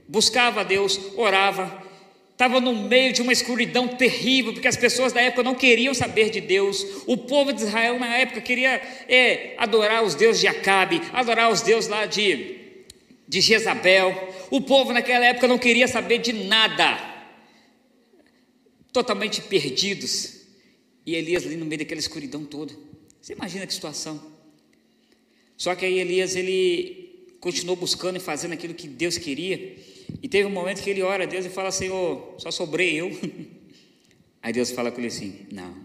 buscava 0.06 0.60
a 0.60 0.62
Deus, 0.62 1.00
orava, 1.16 1.82
estava 2.30 2.60
no 2.60 2.72
meio 2.74 3.12
de 3.12 3.20
uma 3.20 3.32
escuridão 3.32 3.88
terrível, 3.88 4.52
porque 4.52 4.68
as 4.68 4.76
pessoas 4.76 5.12
da 5.12 5.20
época 5.20 5.42
não 5.42 5.56
queriam 5.56 5.92
saber 5.92 6.30
de 6.30 6.40
Deus. 6.40 6.86
O 7.06 7.16
povo 7.16 7.52
de 7.52 7.62
Israel 7.62 7.98
na 7.98 8.16
época 8.16 8.40
queria 8.40 8.80
é, 9.08 9.54
adorar 9.58 10.04
os 10.04 10.14
deuses 10.14 10.40
de 10.40 10.46
Acabe, 10.46 11.02
adorar 11.12 11.50
os 11.50 11.60
deuses 11.60 11.90
lá 11.90 12.06
de, 12.06 12.59
de 13.30 13.40
Jezabel. 13.40 14.34
O 14.50 14.60
povo 14.60 14.92
naquela 14.92 15.24
época 15.24 15.46
não 15.46 15.56
queria 15.56 15.86
saber 15.86 16.18
de 16.18 16.32
nada, 16.32 16.98
totalmente 18.92 19.40
perdidos. 19.42 20.40
E 21.06 21.14
Elias 21.14 21.46
ali 21.46 21.56
no 21.56 21.64
meio 21.64 21.78
daquela 21.78 22.00
escuridão 22.00 22.44
toda. 22.44 22.74
Você 23.22 23.32
imagina 23.32 23.66
que 23.68 23.72
situação. 23.72 24.20
Só 25.56 25.74
que 25.76 25.84
aí 25.86 26.00
Elias 26.00 26.34
ele 26.34 27.36
continuou 27.38 27.76
buscando 27.76 28.16
e 28.16 28.20
fazendo 28.20 28.52
aquilo 28.52 28.74
que 28.74 28.88
Deus 28.88 29.16
queria. 29.16 29.76
E 30.20 30.28
teve 30.28 30.48
um 30.48 30.52
momento 30.52 30.82
que 30.82 30.90
ele 30.90 31.02
ora 31.02 31.22
a 31.22 31.26
Deus 31.26 31.46
e 31.46 31.50
fala: 31.50 31.70
Senhor, 31.70 32.34
só 32.38 32.50
sobrei 32.50 33.00
eu. 33.00 33.10
Aí 34.42 34.54
Deus 34.54 34.70
fala 34.70 34.90
com 34.90 34.98
ele 34.98 35.08
assim: 35.08 35.46
Não, 35.52 35.84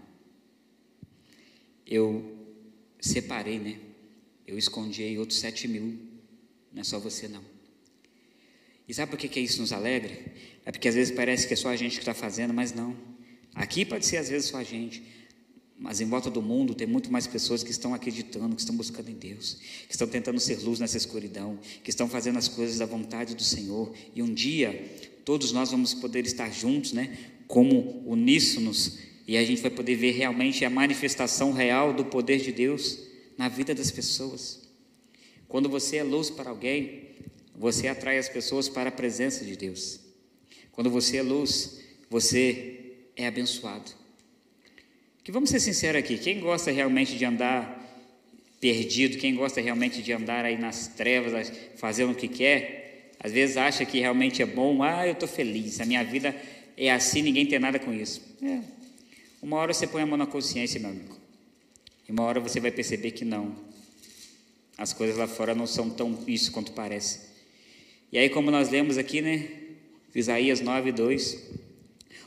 eu 1.86 2.24
separei, 2.98 3.58
né? 3.58 3.78
Eu 4.46 4.56
escondi 4.56 5.02
aí 5.02 5.18
outros 5.18 5.38
sete 5.38 5.68
mil, 5.68 6.05
não 6.76 6.82
é 6.82 6.84
só 6.84 6.98
você 6.98 7.26
não. 7.26 7.40
E 8.86 8.92
sabe 8.92 9.10
por 9.10 9.18
que, 9.18 9.28
que 9.28 9.40
isso 9.40 9.62
nos 9.62 9.72
alegra? 9.72 10.14
É 10.62 10.70
porque 10.70 10.86
às 10.86 10.94
vezes 10.94 11.14
parece 11.14 11.48
que 11.48 11.54
é 11.54 11.56
só 11.56 11.70
a 11.70 11.76
gente 11.76 11.92
que 11.92 12.00
está 12.00 12.12
fazendo, 12.12 12.52
mas 12.52 12.74
não. 12.74 12.94
Aqui 13.54 13.82
pode 13.86 14.04
ser 14.04 14.18
às 14.18 14.28
vezes 14.28 14.50
só 14.50 14.58
a 14.58 14.62
gente, 14.62 15.02
mas 15.78 16.02
em 16.02 16.04
volta 16.04 16.28
do 16.30 16.42
mundo 16.42 16.74
tem 16.74 16.86
muito 16.86 17.10
mais 17.10 17.26
pessoas 17.26 17.62
que 17.62 17.70
estão 17.70 17.94
acreditando, 17.94 18.54
que 18.54 18.60
estão 18.60 18.76
buscando 18.76 19.08
em 19.08 19.14
Deus, 19.14 19.54
que 19.88 19.92
estão 19.92 20.06
tentando 20.06 20.38
ser 20.38 20.62
luz 20.62 20.78
nessa 20.78 20.98
escuridão, 20.98 21.58
que 21.82 21.88
estão 21.88 22.06
fazendo 22.10 22.36
as 22.36 22.46
coisas 22.46 22.76
da 22.76 22.84
vontade 22.84 23.34
do 23.34 23.42
Senhor. 23.42 23.94
E 24.14 24.22
um 24.22 24.34
dia 24.34 24.78
todos 25.24 25.52
nós 25.52 25.70
vamos 25.70 25.94
poder 25.94 26.26
estar 26.26 26.52
juntos, 26.52 26.92
né? 26.92 27.16
Como 27.46 28.02
uníssonos, 28.04 28.98
e 29.26 29.38
a 29.38 29.44
gente 29.44 29.62
vai 29.62 29.70
poder 29.70 29.94
ver 29.94 30.10
realmente 30.10 30.62
a 30.62 30.68
manifestação 30.68 31.52
real 31.52 31.94
do 31.94 32.04
poder 32.04 32.38
de 32.38 32.52
Deus 32.52 32.98
na 33.38 33.48
vida 33.48 33.74
das 33.74 33.90
pessoas. 33.90 34.65
Quando 35.48 35.68
você 35.68 35.98
é 35.98 36.02
luz 36.02 36.30
para 36.30 36.50
alguém, 36.50 37.10
você 37.54 37.88
atrai 37.88 38.18
as 38.18 38.28
pessoas 38.28 38.68
para 38.68 38.88
a 38.88 38.92
presença 38.92 39.44
de 39.44 39.56
Deus. 39.56 40.00
Quando 40.72 40.90
você 40.90 41.18
é 41.18 41.22
luz, 41.22 41.80
você 42.10 43.06
é 43.16 43.26
abençoado. 43.26 43.90
Que 45.24 45.32
vamos 45.32 45.50
ser 45.50 45.58
sinceros 45.58 45.98
aqui, 45.98 46.18
quem 46.18 46.38
gosta 46.38 46.70
realmente 46.70 47.16
de 47.16 47.24
andar 47.24 47.82
perdido, 48.60 49.18
quem 49.18 49.34
gosta 49.34 49.60
realmente 49.60 50.02
de 50.02 50.12
andar 50.12 50.44
aí 50.44 50.56
nas 50.56 50.88
trevas, 50.88 51.52
fazendo 51.76 52.12
o 52.12 52.14
que 52.14 52.28
quer, 52.28 53.12
às 53.18 53.32
vezes 53.32 53.56
acha 53.56 53.84
que 53.84 53.98
realmente 53.98 54.42
é 54.42 54.46
bom, 54.46 54.82
ah, 54.82 55.06
eu 55.06 55.12
estou 55.12 55.28
feliz, 55.28 55.80
a 55.80 55.84
minha 55.84 56.04
vida 56.04 56.34
é 56.76 56.90
assim, 56.92 57.22
ninguém 57.22 57.46
tem 57.46 57.58
nada 57.58 57.78
com 57.78 57.92
isso. 57.92 58.22
É. 58.42 58.60
Uma 59.42 59.56
hora 59.56 59.72
você 59.72 59.86
põe 59.86 60.02
a 60.02 60.06
mão 60.06 60.16
na 60.16 60.26
consciência, 60.26 60.78
meu 60.78 60.90
amigo, 60.90 61.16
e 62.08 62.12
uma 62.12 62.22
hora 62.22 62.38
você 62.38 62.60
vai 62.60 62.70
perceber 62.70 63.12
que 63.12 63.24
não. 63.24 63.65
As 64.78 64.92
coisas 64.92 65.16
lá 65.16 65.26
fora 65.26 65.54
não 65.54 65.66
são 65.66 65.88
tão 65.88 66.18
isso 66.26 66.52
quanto 66.52 66.72
parece. 66.72 67.20
E 68.12 68.18
aí, 68.18 68.28
como 68.28 68.50
nós 68.50 68.68
lemos 68.68 68.98
aqui, 68.98 69.20
né? 69.20 69.48
Isaías 70.14 70.60
9, 70.60 70.92
2. 70.92 71.38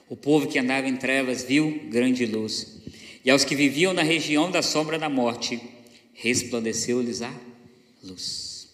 O 0.10 0.16
povo 0.16 0.48
que 0.48 0.58
andava 0.58 0.88
em 0.88 0.98
trevas 0.98 1.44
viu 1.44 1.88
grande 1.90 2.26
luz. 2.26 2.80
E 3.24 3.30
aos 3.30 3.46
que 3.46 3.56
viviam 3.56 3.94
na 3.94 4.02
região 4.02 4.50
da 4.50 4.62
sombra 4.62 4.98
da 4.98 5.10
morte, 5.10 5.62
resplandeceu-lhes 6.14 7.22
a 7.22 7.34
luz. 8.04 8.70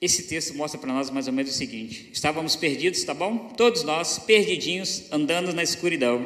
Esse 0.00 0.22
texto 0.22 0.54
mostra 0.54 0.80
para 0.80 0.92
nós 0.92 1.10
mais 1.10 1.26
ou 1.26 1.32
menos 1.32 1.52
o 1.52 1.54
seguinte: 1.54 2.08
estávamos 2.12 2.56
perdidos, 2.56 3.04
tá 3.04 3.12
bom? 3.12 3.50
Todos 3.56 3.82
nós, 3.82 4.18
perdidinhos, 4.18 5.04
andando 5.12 5.52
na 5.52 5.62
escuridão. 5.62 6.24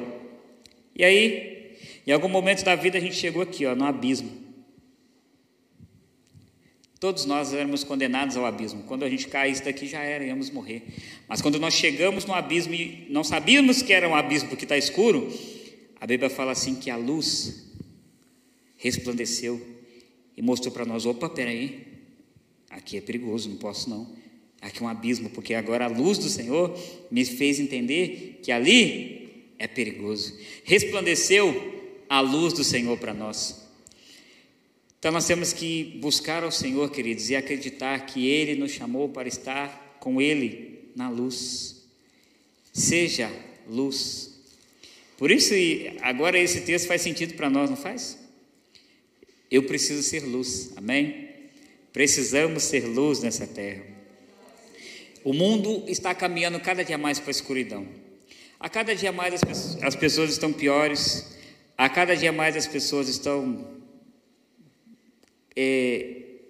E 0.95 1.05
aí, 1.05 1.77
em 2.07 2.13
algum 2.13 2.29
momento 2.29 2.65
da 2.65 2.77
vida, 2.77 2.99
a 2.99 3.01
gente 3.01 3.17
chegou 3.17 3.43
aqui, 3.43 3.67
ó, 3.67 3.75
no 3.75 3.85
abismo. 3.85 4.44
Todos 7.05 7.27
nós 7.27 7.53
éramos 7.53 7.85
condenados 7.85 8.35
ao 8.35 8.47
abismo. 8.47 8.83
Quando 8.85 9.05
a 9.05 9.11
gente 9.11 9.29
caísse 9.29 9.63
daqui 9.63 9.87
já 9.87 10.03
era, 10.03 10.25
íamos 10.25 10.49
morrer. 10.49 10.83
Mas 11.29 11.43
quando 11.43 11.61
nós 11.61 11.75
chegamos 11.75 12.25
no 12.25 12.33
abismo 12.33 12.73
e 12.73 13.07
não 13.11 13.23
sabíamos 13.23 13.83
que 13.83 13.93
era 13.93 14.09
um 14.09 14.15
abismo 14.15 14.49
porque 14.49 14.65
está 14.65 14.79
escuro, 14.79 15.31
a 16.01 16.07
Bíblia 16.07 16.31
fala 16.31 16.53
assim 16.53 16.75
que 16.75 16.89
a 16.89 16.97
luz 16.97 17.67
resplandeceu 18.79 19.61
e 20.35 20.41
mostrou 20.41 20.73
para 20.73 20.87
nós: 20.87 21.05
opa, 21.05 21.29
peraí, 21.29 21.87
aqui 22.71 22.97
é 22.97 23.03
perigoso, 23.03 23.51
não 23.51 23.59
posso 23.59 23.91
não. 23.91 24.11
Aqui 24.63 24.83
é 24.83 24.87
um 24.87 24.89
abismo, 24.89 25.29
porque 25.29 25.53
agora 25.53 25.85
a 25.85 25.89
luz 25.89 26.17
do 26.17 26.31
Senhor 26.31 26.75
me 27.11 27.23
fez 27.27 27.61
entender 27.61 28.41
que 28.43 28.51
ali 28.51 29.53
é 29.59 29.67
perigoso. 29.67 30.39
Resplandeceu 30.65 32.03
a 32.09 32.21
luz 32.21 32.55
do 32.55 32.65
Senhor 32.65 32.97
para 32.97 33.13
nós. 33.13 33.64
Então 35.05 35.13
nós 35.13 35.27
temos 35.27 35.53
que 35.53 35.99
buscar 36.01 36.43
ao 36.43 36.51
Senhor, 36.51 36.91
queridos, 36.91 37.29
e 37.29 37.37
acreditar 37.37 38.07
que 38.07 38.27
Ele 38.27 38.55
nos 38.55 38.71
chamou 38.71 39.07
para 39.11 39.29
estar 39.29 39.99
com 40.01 40.19
Ele 40.19 40.89
na 40.97 41.11
luz. 41.11 41.85
Seja 42.73 43.31
luz. 43.69 44.33
Por 45.19 45.31
isso, 45.31 45.53
agora 46.01 46.39
esse 46.39 46.63
texto 46.63 46.87
faz 46.87 47.03
sentido 47.03 47.35
para 47.35 47.51
nós, 47.51 47.69
não 47.69 47.77
faz? 47.77 48.19
Eu 49.51 49.65
preciso 49.65 50.03
ser 50.03 50.21
luz, 50.21 50.73
amém? 50.75 51.29
Precisamos 51.93 52.63
ser 52.63 52.87
luz 52.87 53.21
nessa 53.21 53.47
terra. 53.47 53.85
O 55.23 55.35
mundo 55.35 55.85
está 55.87 56.15
caminhando 56.15 56.59
cada 56.61 56.83
dia 56.83 56.97
mais 56.97 57.19
para 57.19 57.29
a 57.29 57.31
escuridão. 57.31 57.87
A 58.59 58.71
cada 58.71 58.97
dia 58.97 59.13
mais 59.13 59.35
as 59.35 59.45
pessoas, 59.45 59.83
as 59.83 59.95
pessoas 59.95 60.31
estão 60.31 60.51
piores, 60.51 61.37
a 61.77 61.91
cada 61.91 62.17
dia 62.17 62.33
mais 62.33 62.57
as 62.57 62.67
pessoas 62.67 63.07
estão 63.07 63.84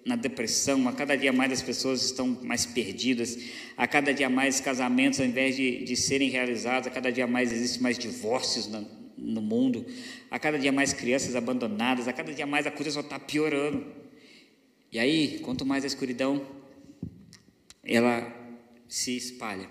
na 0.04 0.16
depressão, 0.16 0.86
a 0.86 0.92
cada 0.92 1.16
dia 1.16 1.32
mais 1.32 1.52
as 1.52 1.62
pessoas 1.62 2.04
estão 2.04 2.38
mais 2.42 2.66
perdidas, 2.66 3.38
a 3.76 3.86
cada 3.86 4.12
dia 4.12 4.28
mais 4.28 4.60
casamentos, 4.60 5.18
ao 5.18 5.26
invés 5.26 5.56
de, 5.56 5.84
de 5.84 5.96
serem 5.96 6.28
realizados, 6.28 6.86
a 6.86 6.90
cada 6.90 7.10
dia 7.10 7.26
mais 7.26 7.52
existem 7.52 7.80
mais 7.80 7.98
divórcios 7.98 8.66
no, 8.66 8.86
no 9.16 9.40
mundo, 9.40 9.86
a 10.30 10.38
cada 10.38 10.58
dia 10.58 10.70
mais 10.70 10.92
crianças 10.92 11.34
abandonadas, 11.34 12.06
a 12.06 12.12
cada 12.12 12.32
dia 12.32 12.46
mais 12.46 12.66
a 12.66 12.70
coisa 12.70 12.90
só 12.90 13.00
está 13.00 13.18
piorando. 13.18 13.86
E 14.92 14.98
aí, 14.98 15.38
quanto 15.40 15.64
mais 15.64 15.84
a 15.84 15.86
escuridão 15.86 16.46
ela 17.82 18.32
se 18.88 19.16
espalha, 19.16 19.68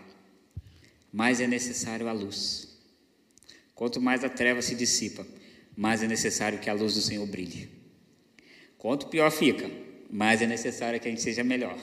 mais 1.11 1.39
é 1.39 1.47
necessário 1.47 2.07
a 2.07 2.11
luz. 2.11 2.77
Quanto 3.75 4.01
mais 4.01 4.23
a 4.23 4.29
treva 4.29 4.61
se 4.61 4.75
dissipa, 4.75 5.25
mais 5.75 6.03
é 6.03 6.07
necessário 6.07 6.59
que 6.59 6.69
a 6.69 6.73
luz 6.73 6.93
do 6.95 7.01
Senhor 7.01 7.25
brilhe. 7.25 7.82
Quanto 8.83 9.07
pior 9.07 9.31
fica, 9.31 9.71
mais 10.09 10.41
é 10.41 10.45
necessário 10.45 10.99
que 10.99 11.07
a 11.07 11.09
gente 11.09 11.21
seja 11.21 11.41
melhor. 11.41 11.73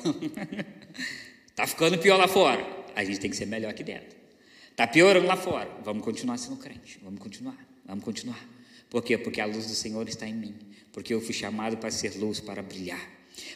Está 1.47 1.65
ficando 1.67 1.97
pior 1.97 2.19
lá 2.19 2.29
fora, 2.29 2.63
a 2.95 3.03
gente 3.03 3.19
tem 3.19 3.31
que 3.31 3.37
ser 3.39 3.47
melhor 3.47 3.71
aqui 3.71 3.83
dentro. 3.83 4.19
Está 4.71 4.87
piorando 4.87 5.27
lá 5.27 5.35
fora, 5.35 5.67
vamos 5.83 6.05
continuar 6.05 6.37
sendo 6.37 6.59
crente, 6.59 7.01
vamos 7.03 7.19
continuar, 7.19 7.57
vamos 7.87 8.05
continuar. 8.05 8.39
Por 8.91 9.03
quê? 9.03 9.17
Porque 9.17 9.41
a 9.41 9.47
luz 9.47 9.67
do 9.67 9.73
Senhor 9.73 10.07
está 10.11 10.29
em 10.29 10.35
mim, 10.35 10.55
porque 10.93 11.15
eu 11.15 11.23
fui 11.23 11.33
chamado 11.33 11.79
para 11.79 11.91
ser 11.91 12.19
luz, 12.19 12.39
para 12.39 12.63
brilhar. 12.63 13.01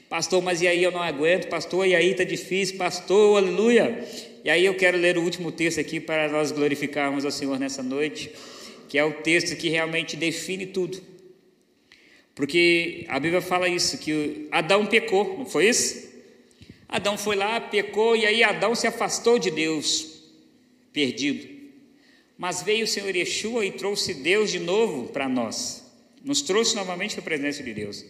Pastor, 0.09 0.43
mas 0.43 0.63
e 0.63 0.67
aí 0.67 0.83
eu 0.83 0.91
não 0.91 1.03
aguento, 1.03 1.51
pastor, 1.51 1.87
e 1.87 1.95
aí 1.95 2.13
está 2.13 2.25
difícil, 2.25 2.79
pastor, 2.79 3.37
aleluia. 3.37 4.09
E 4.43 4.49
aí 4.49 4.65
eu 4.65 4.75
quero 4.75 4.97
ler 4.97 5.19
o 5.19 5.23
último 5.23 5.53
texto 5.53 5.79
aqui 5.79 6.01
para 6.01 6.31
nós 6.31 6.51
glorificarmos 6.51 7.27
ao 7.27 7.31
Senhor 7.31 7.59
nessa 7.59 7.83
noite, 7.83 8.33
que 8.89 8.97
é 8.97 9.05
o 9.05 9.13
texto 9.13 9.55
que 9.55 9.69
realmente 9.69 10.17
define 10.17 10.65
tudo. 10.65 11.13
Porque 12.35 13.05
a 13.09 13.21
Bíblia 13.21 13.41
fala 13.41 13.69
isso, 13.69 13.97
que 13.99 14.49
Adão 14.51 14.87
pecou, 14.87 15.39
não 15.39 15.47
foi 15.47 15.69
isso? 15.69 16.13
Adão 16.89 17.17
foi 17.17 17.37
lá, 17.37 17.61
pecou, 17.61 18.17
e 18.17 18.27
aí 18.27 18.43
Adão 18.43 18.75
se 18.75 18.87
afastou 18.87 19.39
de 19.39 19.51
Deus, 19.51 20.21
perdido. 20.93 21.49
Mas 22.37 22.63
veio 22.63 22.85
o 22.85 22.89
Senhor 22.89 23.15
Yeshua 23.15 23.65
e 23.65 23.71
trouxe 23.71 24.15
Deus 24.15 24.51
de 24.51 24.59
novo 24.59 25.09
para 25.09 25.29
nós, 25.29 25.85
nos 26.25 26.43
trouxe 26.43 26.75
novamente 26.75 27.19
a 27.19 27.23
presença 27.23 27.63
de 27.63 27.73
Deus. 27.73 28.05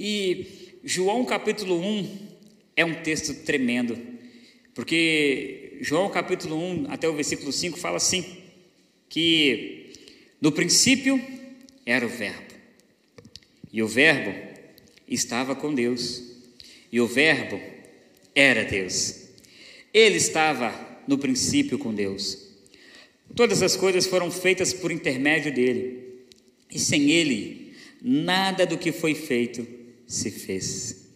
E 0.00 0.78
João 0.82 1.24
capítulo 1.26 1.78
1 1.78 2.18
é 2.74 2.84
um 2.84 2.94
texto 3.02 3.44
tremendo, 3.44 3.98
porque 4.74 5.76
João 5.82 6.08
capítulo 6.08 6.56
1 6.56 6.86
até 6.90 7.06
o 7.06 7.14
versículo 7.14 7.52
5 7.52 7.78
fala 7.78 7.98
assim: 7.98 8.38
que 9.10 9.92
no 10.40 10.50
princípio 10.50 11.22
era 11.84 12.06
o 12.06 12.08
Verbo 12.08 12.51
e 13.72 13.82
o 13.82 13.88
Verbo 13.88 14.34
estava 15.08 15.54
com 15.54 15.74
Deus. 15.74 16.22
E 16.90 17.00
o 17.00 17.06
Verbo 17.06 17.58
era 18.34 18.64
Deus. 18.64 19.28
Ele 19.94 20.16
estava 20.16 20.72
no 21.08 21.16
princípio 21.16 21.78
com 21.78 21.94
Deus. 21.94 22.50
Todas 23.34 23.62
as 23.62 23.76
coisas 23.76 24.06
foram 24.06 24.30
feitas 24.30 24.74
por 24.74 24.92
intermédio 24.92 25.52
dele. 25.52 26.26
E 26.70 26.78
sem 26.78 27.10
ele, 27.10 27.72
nada 28.02 28.66
do 28.66 28.76
que 28.76 28.92
foi 28.92 29.14
feito 29.14 29.66
se 30.06 30.30
fez. 30.30 31.08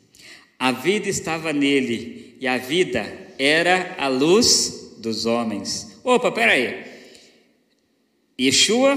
A 0.59 0.73
vida 0.73 1.09
estava 1.09 1.53
nele 1.53 2.37
e 2.41 2.47
a 2.47 2.57
vida 2.57 3.07
era 3.39 3.95
a 3.99 4.09
luz 4.09 4.95
dos 4.99 5.27
homens. 5.27 6.01
Opa, 6.03 6.33
peraí. 6.33 6.85
Yeshua 8.41 8.97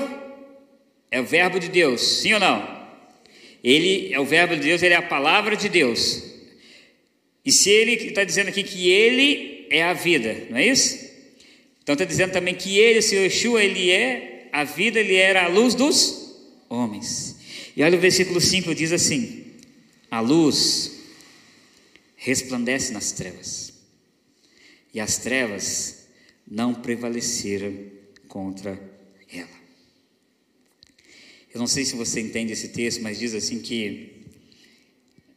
é 1.12 1.20
o 1.20 1.26
verbo 1.26 1.60
de 1.60 1.68
Deus, 1.68 2.02
sim 2.02 2.34
ou 2.34 2.40
não? 2.40 2.79
Ele 3.64 4.14
é 4.14 4.20
o 4.20 4.26
verbo 4.26 4.56
de 4.56 4.62
Deus, 4.62 4.82
ele 4.82 4.94
é 4.94 4.98
a 4.98 5.02
palavra 5.02 5.56
de 5.56 5.68
Deus. 5.70 6.24
E 7.44 7.52
se 7.52 7.70
ele 7.70 7.94
está 7.94 8.24
dizendo 8.24 8.50
aqui 8.50 8.64
que 8.64 8.90
ele 8.90 9.68
é 9.70 9.84
a 9.84 9.94
vida, 9.94 10.48
não 10.50 10.58
é 10.58 10.68
isso? 10.68 11.10
Então 11.82 11.94
está 11.94 12.06
dizendo 12.06 12.32
também 12.32 12.54
que 12.54 12.78
ele, 12.78 13.00
o 13.00 13.04
Senhor 13.04 13.24
Yeshua, 13.24 13.64
ele 13.64 13.90
é 13.90 14.50
a 14.52 14.64
vida, 14.64 15.00
ele 15.00 15.16
era 15.16 15.46
a 15.46 15.48
luz 15.48 15.74
dos 15.74 16.36
homens. 16.70 17.38
E 17.76 17.84
olha 17.84 17.98
o 17.98 18.02
versículo 18.02 18.40
5 18.40 18.76
diz 18.76 18.92
assim: 18.92 19.46
A 20.12 20.20
luz 20.20 21.00
resplandece 22.16 22.92
nas 22.94 23.12
trevas, 23.12 23.74
e 24.94 25.00
as 25.00 25.18
trevas 25.18 26.08
não 26.48 26.74
prevaleceram 26.74 27.76
contra 28.28 28.80
ela. 29.32 29.59
Eu 31.54 31.60
não 31.60 31.68
sei 31.68 31.84
se 31.84 31.96
você 31.96 32.22
entende 32.22 32.54
esse 32.54 32.70
texto, 32.70 33.02
mas 33.02 33.18
diz 33.18 33.34
assim 33.34 33.60
que 33.60 34.20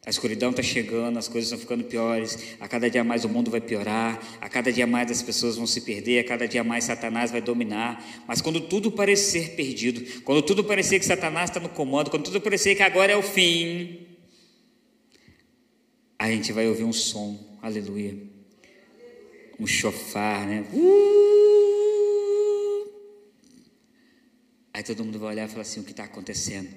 a 0.04 0.10
escuridão 0.10 0.50
está 0.50 0.62
chegando, 0.62 1.16
as 1.16 1.28
coisas 1.28 1.46
estão 1.46 1.58
ficando 1.58 1.84
piores, 1.84 2.56
a 2.58 2.66
cada 2.66 2.90
dia 2.90 3.04
mais 3.04 3.24
o 3.24 3.28
mundo 3.28 3.52
vai 3.52 3.60
piorar, 3.60 4.20
a 4.40 4.48
cada 4.48 4.72
dia 4.72 4.86
mais 4.86 5.10
as 5.10 5.22
pessoas 5.22 5.56
vão 5.56 5.66
se 5.66 5.80
perder, 5.80 6.18
a 6.18 6.24
cada 6.24 6.48
dia 6.48 6.64
mais 6.64 6.84
Satanás 6.84 7.30
vai 7.30 7.40
dominar. 7.40 8.04
Mas 8.26 8.40
quando 8.40 8.60
tudo 8.60 8.90
parecer 8.90 9.54
perdido, 9.54 10.22
quando 10.22 10.42
tudo 10.42 10.64
parecer 10.64 10.98
que 10.98 11.06
Satanás 11.06 11.50
está 11.50 11.60
no 11.60 11.68
comando, 11.68 12.10
quando 12.10 12.24
tudo 12.24 12.40
parecer 12.40 12.74
que 12.74 12.82
agora 12.82 13.12
é 13.12 13.16
o 13.16 13.22
fim, 13.22 14.08
a 16.18 16.28
gente 16.28 16.52
vai 16.52 16.66
ouvir 16.66 16.84
um 16.84 16.92
som, 16.92 17.38
aleluia, 17.62 18.18
um 19.58 19.66
chofar, 19.66 20.46
né? 20.46 20.66
Uh! 20.74 21.61
Aí 24.74 24.82
todo 24.82 25.04
mundo 25.04 25.18
vai 25.18 25.34
olhar 25.34 25.46
e 25.46 25.50
falar 25.50 25.62
assim: 25.62 25.80
o 25.80 25.84
que 25.84 25.90
está 25.90 26.04
acontecendo? 26.04 26.70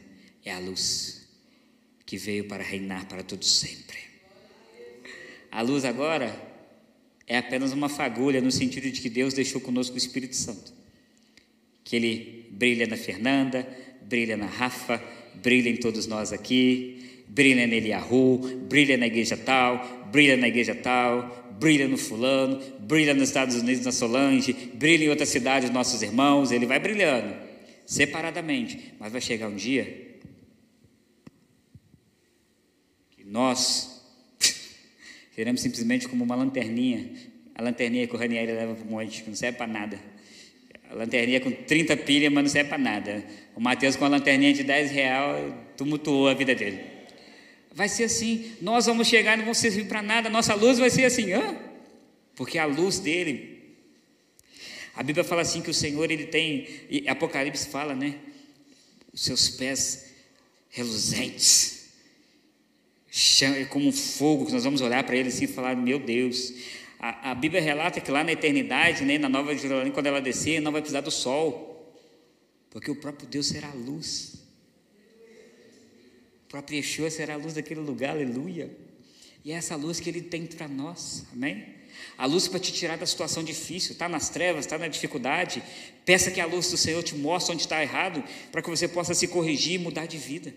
É 0.43 0.52
a 0.52 0.60
luz 0.60 1.28
que 2.06 2.18
veio 2.18 2.46
para 2.48 2.64
reinar 2.64 3.08
para 3.08 3.24
todo 3.24 3.43
sempre. 3.46 3.98
A 5.52 5.62
luz 5.62 5.86
agora 5.86 6.36
é 7.26 7.38
apenas 7.38 7.72
uma 7.72 7.89
fagulha 7.89 8.41
no 8.41 8.52
sentido 8.52 8.91
de 8.91 9.02
que 9.02 9.10
Deus 9.10 9.34
deixou 9.34 9.62
conosco 9.62 9.96
o 9.96 9.98
Espírito 9.98 10.36
Santo. 10.36 10.74
Que 11.84 11.96
ele 11.96 12.48
brilha 12.52 12.86
na 12.86 12.98
Fernanda, 12.98 13.68
brilha 14.02 14.36
na 14.36 14.46
Rafa, 14.46 15.02
brilha 15.36 15.70
em 15.70 15.78
todos 15.78 16.06
nós 16.06 16.34
aqui, 16.34 17.24
brilha 17.28 17.66
nele 17.66 17.88
Eliahu, 17.88 18.38
brilha 18.68 18.98
na 18.98 19.08
igreja 19.08 19.38
tal, 19.38 20.08
brilha 20.12 20.36
na 20.36 20.48
igreja 20.48 20.76
tal, 20.76 21.56
brilha 21.58 21.88
no 21.88 21.98
fulano, 21.98 22.60
brilha 22.80 23.14
nos 23.14 23.30
Estados 23.30 23.56
Unidos 23.56 23.86
na 23.86 23.91
Solange, 23.91 24.54
brilha 24.74 25.06
em 25.06 25.10
outra 25.10 25.26
cidade 25.26 25.68
os 25.68 25.72
nossos 25.72 26.02
irmãos, 26.02 26.52
ele 26.52 26.66
vai 26.66 26.80
brilhando 26.80 27.45
separadamente, 27.86 28.93
mas 28.99 29.11
vai 29.11 29.21
chegar 29.21 29.47
um 29.47 29.55
dia 29.55 30.05
Nós 33.25 34.01
seremos 35.33 35.61
simplesmente 35.61 36.07
como 36.07 36.23
uma 36.23 36.36
lanterninha, 36.36 37.09
a 37.55 37.63
lanterninha 37.63 38.07
que 38.07 38.15
o 38.15 38.19
Ranieri 38.19 38.51
leva 38.51 38.75
para 38.75 38.86
o 38.86 38.88
monte, 38.88 39.23
que 39.23 39.29
não 39.29 39.36
serve 39.36 39.57
para 39.57 39.67
nada. 39.67 39.99
A 40.89 40.93
lanterninha 40.93 41.41
com 41.41 41.51
30 41.51 41.97
pilhas, 41.97 42.31
mas 42.31 42.43
não 42.43 42.49
serve 42.49 42.69
para 42.69 42.77
nada. 42.77 43.25
O 43.55 43.59
Mateus 43.59 43.95
com 43.95 44.05
a 44.05 44.07
lanterninha 44.07 44.53
de 44.53 44.63
10 44.63 44.91
real 44.91 45.36
tumultuou 45.75 46.27
a 46.27 46.36
vida 46.36 46.53
dele. 46.53 46.79
Vai 47.73 47.89
ser 47.89 48.03
assim, 48.05 48.53
nós 48.61 48.86
vamos 48.86 49.07
chegar 49.07 49.33
e 49.33 49.38
não 49.38 49.45
vamos 49.45 49.57
servir 49.57 49.88
para 49.88 50.01
nada, 50.01 50.29
nossa 50.29 50.53
luz 50.53 50.77
vai 50.77 50.89
ser 50.89 51.05
assim, 51.05 51.33
hã? 51.33 51.57
Porque 52.36 52.59
a 52.59 52.65
luz 52.65 52.99
dele. 52.99 53.55
A 54.96 55.04
Bíblia 55.04 55.24
fala 55.24 55.41
assim 55.41 55.62
que 55.62 55.70
o 55.70 55.74
Senhor 55.74 56.10
ele 56.10 56.28
tem, 56.28 56.68
Apocalipse 57.08 57.68
fala, 57.68 57.93
né? 57.93 58.18
Os 59.14 59.22
seus 59.22 59.50
pés 59.50 60.06
reluzentes 60.70 61.76
é 63.41 63.64
como 63.66 63.91
fogo, 63.93 64.46
que 64.46 64.52
nós 64.52 64.66
vamos 64.66 64.82
olhar 64.82 65.02
para 65.06 65.16
ele 65.16 65.30
assim 65.30 65.46
e 65.46 65.48
falar: 65.48 65.76
Meu 65.76 66.00
Deus. 66.00 66.54
A, 67.00 67.32
a, 67.32 67.36
Bíblia 67.36 67.62
relata 67.62 68.02
que 68.02 68.12
lá 68.12 68.24
na 68.24 68.32
eternidade, 68.32 69.04
né, 69.04 69.18
na 69.18 69.30
Nova 69.30 69.56
Jerusalém, 69.56 69.91
quando 69.91 70.08
ela 70.08 70.22
descer, 70.22 70.60
não 70.60 70.72
vai 70.72 70.82
precisar 70.82 71.02
do 71.02 71.12
sol, 71.12 71.93
porque 72.70 72.89
o 72.89 72.96
próprio 72.96 73.28
Deus 73.28 73.48
será 73.48 73.70
a 73.70 73.74
luz. 73.74 74.36
O 76.46 76.50
próprio 76.50 76.78
Yeshua 76.78 77.10
será 77.10 77.36
a 77.36 77.38
luz 77.38 77.54
daquele 77.54 77.82
lugar, 77.82 78.12
aleluia. 78.12 78.76
E 79.43 79.52
é 79.52 79.56
essa 79.56 79.76
luz 79.76 80.00
que 80.00 80.10
ele 80.10 80.22
tem 80.22 80.46
para 80.46 80.68
nós, 80.68 81.26
amém? 81.32 81.74
A 82.18 82.26
luz 82.26 82.48
para 82.48 82.60
te 82.60 82.72
tirar 82.72 82.98
da 82.98 83.06
situação 83.06 83.43
difícil, 83.43 83.93
está 83.93 84.08
nas 84.08 84.30
trevas, 84.30 84.66
está 84.66 84.78
na 84.78 84.88
dificuldade. 84.88 85.62
Peça 86.06 86.32
que 86.32 86.39
a 86.39 86.46
luz 86.46 86.72
do 86.72 86.78
Senhor 86.78 87.04
te 87.04 87.16
mostre 87.16 87.54
onde 87.54 87.64
está 87.64 87.82
errado, 87.82 88.24
para 88.52 88.62
que 88.62 88.70
você 88.70 88.88
possa 88.88 89.14
se 89.14 89.28
corrigir 89.28 89.74
e 89.74 89.78
mudar 89.78 90.06
de 90.06 90.18
vida. 90.18 90.54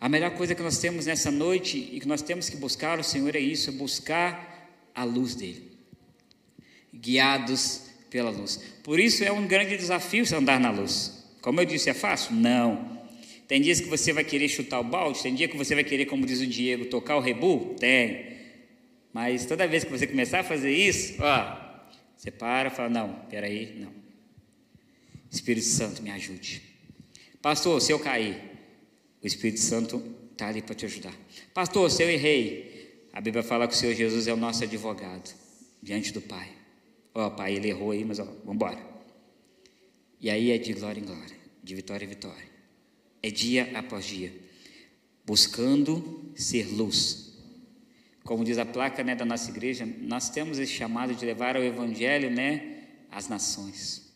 A 0.00 0.08
melhor 0.08 0.32
coisa 0.32 0.54
que 0.54 0.62
nós 0.62 0.78
temos 0.78 1.06
nessa 1.06 1.30
noite 1.30 1.78
e 1.92 2.00
que 2.00 2.08
nós 2.08 2.22
temos 2.22 2.48
que 2.48 2.56
buscar 2.56 2.98
o 2.98 3.04
Senhor 3.04 3.34
é 3.34 3.40
isso, 3.40 3.70
é 3.70 3.72
buscar 3.72 4.90
a 4.94 5.04
luz 5.04 5.34
dele. 5.34 5.72
Guiados 6.92 7.82
pela 8.10 8.30
luz. 8.30 8.60
Por 8.82 9.00
isso 9.00 9.24
é 9.24 9.32
um 9.32 9.46
grande 9.46 9.76
desafio 9.76 10.24
andar 10.36 10.60
na 10.60 10.70
luz. 10.70 11.24
Como 11.40 11.60
eu 11.60 11.64
disse, 11.64 11.88
é 11.88 11.94
fácil? 11.94 12.34
Não. 12.34 12.96
Tem 13.46 13.60
dias 13.60 13.80
que 13.80 13.88
você 13.88 14.12
vai 14.12 14.24
querer 14.24 14.48
chutar 14.48 14.80
o 14.80 14.84
balde, 14.84 15.22
tem 15.22 15.34
dia 15.34 15.46
que 15.46 15.56
você 15.56 15.74
vai 15.74 15.84
querer, 15.84 16.06
como 16.06 16.26
diz 16.26 16.40
o 16.40 16.46
Diego, 16.46 16.86
tocar 16.86 17.16
o 17.16 17.20
rebu? 17.20 17.76
Tem. 17.78 18.35
Mas 19.16 19.46
toda 19.46 19.66
vez 19.66 19.82
que 19.82 19.90
você 19.90 20.06
começar 20.06 20.40
a 20.40 20.44
fazer 20.44 20.70
isso, 20.70 21.14
ó, 21.22 21.88
você 22.14 22.30
para 22.30 22.68
e 22.68 22.70
fala, 22.70 22.90
não, 22.90 23.14
peraí, 23.30 23.74
não. 23.80 23.90
Espírito 25.30 25.64
Santo, 25.64 26.02
me 26.02 26.10
ajude. 26.10 26.60
Pastor, 27.40 27.80
se 27.80 27.90
eu 27.90 27.98
cair, 27.98 28.38
o 29.22 29.26
Espírito 29.26 29.60
Santo 29.60 30.04
está 30.32 30.48
ali 30.48 30.60
para 30.60 30.74
te 30.74 30.84
ajudar. 30.84 31.14
Pastor, 31.54 31.90
se 31.90 32.02
eu 32.02 32.10
errei, 32.10 33.08
a 33.10 33.18
Bíblia 33.22 33.42
fala 33.42 33.66
que 33.66 33.72
o 33.72 33.76
Senhor 33.78 33.94
Jesus 33.94 34.28
é 34.28 34.34
o 34.34 34.36
nosso 34.36 34.64
advogado 34.64 35.34
diante 35.82 36.12
do 36.12 36.20
Pai. 36.20 36.50
Ó, 37.14 37.30
Pai, 37.30 37.54
ele 37.54 37.70
errou 37.70 37.92
aí, 37.92 38.04
mas 38.04 38.18
ó, 38.18 38.24
vamos 38.24 38.56
embora. 38.56 38.86
E 40.20 40.28
aí 40.28 40.50
é 40.50 40.58
de 40.58 40.74
glória 40.74 41.00
em 41.00 41.04
glória, 41.06 41.36
de 41.64 41.74
vitória 41.74 42.04
em 42.04 42.08
vitória. 42.08 42.50
É 43.22 43.30
dia 43.30 43.70
após 43.78 44.04
dia, 44.04 44.30
buscando 45.24 46.34
ser 46.36 46.66
luz. 46.66 47.25
Como 48.26 48.44
diz 48.44 48.58
a 48.58 48.66
placa 48.66 49.04
né, 49.04 49.14
da 49.14 49.24
nossa 49.24 49.48
igreja, 49.48 49.88
nós 50.00 50.28
temos 50.28 50.58
esse 50.58 50.72
chamado 50.72 51.14
de 51.14 51.24
levar 51.24 51.56
o 51.56 51.62
Evangelho 51.62 52.28
né, 52.28 52.82
às 53.08 53.28
nações. 53.28 54.12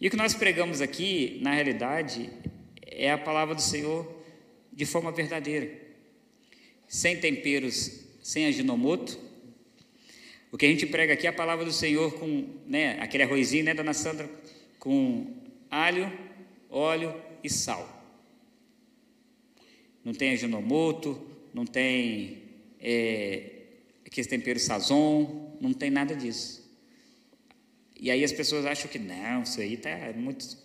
E 0.00 0.08
o 0.08 0.10
que 0.10 0.16
nós 0.16 0.34
pregamos 0.34 0.80
aqui, 0.80 1.38
na 1.40 1.54
realidade, 1.54 2.28
é 2.84 3.12
a 3.12 3.16
palavra 3.16 3.54
do 3.54 3.62
Senhor 3.62 4.12
de 4.72 4.84
forma 4.84 5.12
verdadeira, 5.12 5.70
sem 6.88 7.16
temperos, 7.16 8.00
sem 8.20 8.46
aginomoto. 8.46 9.16
O 10.50 10.58
que 10.58 10.66
a 10.66 10.68
gente 10.68 10.84
prega 10.86 11.12
aqui 11.12 11.28
é 11.28 11.30
a 11.30 11.32
palavra 11.32 11.64
do 11.64 11.72
Senhor 11.72 12.12
com 12.14 12.48
né, 12.66 12.98
aquele 13.00 13.22
arrozinho, 13.22 13.64
né, 13.64 13.72
dona 13.72 13.94
Sandra, 13.94 14.28
com 14.80 15.32
alho, 15.70 16.12
óleo 16.68 17.14
e 17.44 17.48
sal. 17.48 17.88
Não 20.04 20.12
tem 20.12 20.32
aginomoto, 20.32 21.24
não 21.54 21.64
tem 21.64 22.41
é, 22.82 23.50
aqueles 24.04 24.26
temperos 24.26 24.62
sazon, 24.62 25.56
não 25.60 25.72
tem 25.72 25.90
nada 25.90 26.14
disso. 26.14 26.62
E 28.00 28.10
aí 28.10 28.24
as 28.24 28.32
pessoas 28.32 28.66
acham 28.66 28.90
que 28.90 28.98
não, 28.98 29.42
isso 29.42 29.60
aí 29.60 29.74
está 29.74 30.12
muito 30.16 30.62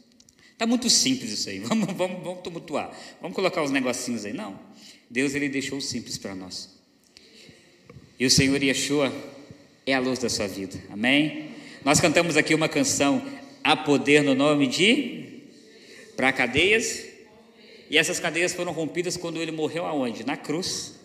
Está 0.57 0.65
muito 0.65 0.89
simples 0.89 1.32
isso 1.32 1.49
aí, 1.49 1.59
vamos, 1.61 1.93
vamos, 1.93 2.24
vamos 2.24 2.41
tumultuar, 2.41 2.91
vamos 3.22 3.36
colocar 3.36 3.61
os 3.61 3.70
negocinhos 3.70 4.26
aí. 4.26 4.34
Não, 4.34 4.59
Deus 5.07 5.36
ele 5.36 5.47
deixou 5.47 5.80
simples 5.80 6.18
para 6.18 6.34
nós. 6.34 6.76
E 8.20 8.26
o 8.26 8.32
Senhor 8.32 8.61
Yeshua 8.63 9.13
é 9.86 9.93
a 9.93 9.99
luz 9.99 10.18
da 10.18 10.30
sua 10.30 10.47
vida, 10.47 10.76
amém? 10.89 11.51
Nós 11.86 12.01
cantamos 12.01 12.36
aqui 12.36 12.55
uma 12.55 12.68
canção, 12.68 13.24
a 13.63 13.78
poder 13.78 14.24
no 14.24 14.34
nome 14.34 14.65
de, 14.65 15.43
para 16.15 16.34
cadeias, 16.34 17.05
e 17.88 17.95
essas 17.95 18.20
cadeias 18.20 18.51
foram 18.51 18.72
rompidas 18.72 19.15
quando 19.15 19.39
ele 19.39 19.51
morreu 19.51 19.86
aonde? 19.86 20.26
Na 20.26 20.36
cruz, 20.36 20.97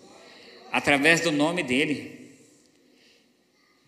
através 0.72 1.20
do 1.20 1.30
nome 1.30 1.62
dele. 1.62 2.32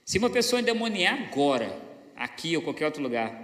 Se 0.05 0.19
uma 0.19 0.29
pessoa 0.29 0.61
endemoniar 0.61 1.23
agora, 1.23 1.81
aqui 2.15 2.55
ou 2.55 2.63
qualquer 2.63 2.85
outro 2.85 3.03
lugar, 3.03 3.43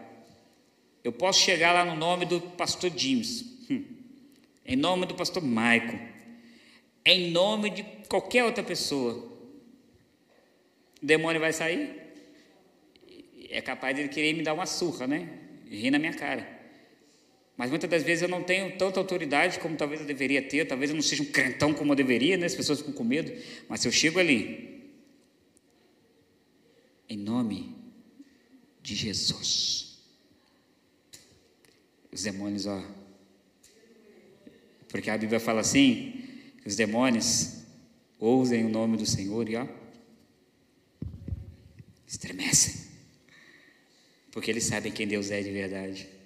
eu 1.02 1.10
posso 1.10 1.40
chegar 1.40 1.72
lá 1.72 1.82
no 1.82 1.96
nome 1.96 2.26
do 2.26 2.38
pastor 2.38 2.92
James, 2.94 3.42
hum. 3.70 3.82
em 4.66 4.76
nome 4.76 5.06
do 5.06 5.14
pastor 5.14 5.42
Michael, 5.42 5.98
em 7.02 7.30
nome 7.30 7.70
de 7.70 7.82
qualquer 8.06 8.44
outra 8.44 8.62
pessoa. 8.62 9.14
O 11.02 11.06
demônio 11.06 11.40
vai 11.40 11.54
sair? 11.54 11.98
É 13.48 13.62
capaz 13.62 13.96
de 13.96 14.06
querer 14.08 14.34
me 14.34 14.42
dar 14.42 14.52
uma 14.52 14.66
surra, 14.66 15.06
né? 15.06 15.26
Rir 15.70 15.90
na 15.90 15.98
minha 15.98 16.12
cara. 16.12 16.59
Mas 17.60 17.68
muitas 17.68 17.90
das 17.90 18.02
vezes 18.02 18.22
eu 18.22 18.28
não 18.28 18.42
tenho 18.42 18.78
tanta 18.78 18.98
autoridade 18.98 19.58
como 19.58 19.76
talvez 19.76 20.00
eu 20.00 20.06
deveria 20.06 20.40
ter, 20.40 20.66
talvez 20.66 20.88
eu 20.88 20.96
não 20.96 21.02
seja 21.02 21.22
um 21.22 21.26
crentão 21.26 21.74
como 21.74 21.92
eu 21.92 21.96
deveria, 21.96 22.38
né? 22.38 22.46
As 22.46 22.54
pessoas 22.54 22.78
ficam 22.78 22.94
com 22.94 23.04
medo. 23.04 23.30
Mas 23.68 23.80
se 23.80 23.88
eu 23.88 23.92
chego 23.92 24.18
ali, 24.18 24.90
em 27.06 27.18
nome 27.18 27.76
de 28.82 28.94
Jesus 28.94 30.00
os 32.10 32.22
demônios, 32.22 32.64
ó. 32.64 32.82
Porque 34.88 35.10
a 35.10 35.18
Bíblia 35.18 35.38
fala 35.38 35.60
assim: 35.60 36.24
que 36.62 36.66
os 36.66 36.76
demônios 36.76 37.58
ousem 38.18 38.64
o 38.64 38.70
nome 38.70 38.96
do 38.96 39.04
Senhor 39.04 39.46
e 39.50 39.56
ó, 39.56 39.68
estremecem. 42.08 42.88
Porque 44.32 44.50
eles 44.50 44.64
sabem 44.64 44.90
quem 44.90 45.06
Deus 45.06 45.30
é 45.30 45.42
de 45.42 45.50
verdade. 45.50 46.19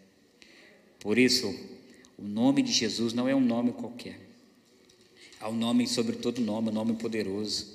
Por 1.05 1.19
isso, 1.19 1.55
o 2.17 2.23
nome 2.23 2.63
de 2.63 2.73
Jesus 2.73 3.13
não 3.13 3.29
é 3.29 3.35
um 3.35 3.41
nome 3.41 3.73
qualquer. 3.73 4.19
Ao 5.39 5.53
nome 5.53 5.87
sobre 5.87 6.17
todo 6.17 6.41
nome, 6.41 6.71
o 6.71 6.73
nome 6.73 6.95
poderoso. 6.95 7.74